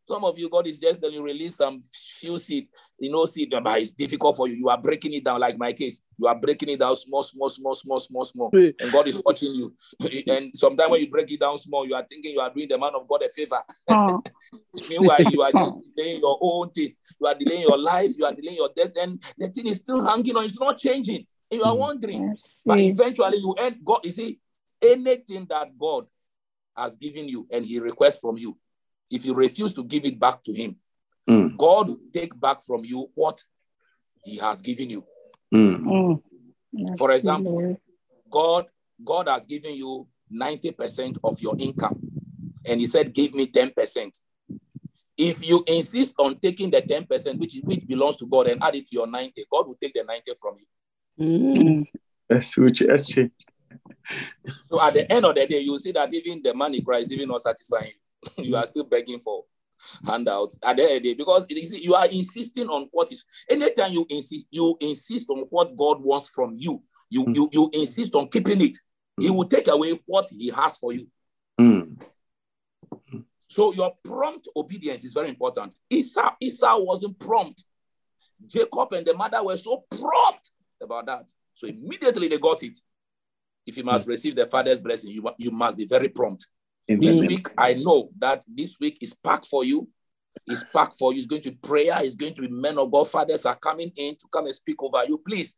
Some 0.07 0.23
of 0.23 0.39
you, 0.39 0.49
God 0.49 0.65
is 0.67 0.79
just 0.79 1.01
telling 1.01 1.15
you 1.15 1.21
release 1.23 1.57
some 1.57 1.81
few 1.81 2.37
seed, 2.37 2.69
you 2.97 3.11
know, 3.11 3.25
seed, 3.25 3.53
but 3.61 3.77
it's 3.77 3.91
difficult 3.91 4.37
for 4.37 4.47
you. 4.47 4.55
You 4.55 4.69
are 4.69 4.77
breaking 4.81 5.13
it 5.13 5.25
down, 5.25 5.41
like 5.41 5.57
my 5.57 5.73
case. 5.73 6.01
You 6.17 6.27
are 6.27 6.35
breaking 6.39 6.69
it 6.69 6.79
down 6.79 6.95
small, 6.95 7.21
small, 7.23 7.49
small, 7.49 7.73
small, 7.75 7.99
small, 7.99 8.23
small. 8.23 8.49
And 8.79 8.89
God 8.89 9.05
is 9.09 9.21
watching 9.25 9.53
you. 9.53 9.73
and 10.27 10.55
sometimes 10.55 10.91
when 10.91 11.01
you 11.01 11.09
break 11.09 11.29
it 11.29 11.41
down 11.41 11.57
small, 11.57 11.85
you 11.85 11.93
are 11.93 12.05
thinking 12.07 12.31
you 12.31 12.39
are 12.39 12.49
doing 12.53 12.69
the 12.69 12.77
man 12.77 12.93
of 12.95 13.05
God 13.05 13.21
a 13.23 13.27
favor. 13.27 13.61
Oh, 13.89 14.23
Meanwhile, 14.89 15.23
you 15.25 15.41
are 15.41 15.51
just 15.51 15.73
delaying 15.97 16.21
your 16.21 16.37
own 16.39 16.69
thing. 16.69 16.93
You 17.19 17.27
are 17.27 17.35
delaying 17.35 17.63
your 17.63 17.77
life. 17.77 18.11
You 18.17 18.23
are 18.25 18.33
delaying 18.33 18.57
your 18.57 18.69
death. 18.73 18.93
And 18.97 19.21
the 19.37 19.49
thing 19.49 19.67
is 19.67 19.77
still 19.77 20.05
hanging 20.05 20.37
on. 20.37 20.45
It's 20.45 20.57
not 20.57 20.77
changing. 20.77 21.25
You 21.51 21.63
are 21.65 21.73
Mm. 21.75 21.79
wondering, 21.79 22.35
but 22.65 22.79
eventually 22.79 23.39
you 23.39 23.51
end 23.57 23.79
God. 23.83 23.99
You 24.05 24.11
see, 24.11 24.39
anything 24.81 25.45
that 25.49 25.77
God 25.77 26.07
has 26.77 26.95
given 26.95 27.27
you 27.27 27.45
and 27.51 27.65
He 27.65 27.79
requests 27.79 28.19
from 28.19 28.37
you, 28.37 28.57
if 29.11 29.25
you 29.25 29.33
refuse 29.33 29.73
to 29.73 29.83
give 29.83 30.05
it 30.05 30.19
back 30.19 30.43
to 30.43 30.53
Him, 30.53 30.77
Mm. 31.27 31.57
God 31.57 31.89
will 31.89 31.99
take 32.13 32.39
back 32.39 32.61
from 32.61 32.85
you 32.85 33.09
what 33.13 33.43
He 34.23 34.37
has 34.37 34.61
given 34.61 34.89
you. 34.89 35.05
Mm. 35.53 36.21
Mm. 36.73 36.97
For 36.97 37.11
example, 37.11 37.79
God, 38.29 38.67
God 39.03 39.27
has 39.27 39.45
given 39.45 39.75
you 39.75 40.07
90% 40.33 41.17
of 41.23 41.41
your 41.41 41.55
income, 41.59 41.99
and 42.65 42.79
He 42.79 42.87
said, 42.87 43.13
Give 43.13 43.33
me 43.33 43.47
10%. 43.47 44.21
If 45.17 45.47
you 45.47 45.63
insist 45.67 46.13
on 46.19 46.35
taking 46.35 46.69
the 46.69 46.81
10%, 46.81 47.39
which, 47.39 47.55
which 47.63 47.87
belongs 47.87 48.17
to 48.17 48.27
God, 48.27 48.47
and 48.47 48.63
add 48.63 48.75
it 48.75 48.87
to 48.87 48.95
your 48.95 49.07
90, 49.07 49.45
God 49.51 49.67
will 49.67 49.77
take 49.81 49.93
the 49.93 50.03
90 50.03 50.31
from 50.39 50.55
you. 50.59 51.25
Mm. 51.25 51.87
Let's 52.29 52.47
switch. 52.47 52.83
Let's 52.83 53.07
change. 53.07 53.31
So 54.65 54.81
at 54.81 54.93
the 54.93 55.11
end 55.11 55.25
of 55.25 55.35
the 55.35 55.45
day, 55.45 55.59
you 55.59 55.77
see 55.77 55.91
that 55.91 56.13
even 56.13 56.41
the 56.41 56.53
money 56.53 56.81
Christ 56.81 57.11
even 57.11 57.29
not 57.29 57.41
satisfying 57.41 57.87
you. 57.87 58.06
You 58.37 58.55
are 58.55 58.65
still 58.65 58.83
begging 58.83 59.19
for 59.19 59.45
handouts 60.05 60.57
at 60.63 60.77
the 60.77 60.83
end 60.83 60.91
of 60.97 61.03
the 61.03 61.09
day 61.09 61.13
because 61.13 61.45
it 61.49 61.57
is, 61.57 61.73
you 61.73 61.93
are 61.93 62.07
insisting 62.07 62.67
on 62.67 62.87
what 62.91 63.11
is 63.11 63.23
anytime 63.49 63.91
you 63.91 64.05
insist, 64.09 64.47
you 64.51 64.75
insist 64.79 65.29
on 65.29 65.45
what 65.49 65.75
God 65.75 66.01
wants 66.01 66.29
from 66.29 66.55
you. 66.57 66.81
You 67.09 67.25
Mm. 67.25 67.35
you 67.35 67.49
you 67.53 67.69
insist 67.73 68.13
on 68.15 68.27
keeping 68.27 68.59
it. 68.61 68.77
He 69.19 69.29
will 69.29 69.47
take 69.47 69.67
away 69.69 69.99
what 70.05 70.27
he 70.29 70.49
has 70.49 70.77
for 70.77 70.91
you. 70.93 71.07
Mm. 71.59 72.01
So 73.47 73.73
your 73.73 73.93
prompt 74.03 74.47
obedience 74.55 75.03
is 75.05 75.13
very 75.13 75.29
important. 75.29 75.73
Esau, 75.89 76.31
Esau 76.41 76.79
wasn't 76.79 77.17
prompt. 77.17 77.63
Jacob 78.45 78.91
and 78.93 79.05
the 79.05 79.15
mother 79.15 79.41
were 79.43 79.57
so 79.57 79.85
prompt 79.89 80.51
about 80.81 81.05
that. 81.07 81.31
So 81.55 81.67
immediately 81.67 82.27
they 82.27 82.37
got 82.37 82.61
it. 82.61 82.77
If 83.65 83.77
you 83.77 83.83
must 83.83 84.07
receive 84.07 84.35
the 84.35 84.45
father's 84.45 84.79
blessing, 84.79 85.11
you, 85.11 85.27
you 85.37 85.51
must 85.51 85.77
be 85.77 85.85
very 85.85 86.09
prompt. 86.09 86.45
In 86.87 86.99
This 86.99 87.21
week, 87.21 87.49
I 87.57 87.73
know 87.73 88.09
that 88.19 88.43
this 88.47 88.77
week 88.79 88.99
is 89.01 89.13
packed 89.13 89.47
for 89.47 89.65
you. 89.65 89.89
It's 90.45 90.63
packed 90.73 90.97
for 90.97 91.11
you. 91.11 91.17
It's 91.17 91.27
going 91.27 91.41
to 91.41 91.51
be 91.51 91.57
prayer. 91.57 91.97
It's 92.01 92.15
going 92.15 92.33
to 92.35 92.41
be 92.41 92.47
men 92.47 92.77
of 92.77 92.91
God. 92.91 93.09
Fathers 93.09 93.45
are 93.45 93.57
coming 93.57 93.91
in 93.95 94.15
to 94.15 94.27
come 94.31 94.45
and 94.45 94.55
speak 94.55 94.81
over 94.81 95.03
you. 95.05 95.17
Please, 95.17 95.53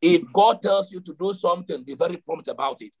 if 0.00 0.22
God 0.32 0.60
tells 0.60 0.90
you 0.90 1.00
to 1.00 1.14
do 1.14 1.32
something, 1.34 1.84
be 1.84 1.94
very 1.94 2.16
prompt 2.16 2.48
about 2.48 2.80
it. 2.80 2.96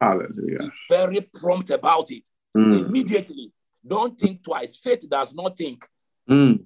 Hallelujah. 0.00 0.58
Be 0.58 0.70
very 0.88 1.26
prompt 1.34 1.70
about 1.70 2.10
it. 2.10 2.28
Mm. 2.56 2.86
Immediately. 2.86 3.52
Don't 3.86 4.18
think 4.18 4.42
twice. 4.42 4.76
Faith 4.76 5.08
does 5.08 5.34
not 5.34 5.56
think. 5.56 5.86
Mm. 6.28 6.64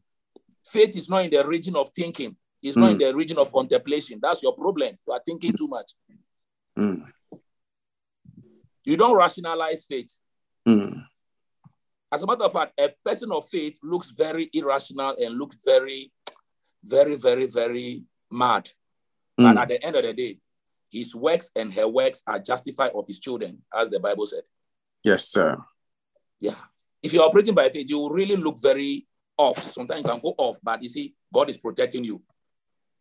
Faith 0.64 0.96
is 0.96 1.08
not 1.08 1.24
in 1.24 1.30
the 1.30 1.44
region 1.46 1.74
of 1.74 1.90
thinking. 1.90 2.36
It's 2.62 2.76
not 2.76 2.92
in 2.92 2.98
the 2.98 3.14
region 3.14 3.38
of 3.38 3.52
contemplation. 3.52 4.20
That's 4.22 4.42
your 4.42 4.54
problem. 4.54 4.96
You 5.06 5.12
are 5.12 5.22
thinking 5.24 5.54
too 5.56 5.66
much. 5.66 5.92
Mm. 6.78 7.04
You 8.84 8.96
don't 8.96 9.16
rationalize 9.16 9.84
faith. 9.86 10.20
Mm. 10.66 11.04
As 12.12 12.22
a 12.22 12.26
matter 12.26 12.44
of 12.44 12.52
fact, 12.52 12.72
a 12.78 12.92
person 13.04 13.30
of 13.32 13.48
faith 13.48 13.78
looks 13.82 14.10
very 14.10 14.50
irrational 14.52 15.16
and 15.20 15.36
looks 15.38 15.56
very, 15.64 16.12
very, 16.82 17.16
very, 17.16 17.46
very 17.46 18.04
mad. 18.30 18.70
But 19.36 19.56
Mm. 19.56 19.60
at 19.60 19.68
the 19.68 19.84
end 19.84 19.96
of 19.96 20.02
the 20.02 20.12
day, 20.12 20.38
his 20.90 21.14
works 21.14 21.50
and 21.54 21.72
her 21.74 21.86
works 21.86 22.22
are 22.26 22.38
justified 22.40 22.92
of 22.92 23.06
his 23.06 23.20
children, 23.20 23.62
as 23.72 23.90
the 23.90 24.00
Bible 24.00 24.26
said. 24.26 24.42
Yes, 25.04 25.28
sir. 25.28 25.56
Yeah. 26.40 26.56
If 27.02 27.12
you're 27.12 27.22
operating 27.24 27.54
by 27.54 27.68
faith, 27.70 27.88
you 27.88 27.98
will 27.98 28.10
really 28.10 28.36
look 28.36 28.60
very 28.60 29.06
off. 29.38 29.62
Sometimes 29.62 30.00
you 30.04 30.10
can 30.10 30.20
go 30.20 30.34
off, 30.36 30.58
but 30.62 30.82
you 30.82 30.88
see, 30.88 31.14
God 31.32 31.48
is 31.48 31.56
protecting 31.56 32.04
you. 32.04 32.22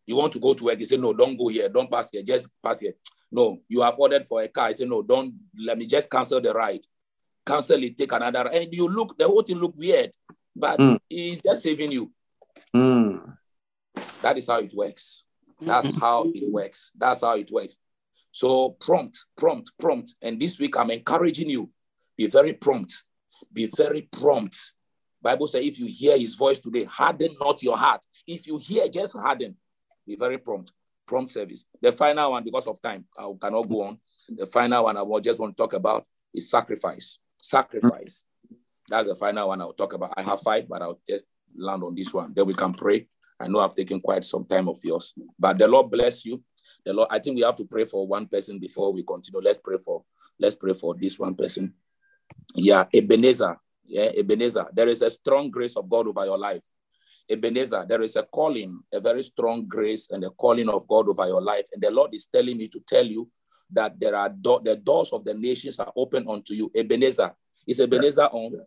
You 0.06 0.16
want 0.16 0.32
to 0.32 0.38
go 0.40 0.54
to 0.54 0.64
work, 0.64 0.78
you 0.78 0.86
say, 0.86 0.96
No, 0.96 1.12
don't 1.12 1.36
go 1.36 1.48
here, 1.48 1.68
don't 1.68 1.90
pass 1.90 2.10
here, 2.10 2.22
just 2.22 2.48
pass 2.62 2.80
here. 2.80 2.94
No, 3.30 3.60
you 3.68 3.82
have 3.82 3.98
ordered 3.98 4.24
for 4.24 4.40
a 4.40 4.48
car. 4.48 4.68
I 4.68 4.72
say, 4.72 4.86
No, 4.86 5.02
don't 5.02 5.34
let 5.58 5.76
me 5.76 5.86
just 5.86 6.08
cancel 6.10 6.40
the 6.40 6.52
ride. 6.54 6.86
Cancel 7.50 7.82
it, 7.82 7.96
take 7.96 8.12
another. 8.12 8.48
And 8.48 8.72
you 8.72 8.88
look, 8.88 9.16
the 9.18 9.26
whole 9.26 9.42
thing 9.42 9.58
look 9.58 9.74
weird, 9.76 10.10
but 10.54 10.78
Mm. 10.78 10.98
he's 11.08 11.42
just 11.42 11.62
saving 11.62 11.92
you. 11.92 12.12
Mm. 12.74 13.36
That 14.22 14.38
is 14.38 14.46
how 14.46 14.60
it 14.60 14.72
works. 14.74 15.24
That's 15.60 15.90
how 15.98 16.30
it 16.34 16.50
works. 16.50 16.92
That's 16.96 17.20
how 17.22 17.36
it 17.36 17.50
works. 17.50 17.78
So 18.32 18.70
prompt, 18.80 19.24
prompt, 19.36 19.72
prompt. 19.78 20.14
And 20.22 20.40
this 20.40 20.58
week 20.58 20.76
I'm 20.76 20.90
encouraging 20.90 21.50
you. 21.50 21.70
Be 22.16 22.26
very 22.26 22.52
prompt. 22.54 23.04
Be 23.52 23.66
very 23.66 24.02
prompt. 24.02 24.56
Bible 25.20 25.46
says 25.48 25.64
if 25.64 25.78
you 25.78 25.86
hear 25.86 26.16
his 26.16 26.34
voice 26.34 26.58
today, 26.60 26.84
harden 26.84 27.34
not 27.40 27.62
your 27.62 27.76
heart. 27.76 28.04
If 28.26 28.46
you 28.46 28.56
hear, 28.58 28.88
just 28.88 29.14
harden. 29.16 29.56
Be 30.06 30.16
very 30.16 30.38
prompt. 30.38 30.72
Prompt 31.06 31.30
service. 31.30 31.66
The 31.82 31.92
final 31.92 32.30
one, 32.30 32.44
because 32.44 32.66
of 32.68 32.80
time, 32.80 33.04
I 33.18 33.28
cannot 33.40 33.68
go 33.68 33.82
on. 33.82 33.98
The 34.28 34.46
final 34.46 34.84
one 34.84 34.96
I 34.96 35.02
will 35.02 35.20
just 35.20 35.38
want 35.40 35.56
to 35.56 35.62
talk 35.62 35.72
about 35.74 36.06
is 36.32 36.48
sacrifice. 36.48 37.18
Sacrifice. 37.40 38.26
That's 38.88 39.08
the 39.08 39.14
final 39.14 39.48
one 39.48 39.60
I'll 39.60 39.72
talk 39.72 39.92
about. 39.92 40.14
I 40.16 40.22
have 40.22 40.40
five, 40.40 40.68
but 40.68 40.82
I'll 40.82 41.00
just 41.06 41.26
land 41.56 41.82
on 41.82 41.94
this 41.94 42.12
one. 42.12 42.32
Then 42.34 42.46
we 42.46 42.54
can 42.54 42.72
pray. 42.72 43.06
I 43.38 43.48
know 43.48 43.60
I've 43.60 43.74
taken 43.74 44.00
quite 44.00 44.24
some 44.24 44.44
time 44.44 44.68
of 44.68 44.78
yours, 44.84 45.14
but 45.38 45.58
the 45.58 45.66
Lord 45.66 45.90
bless 45.90 46.24
you. 46.26 46.42
The 46.84 46.92
Lord, 46.92 47.08
I 47.10 47.18
think 47.18 47.36
we 47.36 47.42
have 47.42 47.56
to 47.56 47.64
pray 47.64 47.84
for 47.84 48.06
one 48.06 48.26
person 48.26 48.58
before 48.58 48.92
we 48.92 49.02
continue. 49.02 49.40
Let's 49.42 49.60
pray 49.60 49.78
for, 49.82 50.04
let's 50.38 50.56
pray 50.56 50.74
for 50.74 50.94
this 50.94 51.18
one 51.18 51.34
person. 51.34 51.74
Yeah, 52.54 52.84
Ebenezer. 52.92 53.56
Yeah, 53.86 54.10
Ebenezer. 54.16 54.66
There 54.72 54.88
is 54.88 55.02
a 55.02 55.10
strong 55.10 55.50
grace 55.50 55.76
of 55.76 55.88
God 55.88 56.08
over 56.08 56.24
your 56.24 56.38
life. 56.38 56.62
Ebenezer, 57.30 57.86
there 57.88 58.02
is 58.02 58.16
a 58.16 58.24
calling, 58.24 58.80
a 58.92 59.00
very 59.00 59.22
strong 59.22 59.66
grace 59.66 60.10
and 60.10 60.24
a 60.24 60.30
calling 60.30 60.68
of 60.68 60.86
God 60.88 61.08
over 61.08 61.26
your 61.26 61.40
life. 61.40 61.64
And 61.72 61.82
the 61.82 61.90
Lord 61.90 62.12
is 62.12 62.26
telling 62.26 62.56
me 62.56 62.68
to 62.68 62.80
tell 62.80 63.06
you 63.06 63.30
that 63.72 63.98
there 63.98 64.14
are 64.14 64.28
do- 64.28 64.60
the 64.62 64.76
doors 64.76 65.12
of 65.12 65.24
the 65.24 65.34
nations 65.34 65.78
are 65.78 65.92
open 65.96 66.26
unto 66.28 66.54
you. 66.54 66.70
Ebenezer. 66.74 67.32
Is 67.66 67.80
Ebenezer 67.80 68.24
on? 68.24 68.60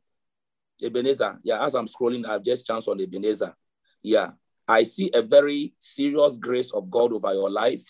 Ebenezer. 0.82 1.38
Yeah, 1.44 1.64
as 1.64 1.76
I'm 1.76 1.88
scrolling, 1.88 2.28
I've 2.28 2.44
just 2.44 2.66
chanced 2.66 2.88
on 2.88 3.00
Ebenezer. 3.02 3.54
Yeah. 4.02 4.32
I 4.68 4.84
see 4.84 5.12
a 5.14 5.22
very 5.22 5.74
serious 5.80 6.38
grace 6.38 6.72
of 6.72 6.90
God 6.90 7.12
over 7.12 7.34
your 7.34 7.50
life. 7.50 7.84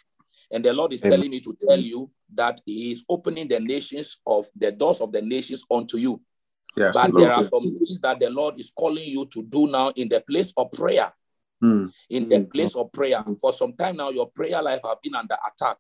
And 0.52 0.66
the 0.66 0.74
Lord 0.74 0.94
is 0.94 1.04
Amen. 1.04 1.20
telling 1.20 1.32
me 1.32 1.40
to 1.42 1.56
tell 1.60 1.80
you 1.80 2.10
that 2.34 2.62
He 2.66 2.92
is 2.92 3.06
opening 3.08 3.48
the 3.48 3.60
nations 3.60 4.20
of 4.26 4.48
the 4.56 4.72
doors 4.72 5.02
of 5.02 5.12
the 5.12 5.22
nations 5.22 5.64
unto 5.70 5.98
you. 5.98 6.22
Yes, 6.76 6.96
But 6.96 7.16
there 7.16 7.32
are 7.32 7.44
some 7.44 7.76
things 7.78 8.00
that 8.00 8.20
the 8.20 8.30
Lord 8.30 8.60
is 8.60 8.72
calling 8.76 9.08
you 9.08 9.28
to 9.28 9.44
do 9.44 9.68
now 9.68 9.90
in 9.96 10.10
the 10.10 10.22
place 10.22 10.52
of 10.58 10.72
prayer. 10.72 11.14
Mm. 11.64 11.94
In 12.10 12.28
the 12.30 12.40
Mm. 12.42 12.52
place 12.52 12.76
of 12.76 12.92
prayer. 12.92 13.24
For 13.40 13.54
some 13.54 13.74
time 13.74 13.96
now, 13.96 14.10
your 14.10 14.30
prayer 14.30 14.62
life 14.62 14.82
have 14.84 15.02
been 15.02 15.16
under 15.16 15.38
attack. 15.48 15.78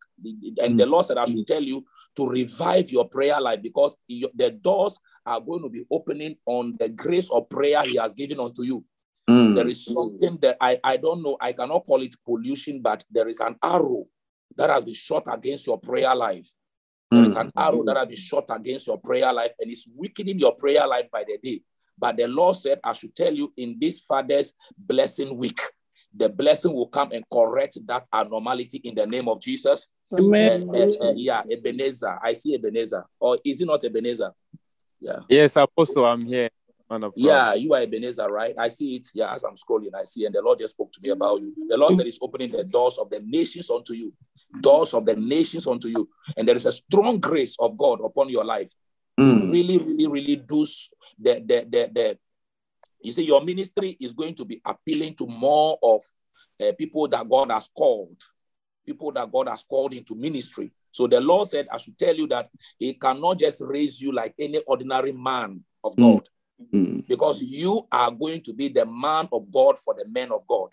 And 0.61 0.79
the 0.79 0.85
Lord 0.85 1.05
said, 1.05 1.17
I 1.17 1.25
should 1.25 1.45
tell 1.45 1.61
you 1.61 1.83
to 2.15 2.25
revive 2.27 2.89
your 2.89 3.09
prayer 3.09 3.39
life 3.41 3.61
because 3.61 3.97
the 4.07 4.57
doors 4.61 4.97
are 5.25 5.41
going 5.41 5.61
to 5.63 5.69
be 5.69 5.83
opening 5.91 6.37
on 6.45 6.77
the 6.79 6.87
grace 6.87 7.29
of 7.29 7.49
prayer 7.49 7.83
He 7.83 7.97
has 7.97 8.15
given 8.15 8.39
unto 8.39 8.63
you. 8.63 8.85
Mm. 9.29 9.55
There 9.55 9.67
is 9.67 9.85
something 9.85 10.37
that 10.41 10.57
I, 10.61 10.79
I 10.83 10.97
don't 10.97 11.21
know, 11.21 11.37
I 11.41 11.51
cannot 11.53 11.85
call 11.85 12.01
it 12.01 12.15
pollution, 12.25 12.81
but 12.81 13.03
there 13.11 13.27
is 13.27 13.39
an 13.41 13.55
arrow 13.61 14.05
that 14.55 14.69
has 14.69 14.85
been 14.85 14.93
shot 14.93 15.23
against 15.27 15.67
your 15.67 15.79
prayer 15.79 16.15
life. 16.15 16.47
There 17.11 17.25
is 17.25 17.35
an 17.35 17.51
arrow 17.57 17.83
that 17.85 17.97
has 17.97 18.07
been 18.07 18.17
shot 18.17 18.45
against 18.49 18.87
your 18.87 18.97
prayer 18.99 19.31
life 19.33 19.51
and 19.59 19.69
it's 19.71 19.87
weakening 19.95 20.39
your 20.39 20.55
prayer 20.55 20.87
life 20.87 21.11
by 21.11 21.23
the 21.23 21.37
day. 21.43 21.61
But 21.97 22.17
the 22.17 22.27
Lord 22.27 22.55
said, 22.55 22.79
I 22.83 22.93
should 22.93 23.15
tell 23.15 23.33
you 23.33 23.53
in 23.57 23.77
this 23.79 23.99
Father's 23.99 24.53
blessing 24.77 25.37
week, 25.37 25.59
the 26.15 26.29
blessing 26.29 26.73
will 26.73 26.87
come 26.87 27.11
and 27.11 27.23
correct 27.31 27.77
that 27.87 28.07
abnormality 28.13 28.77
in 28.83 28.95
the 28.95 29.07
name 29.07 29.27
of 29.27 29.41
Jesus. 29.41 29.87
Amen. 30.13 30.69
Uh, 30.69 30.77
uh, 30.77 31.07
uh, 31.07 31.13
yeah, 31.15 31.41
Ebenezer. 31.49 32.19
I 32.21 32.33
see 32.33 32.53
Ebenezer. 32.55 33.03
Or 33.19 33.39
is 33.43 33.61
it 33.61 33.65
not 33.65 33.83
Ebenezer? 33.83 34.31
Yeah. 34.99 35.19
Yes, 35.27 35.55
Apostle, 35.55 36.05
I'm 36.05 36.21
here. 36.21 36.49
Man 36.89 37.03
of 37.03 37.13
God. 37.13 37.21
Yeah, 37.21 37.53
you 37.53 37.73
are 37.73 37.81
Ebenezer, 37.81 38.29
right? 38.29 38.53
I 38.57 38.67
see 38.67 38.97
it. 38.97 39.07
Yeah, 39.13 39.33
as 39.33 39.43
I'm 39.43 39.55
scrolling, 39.55 39.95
I 39.95 40.03
see, 40.03 40.25
and 40.25 40.35
the 40.35 40.41
Lord 40.41 40.59
just 40.59 40.73
spoke 40.73 40.91
to 40.91 40.99
me 41.01 41.09
about 41.09 41.41
you. 41.41 41.53
The 41.67 41.77
Lord 41.77 41.95
said 41.95 42.05
He's 42.05 42.19
opening 42.21 42.51
the 42.51 42.63
doors 42.63 42.97
of 42.97 43.09
the 43.09 43.21
nations 43.21 43.69
unto 43.69 43.93
you, 43.93 44.13
doors 44.61 44.93
of 44.93 45.05
the 45.05 45.15
nations 45.15 45.65
unto 45.65 45.87
you, 45.87 46.09
and 46.37 46.47
there 46.47 46.55
is 46.55 46.65
a 46.65 46.71
strong 46.71 47.19
grace 47.19 47.55
of 47.59 47.77
God 47.77 47.99
upon 48.03 48.29
your 48.29 48.43
life 48.43 48.69
to 48.69 48.75
Mm. 49.19 49.51
really, 49.51 49.77
really, 49.77 50.07
really 50.07 50.35
do 50.37 50.63
s- 50.63 50.89
the 51.19 51.35
the 51.45 51.67
the 51.69 51.89
the. 51.93 52.17
You 53.01 53.11
see, 53.11 53.25
your 53.25 53.43
ministry 53.43 53.97
is 53.99 54.13
going 54.13 54.33
to 54.35 54.45
be 54.45 54.61
appealing 54.65 55.13
to 55.15 55.27
more 55.27 55.77
of 55.83 56.01
uh, 56.61 56.71
people 56.77 57.07
that 57.09 57.27
God 57.27 57.51
has 57.51 57.67
called, 57.75 58.15
people 58.85 59.11
that 59.11 59.29
God 59.31 59.49
has 59.49 59.63
called 59.63 59.93
into 59.93 60.15
ministry. 60.15 60.71
So 60.91 61.07
the 61.07 61.19
Lord 61.19 61.49
said, 61.49 61.67
I 61.71 61.77
should 61.77 61.97
tell 61.97 62.15
you 62.15 62.27
that 62.29 62.49
He 62.79 62.93
cannot 62.93 63.39
just 63.39 63.61
raise 63.61 63.99
you 64.01 64.11
like 64.13 64.33
any 64.39 64.59
ordinary 64.59 65.11
man 65.11 65.63
of 65.83 65.95
Mm. 65.95 66.01
God 66.01 66.29
Mm. 66.73 67.05
because 67.07 67.41
you 67.41 67.85
are 67.91 68.09
going 68.11 68.41
to 68.43 68.53
be 68.53 68.69
the 68.69 68.85
man 68.85 69.27
of 69.31 69.51
God 69.51 69.77
for 69.79 69.93
the 69.93 70.07
men 70.07 70.31
of 70.31 70.47
God. 70.47 70.69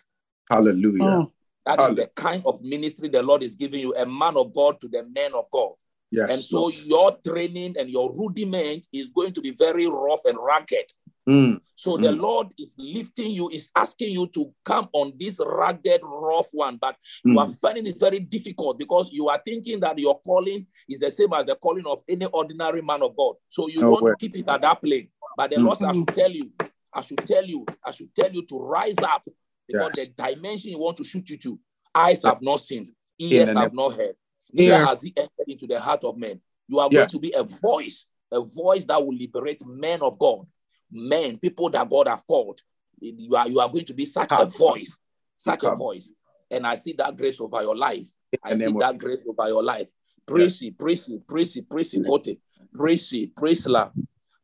Hallelujah. 0.49 1.03
Oh, 1.05 1.33
That 1.67 1.81
is 1.81 1.87
Halle- 1.87 1.95
the 1.97 2.07
kind 2.15 2.43
of 2.47 2.63
ministry 2.63 3.09
the 3.09 3.23
Lord 3.23 3.43
is 3.43 3.57
giving 3.57 3.81
you, 3.81 3.95
a 3.97 4.07
man 4.07 4.37
of 4.37 4.53
God 4.55 4.81
to 4.83 4.89
the 4.89 5.03
men 5.05 5.35
of 5.35 5.51
God. 5.51 5.73
Yes. 6.11 6.31
and 6.33 6.43
so 6.43 6.61
Lord. 6.63 6.75
your 6.75 7.17
training 7.27 7.77
and 7.79 7.89
your 7.89 8.13
rudiment 8.13 8.87
is 8.93 9.09
going 9.11 9.33
to 9.35 9.41
be 9.41 9.53
very 9.53 9.87
rough 9.87 10.21
and 10.25 10.37
rugged. 10.39 10.93
Mm. 11.29 11.61
So 11.77 11.97
the 11.97 12.09
Mm. 12.09 12.21
Lord 12.21 12.49
is 12.59 12.75
lifting 12.79 13.31
you, 13.31 13.49
is 13.51 13.71
asking 13.77 14.13
you 14.15 14.27
to 14.29 14.53
come 14.65 14.89
on 14.93 15.13
this 15.19 15.39
rugged, 15.45 16.01
rough 16.03 16.49
one, 16.53 16.79
but 16.81 16.97
you 17.25 17.39
are 17.39 17.47
Mm. 17.47 17.61
finding 17.61 17.87
it 17.87 18.01
very 18.01 18.19
difficult 18.19 18.79
because 18.79 19.13
you 19.13 19.29
are 19.29 19.41
thinking 19.45 19.79
that 19.81 19.99
your 19.99 20.19
calling 20.21 20.67
is 20.89 21.01
the 21.01 21.11
same 21.11 21.33
as 21.33 21.47
the 21.47 21.55
calling 21.57 21.87
of 21.87 22.03
any 22.09 22.27
ordinary 22.27 22.83
man 22.83 23.03
of 23.03 23.15
God. 23.17 23.37
So 23.49 23.69
you 23.69 23.81
No 23.83 23.91
want 23.93 24.05
way. 24.05 24.11
to 24.13 24.17
keep 24.17 24.37
it 24.37 24.49
at 24.49 24.63
that 24.63 24.83
plane. 24.83 25.09
But 25.37 25.51
the 25.51 25.57
Mm. 25.57 25.65
Lord 25.67 25.83
I 25.83 25.93
should 25.93 26.09
tell 26.09 26.31
you, 26.33 26.53
I 26.93 27.01
should 27.03 27.19
tell 27.19 27.45
you, 27.47 27.65
I 27.85 27.91
should 27.93 28.13
tell 28.15 28.33
you 28.33 28.45
to 28.47 28.59
rise 28.59 28.99
up 28.99 29.23
because 29.69 29.93
Yes. 29.97 30.09
the 30.09 30.13
dimension 30.35 30.73
you 30.73 30.79
want 30.79 30.97
to 30.97 31.05
shoot 31.05 31.29
you 31.31 31.37
to, 31.39 31.61
eyes 31.95 32.25
have 32.25 32.43
not 32.43 32.59
seen, 32.61 32.93
ears 33.19 33.51
have 33.51 33.73
not 33.75 33.91
heard, 33.95 34.17
neither 34.53 34.73
Yeah. 34.73 34.87
has 34.87 35.05
it 35.05 35.13
entered 35.17 35.49
into 35.49 35.67
the 35.67 35.81
heart 35.81 36.05
of 36.05 36.17
men. 36.17 36.41
You 36.69 36.79
are 36.79 36.89
Yeah. 36.91 37.01
going 37.01 37.09
to 37.11 37.19
be 37.19 37.33
a 37.33 37.43
voice, 37.43 38.07
a 38.31 38.41
voice 38.41 38.85
that 38.85 39.05
will 39.05 39.17
liberate 39.17 39.65
men 39.67 40.03
of 40.03 40.19
God, 40.19 40.47
men, 40.91 41.39
people 41.39 41.71
that 41.71 41.89
God 41.89 42.09
have 42.09 42.27
called. 42.27 42.61
You 43.01 43.35
are, 43.37 43.49
you 43.49 43.61
are 43.61 43.69
going 43.69 43.87
to 43.87 43.95
be 43.95 44.05
such 44.05 44.31
a 44.33 44.45
voice, 44.47 44.99
such 45.37 45.65
a 45.65 45.75
voice. 45.75 46.11
And 46.51 46.67
I 46.67 46.75
see 46.75 46.93
that 46.95 47.17
grace 47.17 47.41
over 47.41 47.63
your 47.63 47.77
life. 47.77 48.09
I 48.43 48.55
see 48.55 48.65
name 48.67 48.77
of 48.77 48.81
that 48.81 48.99
grace 48.99 49.25
over 49.27 49.49
your 49.49 49.63
life. 49.63 49.89
Praise 50.27 50.61
it, 50.63 50.79
praise 50.79 51.09
it, 51.09 51.27
praise 51.27 51.57
it, 51.57 51.69
praise 51.69 51.95
it, 51.95 52.05
Kote. 52.07 52.37
Praise 52.75 53.13
it, 53.13 53.35
praise 53.37 53.67
la. 53.67 53.91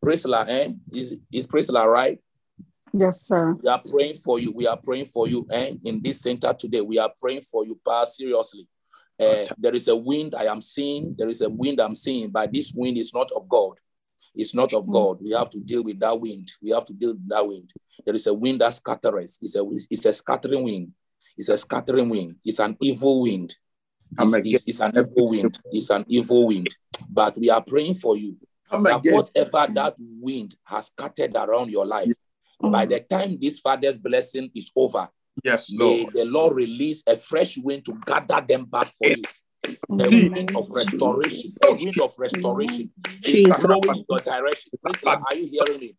Praise 0.01 0.25
la, 0.25 0.43
eh? 0.43 0.73
Is, 0.93 1.17
is 1.33 1.47
praise 1.47 1.71
la 1.71 1.85
right? 1.85 2.19
Yes, 2.93 3.23
sir. 3.23 3.55
We 3.63 3.69
are 3.69 3.83
praying 3.91 4.17
for 4.17 4.39
you. 4.39 4.53
We 4.53 4.67
are 4.67 4.77
praying 4.83 5.07
for 5.07 5.29
you 5.29 5.47
eh? 5.51 5.75
in 5.85 6.01
this 6.03 6.21
center 6.23 6.53
today. 6.55 6.81
We 6.81 6.99
are 6.99 7.13
praying 7.21 7.43
for 7.43 7.65
you, 7.67 7.79
Pa, 7.85 8.05
seriously. 8.05 8.67
Uh, 9.19 9.25
uh, 9.25 9.47
there 9.59 9.75
is 9.75 9.89
a 9.89 9.97
wind 9.97 10.35
I 10.35 10.45
am 10.45 10.61
seeing. 10.61 11.15
There 11.17 11.29
is 11.29 11.41
a 11.41 11.49
wind 11.49 11.81
I'm 11.81 11.95
seeing, 11.95 12.31
but 12.31 12.53
this 12.53 12.73
wind 12.75 12.99
is 12.99 13.15
not 13.15 13.31
of 13.35 13.49
God. 13.49 13.79
It's 14.35 14.55
not 14.55 14.75
of 14.75 14.87
God. 14.91 15.19
We 15.23 15.31
have 15.31 15.49
to 15.51 15.61
deal 15.61 15.83
with 15.83 15.99
that 16.01 16.21
wind. 16.21 16.53
We 16.61 16.71
have 16.71 16.85
to 16.87 16.93
deal 16.93 17.15
with 17.15 17.29
that 17.29 17.47
wind. 17.47 17.73
There 18.05 18.15
is 18.15 18.27
a 18.27 18.35
wind 18.35 18.61
that 18.61 18.75
scatters. 18.75 19.39
It's 19.41 19.57
a, 19.57 19.65
it's 19.91 20.05
a 20.05 20.13
scattering 20.13 20.63
wind. 20.63 20.93
It's 21.39 21.49
a 21.49 21.57
scattering 21.57 22.09
wind. 22.11 22.37
It's 22.45 22.59
an 22.59 22.77
evil 22.81 23.23
wind. 23.23 23.57
It's, 24.19 24.35
it's, 24.35 24.65
it's 24.67 24.81
an 24.81 24.93
evil 24.97 25.29
wind. 25.31 25.59
It's 25.73 25.91
an 25.91 26.05
evil 26.09 26.47
wind. 26.47 26.69
But 27.09 27.39
we 27.39 27.49
are 27.51 27.63
praying 27.63 27.95
for 27.95 28.17
you 28.17 28.37
that 28.71 29.01
whatever 29.05 29.73
that 29.73 29.95
wind 29.99 30.55
has 30.65 30.87
scattered 30.89 31.35
around 31.35 31.71
your 31.71 31.87
life, 31.87 32.13
by 32.61 32.85
the 32.87 33.01
time 33.01 33.39
this 33.41 33.59
father's 33.59 33.99
blessing 33.99 34.51
is 34.55 34.71
over, 34.77 35.09
Yes, 35.45 35.73
may 35.73 36.03
Lord. 36.03 36.15
the 36.15 36.25
Lord 36.25 36.57
release 36.57 37.03
a 37.07 37.17
fresh 37.17 37.57
wind 37.59 37.85
to 37.87 37.99
gather 38.05 38.45
them 38.47 38.65
back 38.65 38.89
for 38.89 39.09
you. 39.09 39.23
A 39.67 40.09
wind 40.11 40.57
of 40.57 40.71
restoration, 40.71 41.53
a 41.63 41.73
wind 41.73 42.01
of 42.01 42.15
restoration 42.19 42.91
is 43.25 43.65
blowing 43.65 43.97
in 43.97 44.05
your 44.09 44.19
direction. 44.19 44.71
Priscilla, 44.83 45.23
are 45.29 45.37
you 45.37 45.49
hearing 45.51 45.81
me? 45.81 45.95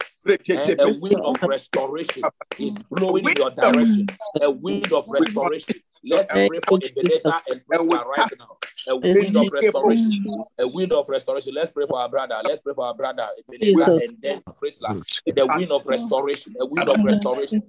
Eh, 0.50 0.76
a 0.80 0.90
wind 1.00 1.22
of 1.24 1.42
restoration 1.44 2.24
is 2.58 2.82
blowing 2.90 3.28
in 3.28 3.36
your 3.36 3.52
direction. 3.52 4.06
A 4.42 4.50
wind 4.50 4.92
of 4.94 5.06
restoration. 5.10 5.82
Let's 6.04 6.28
pray 6.48 6.60
for 6.68 6.80
Ebenezer 6.84 7.34
and 7.52 7.62
Esther 7.72 8.04
right 8.06 8.32
now. 8.40 8.58
A 8.88 8.96
wind 8.96 9.38
of 9.38 9.52
restoration. 9.52 10.26
A 10.60 10.68
wind 10.68 10.92
of 10.94 11.10
restoration. 11.10 11.54
Let's 11.54 11.72
pray 11.72 11.86
for 11.88 12.00
our 12.00 12.10
brother. 12.10 12.42
Let's 12.46 12.62
pray 12.62 12.74
for 12.74 12.86
our 12.86 12.94
brother. 12.96 13.28
Ebenezer 13.40 13.92
and 14.00 14.18
then 14.22 14.42
Chrysler. 14.62 14.96
The 15.26 15.48
wind 15.48 15.72
of 15.72 15.86
restoration. 15.88 16.56
A 16.60 16.66
wind 16.66 16.90
of 16.90 17.04
restoration. 17.04 17.64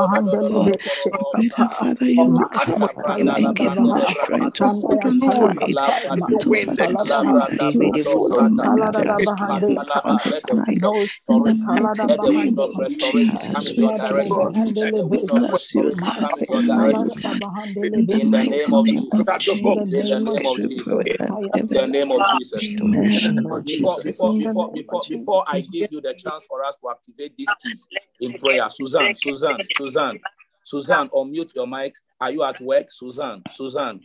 Before, 25.09 25.43
I 25.47 25.61
give 25.61 25.91
you 25.91 26.01
the 26.01 26.13
chance 26.13 26.45
for 26.45 26.63
us 26.65 26.77
to 26.77 26.89
activate 26.89 27.37
this 27.37 27.47
peace 27.63 27.87
in 28.19 28.33
prayer, 28.33 28.69
Suzanne, 28.69 29.15
Suzanne, 29.17 29.57
Suzanne, 29.83 30.19
Suzanne, 30.63 31.09
unmute 31.09 31.55
your 31.55 31.67
mic. 31.67 31.93
Are 32.19 32.31
you 32.31 32.43
at 32.43 32.59
work, 32.61 32.87
Suzanne? 32.91 33.41
Suzanne, 33.49 34.01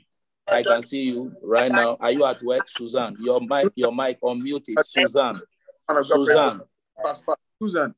I 0.48 0.62
can 0.62 0.82
see 0.82 1.02
you 1.02 1.32
right 1.42 1.70
now. 1.70 1.96
Are 2.00 2.12
you 2.12 2.24
at 2.24 2.42
work, 2.42 2.66
Suzanne? 2.68 3.16
Your 3.20 3.40
mic, 3.40 3.68
your 3.74 3.94
mic, 3.94 4.20
unmute 4.22 4.68
it, 4.68 4.84
Suzanne. 4.86 5.40
Man 5.88 5.98
of 5.98 6.08
God, 6.08 6.24
pray 6.24 6.24
Suzanne, 6.34 6.58
for- 6.58 7.02
Fast, 7.02 7.24
fast. 7.26 7.38
Susan. 7.60 7.94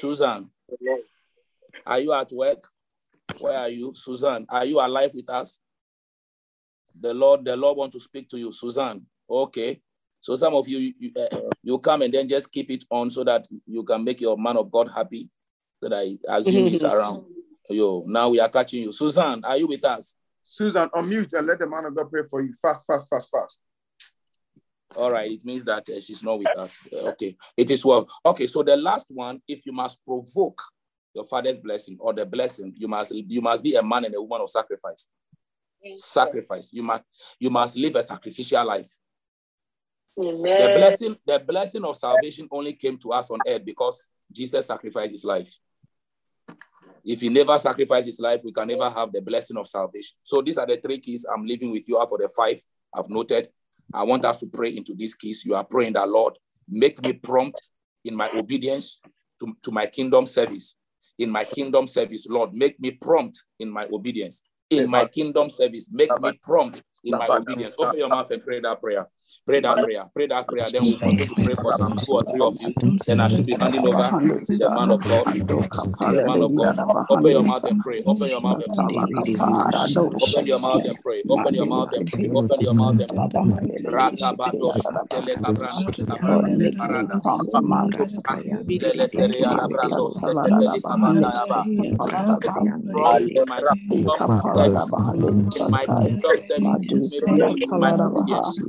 Suzanne, 0.00 0.50
are 1.86 1.98
you 2.00 2.12
at 2.12 2.30
work? 2.32 2.66
Where 3.40 3.56
are 3.58 3.68
you, 3.68 3.92
Suzanne? 3.94 4.46
Are 4.48 4.64
you 4.64 4.80
alive 4.80 5.12
with 5.14 5.28
us? 5.30 5.60
The 7.00 7.14
Lord, 7.14 7.44
the 7.44 7.56
Lord 7.56 7.78
want 7.78 7.92
to 7.92 8.00
speak 8.00 8.28
to 8.30 8.38
you, 8.38 8.52
Suzanne. 8.52 9.04
Okay. 9.28 9.80
So 10.20 10.34
some 10.36 10.54
of 10.54 10.68
you, 10.68 10.92
you, 10.98 11.12
uh, 11.16 11.40
you 11.62 11.78
come 11.78 12.02
and 12.02 12.12
then 12.12 12.28
just 12.28 12.52
keep 12.52 12.70
it 12.70 12.84
on 12.90 13.10
so 13.10 13.24
that 13.24 13.46
you 13.66 13.82
can 13.84 14.04
make 14.04 14.20
your 14.20 14.36
man 14.36 14.56
of 14.58 14.70
God 14.70 14.90
happy. 14.94 15.30
That 15.82 15.94
I 15.94 16.18
assume 16.36 16.66
he's 16.66 16.84
around. 16.84 17.24
Yo, 17.68 18.04
now 18.06 18.28
we 18.28 18.40
are 18.40 18.48
catching 18.48 18.82
you. 18.82 18.92
Susan, 18.92 19.42
are 19.44 19.56
you 19.56 19.66
with 19.66 19.84
us? 19.84 20.16
Susan, 20.44 20.88
unmute 20.90 21.32
and 21.38 21.46
let 21.46 21.58
the 21.58 21.66
man 21.66 21.86
of 21.86 21.94
God 21.94 22.10
pray 22.10 22.22
for 22.28 22.42
you. 22.42 22.52
Fast, 22.60 22.86
fast, 22.86 23.08
fast, 23.08 23.30
fast. 23.30 23.60
All 24.96 25.12
right, 25.12 25.30
it 25.30 25.44
means 25.44 25.64
that 25.66 25.88
uh, 25.88 26.00
she's 26.00 26.22
not 26.24 26.38
with 26.40 26.48
us. 26.58 26.80
Uh, 26.92 27.10
okay, 27.10 27.36
it 27.56 27.70
is 27.70 27.84
well. 27.84 28.08
Okay, 28.26 28.48
so 28.48 28.62
the 28.62 28.76
last 28.76 29.06
one, 29.10 29.40
if 29.46 29.64
you 29.64 29.72
must 29.72 30.04
provoke 30.04 30.60
your 31.14 31.24
father's 31.24 31.60
blessing 31.60 31.96
or 32.00 32.12
the 32.12 32.26
blessing, 32.26 32.74
you 32.76 32.88
must 32.88 33.12
you 33.14 33.40
must 33.40 33.62
be 33.62 33.76
a 33.76 33.82
man 33.82 34.04
and 34.04 34.14
a 34.16 34.20
woman 34.20 34.42
of 34.42 34.50
sacrifice. 34.50 35.06
Sacrifice. 35.94 36.70
You 36.72 36.82
must 36.82 37.04
you 37.38 37.50
must 37.50 37.76
live 37.76 37.94
a 37.96 38.02
sacrificial 38.02 38.66
life. 38.66 38.90
The 40.16 40.72
blessing, 40.74 41.16
the 41.24 41.38
blessing 41.38 41.84
of 41.84 41.96
salvation 41.96 42.48
only 42.50 42.72
came 42.72 42.98
to 42.98 43.12
us 43.12 43.30
on 43.30 43.40
earth 43.46 43.64
because 43.64 44.08
Jesus 44.30 44.66
sacrificed 44.66 45.12
his 45.12 45.24
life. 45.24 45.54
If 47.04 47.20
he 47.20 47.28
never 47.28 47.56
sacrificed 47.58 48.06
his 48.06 48.20
life, 48.20 48.42
we 48.44 48.52
can 48.52 48.68
never 48.68 48.88
have 48.90 49.12
the 49.12 49.20
blessing 49.22 49.56
of 49.56 49.66
salvation. 49.68 50.16
So 50.22 50.42
these 50.42 50.58
are 50.58 50.66
the 50.66 50.76
three 50.76 50.98
keys 50.98 51.24
I'm 51.32 51.46
leaving 51.46 51.70
with 51.70 51.88
you 51.88 51.98
out 52.00 52.10
of 52.12 52.18
the 52.18 52.28
five 52.36 52.60
I've 52.94 53.08
noted. 53.08 53.48
I 53.92 54.04
want 54.04 54.24
us 54.24 54.36
to 54.38 54.46
pray 54.46 54.70
into 54.76 54.94
these 54.94 55.14
keys. 55.14 55.44
You 55.44 55.54
are 55.54 55.64
praying 55.64 55.94
that, 55.94 56.08
Lord, 56.08 56.38
make 56.68 57.02
me 57.02 57.12
prompt 57.12 57.60
in 58.04 58.14
my 58.14 58.30
obedience 58.30 59.00
to, 59.40 59.56
to 59.62 59.70
my 59.72 59.86
kingdom 59.86 60.26
service. 60.26 60.76
In 61.18 61.30
my 61.30 61.44
kingdom 61.44 61.86
service, 61.86 62.26
Lord, 62.28 62.54
make 62.54 62.80
me 62.80 62.92
prompt 62.92 63.44
in 63.58 63.70
my 63.70 63.86
obedience. 63.92 64.42
In 64.70 64.88
my 64.88 65.04
kingdom 65.06 65.48
service, 65.50 65.88
make 65.92 66.10
me 66.20 66.38
prompt 66.42 66.82
in 67.04 67.18
my 67.18 67.26
obedience. 67.28 67.74
Open 67.78 67.98
your 67.98 68.08
mouth 68.08 68.30
and 68.30 68.44
pray 68.44 68.60
that 68.60 68.80
prayer. 68.80 69.06
Pray 69.46 69.60
that 69.60 69.80
prayer. 69.82 70.04
Pray 70.14 70.26
that 70.28 70.48
prayer. 70.48 70.70
Then 70.70 70.86
we'll 70.86 70.98
continue 70.98 71.26
to 71.28 71.36
pray 71.36 71.56
for 71.56 71.70
some 71.72 71.96
two 72.04 72.12
or 72.12 72.24
three 72.24 72.40
of 72.40 72.56
you. 72.60 72.76
Then 73.06 73.20
I 73.20 73.28
should 73.28 73.46
be 73.46 73.54
handing 73.54 73.86
over 73.86 74.14
to 74.46 74.56
the 74.58 74.70
man 74.70 74.90
of 74.92 75.06
God. 75.06 75.28
The 76.12 76.22
man 76.22 76.42
of 76.42 76.54
God. 76.54 76.78
Open 77.08 77.32
your 77.32 77.44
mouth 77.44 77.64
and 77.66 77.78
pray. 77.80 78.02
Open 78.06 78.28
your 78.30 78.40
mouth 78.40 78.60
and 78.60 78.74
pray. 78.76 78.96
Open 80.20 80.46
your 80.46 80.58
mouth 80.58 80.84
and 80.84 81.00
pray. 81.02 81.24
Open 81.28 81.54
your 81.54 81.66
mouth 81.66 81.92
and 81.92 82.08
pray. 82.10 82.30
Open 82.34 82.60
your 82.60 82.74
mouth 82.74 82.98
and 83.00 83.16
pray. 83.18 83.36
Rata 83.92 84.32
bados 84.36 84.84
tele. 85.10 85.36
From 85.38 85.86
in 95.54 95.68
my 95.68 95.86
kingdom 95.86 96.38
my 96.58 96.78
kingdom 96.80 97.26
prompt 97.38 97.62
in 97.62 97.78
my 97.78 97.92
obedience. 97.92 98.62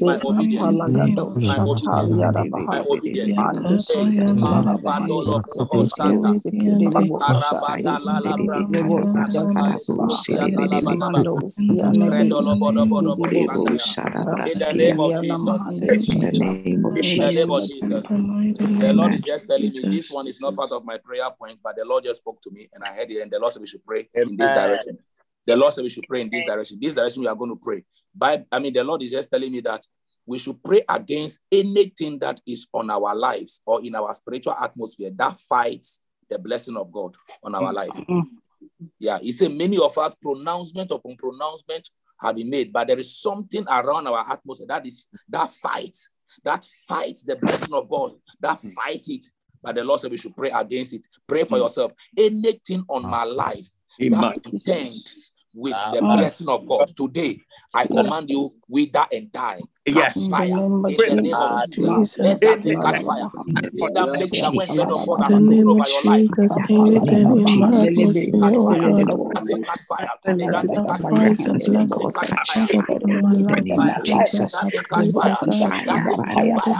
My 0.00 0.18
obedience. 0.20 0.76
My 0.76 0.86
obedience. 1.20 1.56
My 2.68 2.80
obedience. 2.80 3.32
Santa. 3.80 3.80
Santa. 3.80 4.04
In 14.46 14.58
the 14.58 14.72
name 14.72 15.04
of 15.04 15.18
Jesus. 15.18 15.58
In 15.96 16.20
the 16.20 16.32
name 16.32 16.84
of 16.84 16.96
In 16.96 17.18
the 17.18 17.24
name 17.30 17.50
of 17.50 17.62
Jesus. 17.62 17.70
Jesus. 17.70 18.06
The 18.80 18.92
Lord 18.92 19.14
is 19.14 19.22
just 19.22 19.46
telling 19.46 19.72
me 19.72 19.80
this 19.80 20.10
one 20.10 20.26
is 20.28 20.40
not 20.40 20.56
part 20.56 20.72
of 20.72 20.84
my 20.84 20.98
prayer 20.98 21.28
point, 21.38 21.58
but 21.62 21.76
the 21.76 21.84
Lord 21.84 22.04
just 22.04 22.20
spoke 22.20 22.40
to 22.42 22.50
me 22.50 22.68
and 22.72 22.82
I 22.84 22.94
heard 22.94 23.10
it, 23.10 23.20
and 23.22 23.30
the 23.30 23.38
Lord 23.38 23.52
said 23.52 23.60
we 23.60 23.66
should 23.66 23.84
pray 23.84 24.08
in 24.14 24.36
this 24.36 24.52
direction. 24.52 24.98
The 25.46 25.56
Lord 25.56 25.72
said 25.74 25.84
we 25.84 25.90
should 25.90 26.04
pray 26.08 26.22
in 26.22 26.30
this 26.30 26.44
direction. 26.44 26.78
This 26.80 26.94
direction 26.94 27.22
we 27.22 27.28
are 27.28 27.34
going 27.36 27.50
to 27.50 27.60
pray. 27.62 27.84
By 28.14 28.44
I 28.50 28.58
mean, 28.58 28.72
the 28.72 28.84
Lord 28.84 29.02
is 29.02 29.10
just 29.10 29.30
telling 29.30 29.52
me 29.52 29.60
that 29.60 29.84
we 30.26 30.38
should 30.38 30.62
pray 30.62 30.82
against 30.88 31.40
anything 31.52 32.18
that 32.18 32.40
is 32.46 32.66
on 32.72 32.90
our 32.90 33.14
lives 33.14 33.60
or 33.66 33.84
in 33.84 33.94
our 33.94 34.14
spiritual 34.14 34.54
atmosphere 34.54 35.10
that 35.16 35.36
fights 35.36 36.00
the 36.30 36.38
blessing 36.38 36.76
of 36.76 36.90
God 36.90 37.14
on 37.42 37.54
our 37.54 37.72
mm-hmm. 37.72 38.12
life. 38.14 38.26
Yeah, 38.98 39.18
he 39.18 39.32
said 39.32 39.52
many 39.52 39.78
of 39.78 39.96
us 39.98 40.14
pronouncement 40.14 40.90
upon 40.90 41.16
pronouncement 41.16 41.88
have 42.20 42.36
been 42.36 42.48
made, 42.48 42.72
but 42.72 42.86
there 42.86 42.98
is 42.98 43.16
something 43.16 43.64
around 43.68 44.06
our 44.06 44.24
atmosphere 44.30 44.66
that 44.68 44.86
is 44.86 45.06
that 45.28 45.50
fights, 45.50 46.08
that 46.42 46.64
fights 46.88 47.22
the 47.22 47.36
blessing 47.36 47.74
of 47.74 47.88
God, 47.88 48.12
that 48.40 48.58
mm. 48.58 48.72
fight 48.72 49.04
it. 49.08 49.26
But 49.62 49.74
the 49.76 49.84
Lord 49.84 50.00
said 50.00 50.10
we 50.10 50.16
should 50.16 50.36
pray 50.36 50.50
against 50.50 50.94
it. 50.94 51.06
Pray 51.26 51.44
for 51.44 51.56
mm. 51.56 51.62
yourself. 51.62 51.92
Anything 52.16 52.84
on 52.88 53.02
my 53.02 53.22
ah. 53.22 53.24
life 53.24 53.68
Amen. 54.00 54.20
that 54.20 54.42
contends 54.42 55.32
with 55.54 55.74
ah, 55.74 55.92
the 55.92 56.00
blessing 56.00 56.48
of 56.48 56.66
God. 56.66 56.88
Today, 56.88 57.40
I 57.72 57.86
command 57.86 58.30
you 58.30 58.50
wither 58.68 59.06
and 59.12 59.30
die. 59.32 59.60
Yes. 59.86 60.28
Fire 60.28 60.66
in 60.88 60.96
the 61.06 61.22
name 61.22 61.34
of 61.40 61.70
Jesus. 61.70 62.18
Let 62.18 62.40
that 62.40 62.62
thing 62.62 62.80
catch. 62.80 63.04
Anything 66.68 67.70
that 67.80 67.92
makes 67.96 68.24
that 68.26 68.54
over 68.54 68.74
your 68.76 68.90
life, 68.94 69.24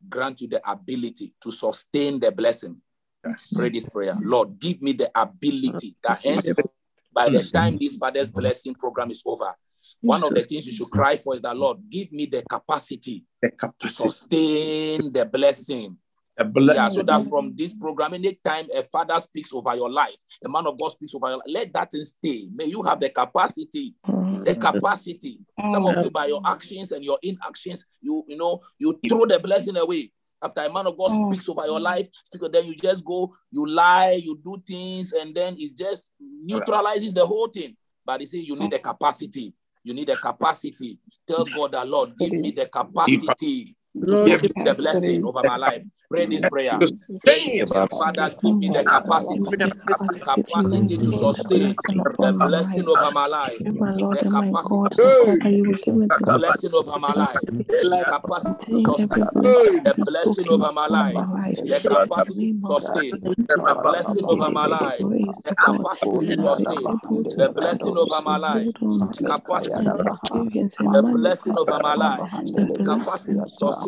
grant 0.08 0.40
you 0.40 0.48
the 0.48 0.70
ability 0.70 1.34
to 1.42 1.50
sustain 1.50 2.20
the 2.20 2.32
blessing. 2.32 2.80
Pray 3.54 3.68
this 3.70 3.86
prayer. 3.86 4.16
Lord, 4.20 4.58
give 4.58 4.80
me 4.80 4.92
the 4.92 5.10
ability 5.14 5.96
that 6.02 6.20
hence 6.22 6.48
by 7.12 7.28
the 7.28 7.42
time 7.42 7.74
this 7.76 7.96
Father's 7.96 8.30
blessing 8.30 8.74
program 8.74 9.10
is 9.10 9.22
over, 9.26 9.54
one 10.00 10.22
of 10.22 10.30
the 10.30 10.40
things 10.40 10.66
you 10.66 10.72
should 10.72 10.90
cry 10.90 11.16
for 11.16 11.34
is 11.34 11.42
that 11.42 11.56
Lord, 11.56 11.78
give 11.90 12.12
me 12.12 12.26
the 12.26 12.42
capacity 12.48 13.24
The 13.42 13.50
to 13.50 13.56
capacity. 13.56 14.10
sustain 14.10 15.12
the 15.12 15.24
blessing. 15.24 15.96
Yeah, 16.38 16.88
so 16.90 17.02
that 17.02 17.26
from 17.28 17.54
this 17.56 17.74
program, 17.74 18.14
anytime 18.14 18.68
a 18.72 18.84
father 18.84 19.18
speaks 19.18 19.52
over 19.52 19.74
your 19.74 19.90
life, 19.90 20.14
a 20.44 20.48
man 20.48 20.68
of 20.68 20.78
God 20.78 20.90
speaks 20.90 21.12
over 21.12 21.26
your 21.30 21.38
life, 21.38 21.46
let 21.48 21.72
that 21.72 21.90
thing 21.90 22.02
stay. 22.02 22.48
May 22.54 22.66
you 22.66 22.80
have 22.84 23.00
the 23.00 23.08
capacity, 23.08 23.96
mm. 24.06 24.44
the 24.44 24.54
capacity. 24.54 25.40
Some 25.66 25.86
of 25.86 25.96
you, 26.04 26.12
by 26.12 26.26
your 26.26 26.40
actions 26.46 26.92
and 26.92 27.02
your 27.02 27.18
inactions, 27.24 27.84
you 28.00 28.24
you 28.28 28.36
know, 28.36 28.60
you 28.78 29.00
throw 29.08 29.26
the 29.26 29.40
blessing 29.40 29.76
away. 29.76 30.12
After 30.42 30.60
a 30.60 30.72
man 30.72 30.86
of 30.86 30.96
God 30.96 31.10
mm. 31.10 31.30
speaks 31.30 31.48
over 31.48 31.66
your 31.66 31.80
life, 31.80 32.08
speak, 32.24 32.42
then 32.52 32.66
you 32.66 32.74
just 32.74 33.04
go, 33.04 33.34
you 33.50 33.66
lie, 33.66 34.20
you 34.22 34.38
do 34.42 34.62
things, 34.66 35.12
and 35.12 35.34
then 35.34 35.56
it 35.58 35.76
just 35.76 36.10
neutralizes 36.20 37.12
the 37.12 37.26
whole 37.26 37.48
thing. 37.48 37.76
But 38.04 38.20
you 38.20 38.26
see, 38.26 38.42
you 38.42 38.56
need 38.56 38.70
the 38.70 38.78
capacity. 38.78 39.52
You 39.82 39.94
need 39.94 40.08
the 40.08 40.16
capacity. 40.16 40.98
Tell 41.26 41.44
God 41.44 41.72
that 41.72 41.88
Lord, 41.88 42.12
give 42.18 42.30
me 42.30 42.50
the 42.50 42.66
capacity 42.66 43.74
Lord, 43.94 44.30
sustain 44.30 44.64
the 44.64 44.74
blessing 44.74 45.24
over 45.24 45.44
my 45.44 45.56
life. 45.56 45.84
Pray 46.10 46.26
this 46.26 46.48
prayer. 46.48 46.78
Father, 47.98 48.34
give 48.42 48.56
me 48.56 48.68
the 48.70 48.84
capacity, 48.84 49.38
the 49.86 49.96
capacity 50.24 50.98
to 50.98 51.12
sustain 51.12 51.74
the 52.20 52.32
blessing 52.32 52.86
over 52.88 53.10
my 53.12 53.26
life. 53.26 53.58
The 53.64 53.72
capacity 53.72 53.88
God, 53.92 54.18
to 54.20 54.26
sustain 54.26 55.40
Father, 55.42 55.50
you 55.50 55.64
will 55.66 55.74
give 55.74 55.94
me 55.96 56.06
the 56.06 56.20
blessing 56.38 56.70
over 56.74 56.98
my 56.98 57.12
life. 57.14 57.40
The 57.90 58.04
capacity 58.06 58.66
to 58.70 58.78
Sustain 58.80 58.94
sustain 58.94 58.94
every 58.98 59.22
blessing 59.34 59.82
the 59.84 59.94
blessing 60.06 60.48
over 60.48 60.72
my 60.72 60.86
life. 60.86 61.16
The 61.64 61.80
capacity 61.80 62.46
to 62.48 62.60
sustain 62.60 63.20
the 63.64 63.74
blessing 63.82 64.24
over 64.28 64.50
my 64.50 64.66
life. 64.66 65.06
The 65.44 65.54
capacity 65.54 66.24
to 66.28 66.36
sustain 66.40 67.00
the 67.36 67.48
blessing 67.54 67.96
over 67.96 68.20
my 68.22 68.36
life. 68.36 68.68
The 68.76 69.20
capacity 69.20 69.20
to 69.20 69.26
sustain 69.36 69.98
experience 70.04 70.74
and 70.80 70.94
the 70.94 71.02
blessing 71.02 71.56
over 71.58 71.78
my 71.80 71.94
life. 71.94 72.20
capacity 72.84 73.34
to 73.34 73.48
sustain 73.58 73.87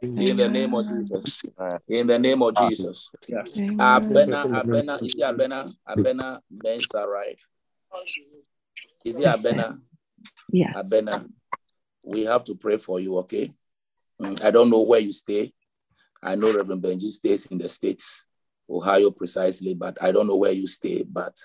In 0.00 0.36
the 0.36 0.48
name 0.48 0.74
of 0.74 0.86
Jesus. 0.88 1.44
In 1.88 2.06
the 2.06 2.18
name 2.18 2.42
of 2.42 2.54
Jesus. 2.54 3.10
Yes. 3.28 3.52
Abena, 3.52 4.44
Abena, 4.44 5.02
is 5.02 5.16
it 5.16 5.22
Abena? 5.22 5.72
Abena 5.88 6.40
Mensa, 6.50 7.04
right? 7.06 7.38
Is 9.04 9.18
it 9.18 9.24
Abena? 9.24 9.80
Yes. 10.52 10.92
Abena, 10.92 11.28
we 12.02 12.24
have 12.24 12.44
to 12.44 12.54
pray 12.54 12.76
for 12.76 13.00
you, 13.00 13.18
okay? 13.18 13.52
Mm, 14.20 14.42
I 14.44 14.50
don't 14.50 14.70
know 14.70 14.82
where 14.82 15.00
you 15.00 15.12
stay. 15.12 15.52
I 16.22 16.34
know 16.36 16.52
Reverend 16.52 16.82
Benji 16.82 17.10
stays 17.10 17.46
in 17.46 17.58
the 17.58 17.68
States, 17.68 18.24
Ohio 18.70 19.10
precisely, 19.10 19.74
but 19.74 19.98
I 20.00 20.12
don't 20.12 20.26
know 20.26 20.36
where 20.36 20.52
you 20.52 20.66
stay, 20.66 21.02
but 21.02 21.36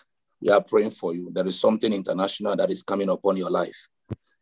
we 0.41 0.49
are 0.49 0.61
praying 0.61 0.91
for 0.91 1.13
you. 1.13 1.29
There 1.31 1.45
is 1.47 1.59
something 1.59 1.91
international 1.91 2.55
that 2.55 2.69
is 2.69 2.83
coming 2.83 3.09
upon 3.09 3.37
your 3.37 3.49
life. 3.49 3.87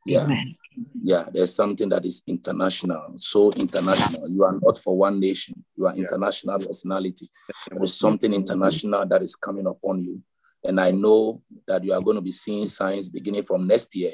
Yeah. 0.06 0.24
Amen. 0.24 0.56
Yeah, 1.04 1.26
there's 1.32 1.54
something 1.54 1.90
that 1.90 2.06
is 2.06 2.24
international, 2.26 3.14
so 3.18 3.52
international. 3.52 4.28
You 4.30 4.44
are 4.44 4.60
not 4.62 4.78
for 4.80 4.98
one 4.98 5.20
nation, 5.20 5.64
you 5.76 5.86
are 5.86 5.94
Yeah. 5.96 6.04
international 6.04 6.58
personality. 6.60 7.26
There 7.70 7.84
is 7.84 7.94
something 7.94 8.34
international 8.34 9.06
that 9.08 9.22
is 9.22 9.36
coming 9.36 9.68
upon 9.68 10.04
you. 10.04 10.22
And 10.64 10.80
I 10.80 10.92
know 10.92 11.42
that 11.68 11.84
you 11.84 11.92
are 11.94 12.02
going 12.02 12.16
to 12.16 12.22
be 12.22 12.32
seeing 12.32 12.68
signs 12.68 13.10
beginning 13.10 13.44
from 13.44 13.68
next 13.68 13.96
year. 13.96 14.14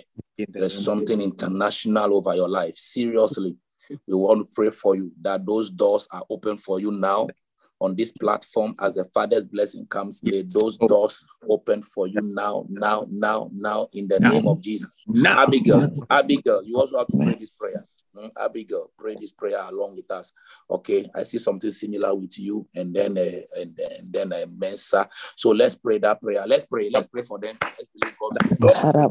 There's 0.50 0.84
something 0.84 1.22
international 1.22 2.16
over 2.16 2.34
your 2.36 2.48
life. 2.50 2.76
Seriously, 2.78 3.56
we 4.08 4.14
want 4.16 4.40
to 4.42 4.48
pray 4.56 4.70
for 4.70 4.96
you 4.96 5.12
that 5.22 5.46
those 5.46 5.70
doors 5.70 6.08
are 6.12 6.24
open 6.30 6.58
for 6.58 6.80
you 6.80 6.92
now 6.92 7.28
on 7.80 7.96
this 7.96 8.12
platform 8.12 8.76
as 8.80 8.96
the 8.96 9.06
Father's 9.06 9.46
blessing 9.46 9.86
comes. 9.88 10.24
May 10.24 10.44
those 10.44 10.78
doors 10.78 11.24
open 11.50 11.82
for 11.82 12.08
you 12.08 12.20
now, 12.22 12.66
now, 12.70 13.06
now, 13.10 13.50
now, 13.54 13.88
in 13.94 14.08
the 14.08 14.20
Now. 14.20 14.32
name 14.32 14.48
of 14.48 14.62
Jesus. 14.62 14.90
Now. 15.08 15.44
Abigail, 15.44 16.06
Abigail, 16.10 16.64
you 16.64 16.78
also 16.78 16.98
have 16.98 17.08
to 17.08 17.18
pray 17.24 17.36
this 17.40 17.52
prayer. 17.52 17.86
Mm, 18.18 18.32
Abigail, 18.38 18.92
pray 18.98 19.16
this 19.16 19.32
prayer 19.32 19.62
along 19.62 19.96
with 19.96 20.10
us. 20.12 20.34
Okay, 20.70 21.10
I 21.14 21.24
see 21.24 21.38
something 21.38 21.70
similar 21.70 22.16
with 22.16 22.40
you, 22.40 22.68
and 22.76 22.94
then 22.96 23.18
uh, 23.18 23.62
and, 23.62 23.78
and 23.78 24.12
then 24.12 24.34
uh, 24.34 24.46
Mensa. 24.50 25.08
So 25.36 25.52
let's 25.52 25.76
pray 25.76 26.00
that 26.00 26.22
prayer. 26.22 26.46
Let's 26.48 26.66
pray. 26.66 26.90
Let's 26.90 27.08
pray 27.08 27.22
for 27.22 27.38
them. 27.40 27.58
Let's 27.62 27.90
believe 27.94 28.16
God. 28.18 28.38
Sara 28.72 29.08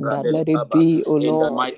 La 0.00 0.22
let 0.22 0.48
it 0.48 0.70
be, 0.70 1.02
O 1.06 1.14
Lord, 1.16 1.72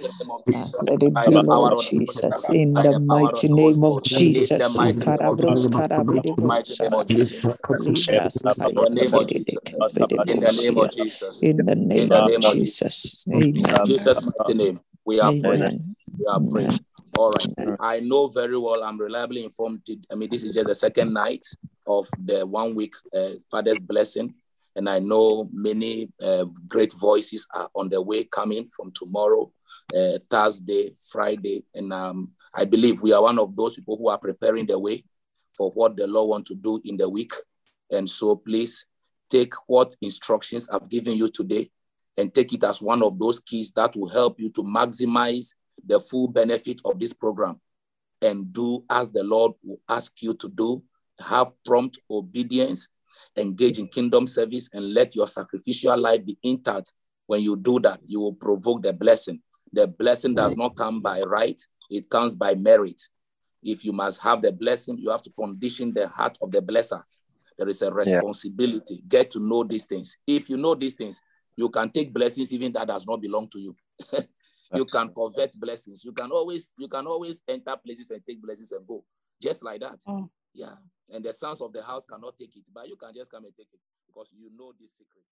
let 0.87 1.03
it 1.03 1.25
be, 1.25 1.43
Lord 1.43 1.77
Jesus, 1.79 2.51
in 2.51 2.83
the 2.83 2.95
mighty 2.95 3.49
name 3.49 3.85
of 3.85 4.03
Jesus, 4.03 4.85
Carabroscara, 5.01 6.05
Jesus. 7.07 7.59
In 7.87 7.95
the 7.95 8.09
name 8.09 8.25
of 8.25 8.37
Jesus. 8.41 8.59
In 8.67 8.75
the 8.75 8.89
name 8.95 9.15
of 9.15 9.27
Jesus. 9.27 9.93
In 9.93 10.39
the 10.39 10.53
name 10.55 10.79
of 10.79 10.91
Jesus. 10.91 11.43
In 11.43 12.09
the 12.09 12.27
name 12.27 12.45
of 12.45 12.55
Jesus. 12.55 12.65
Jesus. 12.65 13.27
Amen. 13.29 13.85
Jesus' 13.87 14.23
mighty 14.23 14.55
name. 14.55 14.81
We 15.05 15.21
are 15.21 15.33
praying. 15.43 15.97
We 16.19 16.27
are 16.27 16.41
praying. 16.41 16.81
All 17.17 17.31
right. 17.31 17.77
I 17.81 18.01
know 18.01 18.29
very 18.29 18.59
well. 18.59 18.83
I'm 18.83 18.99
reliably 18.99 19.45
informed. 19.45 19.87
I 20.11 20.15
mean, 20.15 20.31
this 20.31 20.43
is 20.45 20.55
just 20.55 20.69
the 20.69 20.75
second 20.75 21.13
night 21.13 21.47
of 21.87 22.09
the 22.23 22.47
one 22.47 22.75
week 22.75 22.95
uh, 23.15 23.31
Father's 23.51 23.79
blessing. 23.79 24.35
And 24.77 24.89
I 24.89 24.99
know 24.99 25.49
many 25.53 26.11
uh, 26.23 26.45
great 26.67 26.93
voices 26.93 27.47
are 27.55 27.69
on 27.75 27.89
the 27.89 28.03
way 28.03 28.25
coming 28.25 28.69
from 28.75 28.93
tomorrow, 28.93 29.53
uh, 29.97 30.19
Thursday, 30.29 30.93
Friday. 31.13 31.65
And 31.75 31.93
um, 31.93 32.33
I 32.53 32.65
believe 32.65 33.01
we 33.01 33.13
are 33.13 33.23
one 33.23 33.39
of 33.39 33.55
those 33.55 33.75
people 33.75 33.97
who 33.97 34.09
are 34.09 34.19
preparing 34.19 34.67
the 34.67 34.79
way 34.79 35.05
for 35.57 35.71
what 35.73 35.97
the 35.97 36.07
Lord 36.07 36.29
wants 36.29 36.51
to 36.51 36.57
do 36.57 36.81
in 36.85 36.97
the 36.97 37.09
week. 37.09 37.33
And 37.91 38.09
so 38.09 38.37
please 38.37 38.87
take 39.31 39.55
what 39.67 39.97
instructions 40.01 40.69
I've 40.69 40.89
given 40.89 41.17
you 41.17 41.29
today 41.29 41.71
and 42.17 42.33
take 42.33 42.53
it 42.53 42.65
as 42.65 42.81
one 42.81 43.03
of 43.03 43.19
those 43.19 43.41
keys 43.41 43.73
that 43.73 43.97
will 43.97 44.09
help 44.09 44.39
you 44.39 44.51
to 44.51 44.63
maximize 44.63 45.55
the 45.85 46.01
full 46.01 46.29
benefit 46.29 46.81
of 46.85 46.99
this 46.99 47.13
program 47.13 47.61
and 48.23 48.53
do 48.53 48.85
as 48.91 49.11
the 49.11 49.23
Lord 49.23 49.53
will 49.63 49.81
ask 49.89 50.23
you 50.23 50.35
to 50.35 50.49
do. 50.49 50.83
Have 51.21 51.53
prompt 51.65 51.99
obedience, 52.11 52.89
engage 53.37 53.79
in 53.79 53.87
kingdom 53.89 54.27
service, 54.27 54.69
and 54.73 54.95
let 54.95 55.15
your 55.15 55.27
sacrificial 55.27 55.97
life 55.97 56.25
be 56.25 56.37
intact. 56.43 56.95
When 57.27 57.43
you 57.43 57.57
do 57.57 57.79
that, 57.81 58.01
you 58.05 58.21
will 58.21 58.35
provoke 58.35 58.83
the 58.83 58.93
blessing. 58.93 59.41
The 59.73 59.87
blessing 59.87 60.35
does 60.35 60.57
not 60.57 60.77
come 60.77 61.01
by 61.01 61.23
right, 61.23 61.61
it 61.91 62.09
comes 62.09 62.35
by 62.35 62.55
merit. 62.55 63.01
If 63.65 63.85
you 63.85 63.93
must 63.93 64.21
have 64.21 64.43
the 64.43 64.53
blessing, 64.53 64.99
you 64.99 65.11
have 65.11 65.23
to 65.23 65.31
condition 65.31 65.93
the 65.95 66.07
heart 66.09 66.37
of 66.43 66.51
the 66.51 66.61
blesser. 66.61 67.01
There 67.57 67.69
is 67.69 67.83
a 67.83 67.91
responsibility. 67.93 69.03
Get 69.09 69.31
to 69.31 69.41
know 69.41 69.65
these 69.65 69.87
things. 69.87 70.17
If 70.27 70.51
you 70.51 70.57
know 70.57 70.75
these 70.75 70.95
things, 70.95 71.21
you 71.57 71.69
can 71.71 71.91
take 71.91 72.13
blessings 72.13 72.53
even 72.53 72.73
that 72.73 72.89
does 72.89 73.07
not 73.07 73.23
belong 73.23 73.49
to 73.51 73.59
you. 73.59 73.77
you 74.75 74.85
can 74.85 75.13
convert 75.15 75.53
blessings. 75.59 76.05
You 76.05 76.13
can 76.13 76.31
always 76.31 76.73
you 76.79 76.89
can 76.89 77.07
always 77.07 77.43
enter 77.49 77.77
places 77.77 78.11
and 78.11 78.21
take 78.27 78.43
blessings 78.43 78.73
and 78.73 78.87
go 78.87 79.05
just 79.41 79.63
like 79.63 79.81
that. 79.81 80.01
Mm. 80.07 80.29
Yeah. 80.53 80.75
And 81.11 81.25
the 81.25 81.33
sons 81.33 81.61
of 81.61 81.73
the 81.73 81.83
house 81.83 82.05
cannot 82.11 82.39
take 82.39 82.57
it, 82.57 82.65
but 82.73 82.89
you 82.89 82.97
can 82.97 83.13
just 83.15 83.31
come 83.31 83.45
and 83.45 83.55
take 83.57 83.69
it 83.73 83.81
because 84.07 84.31
you 84.37 84.51
know 84.57 84.73
this 84.79 84.91
secret. 84.99 85.25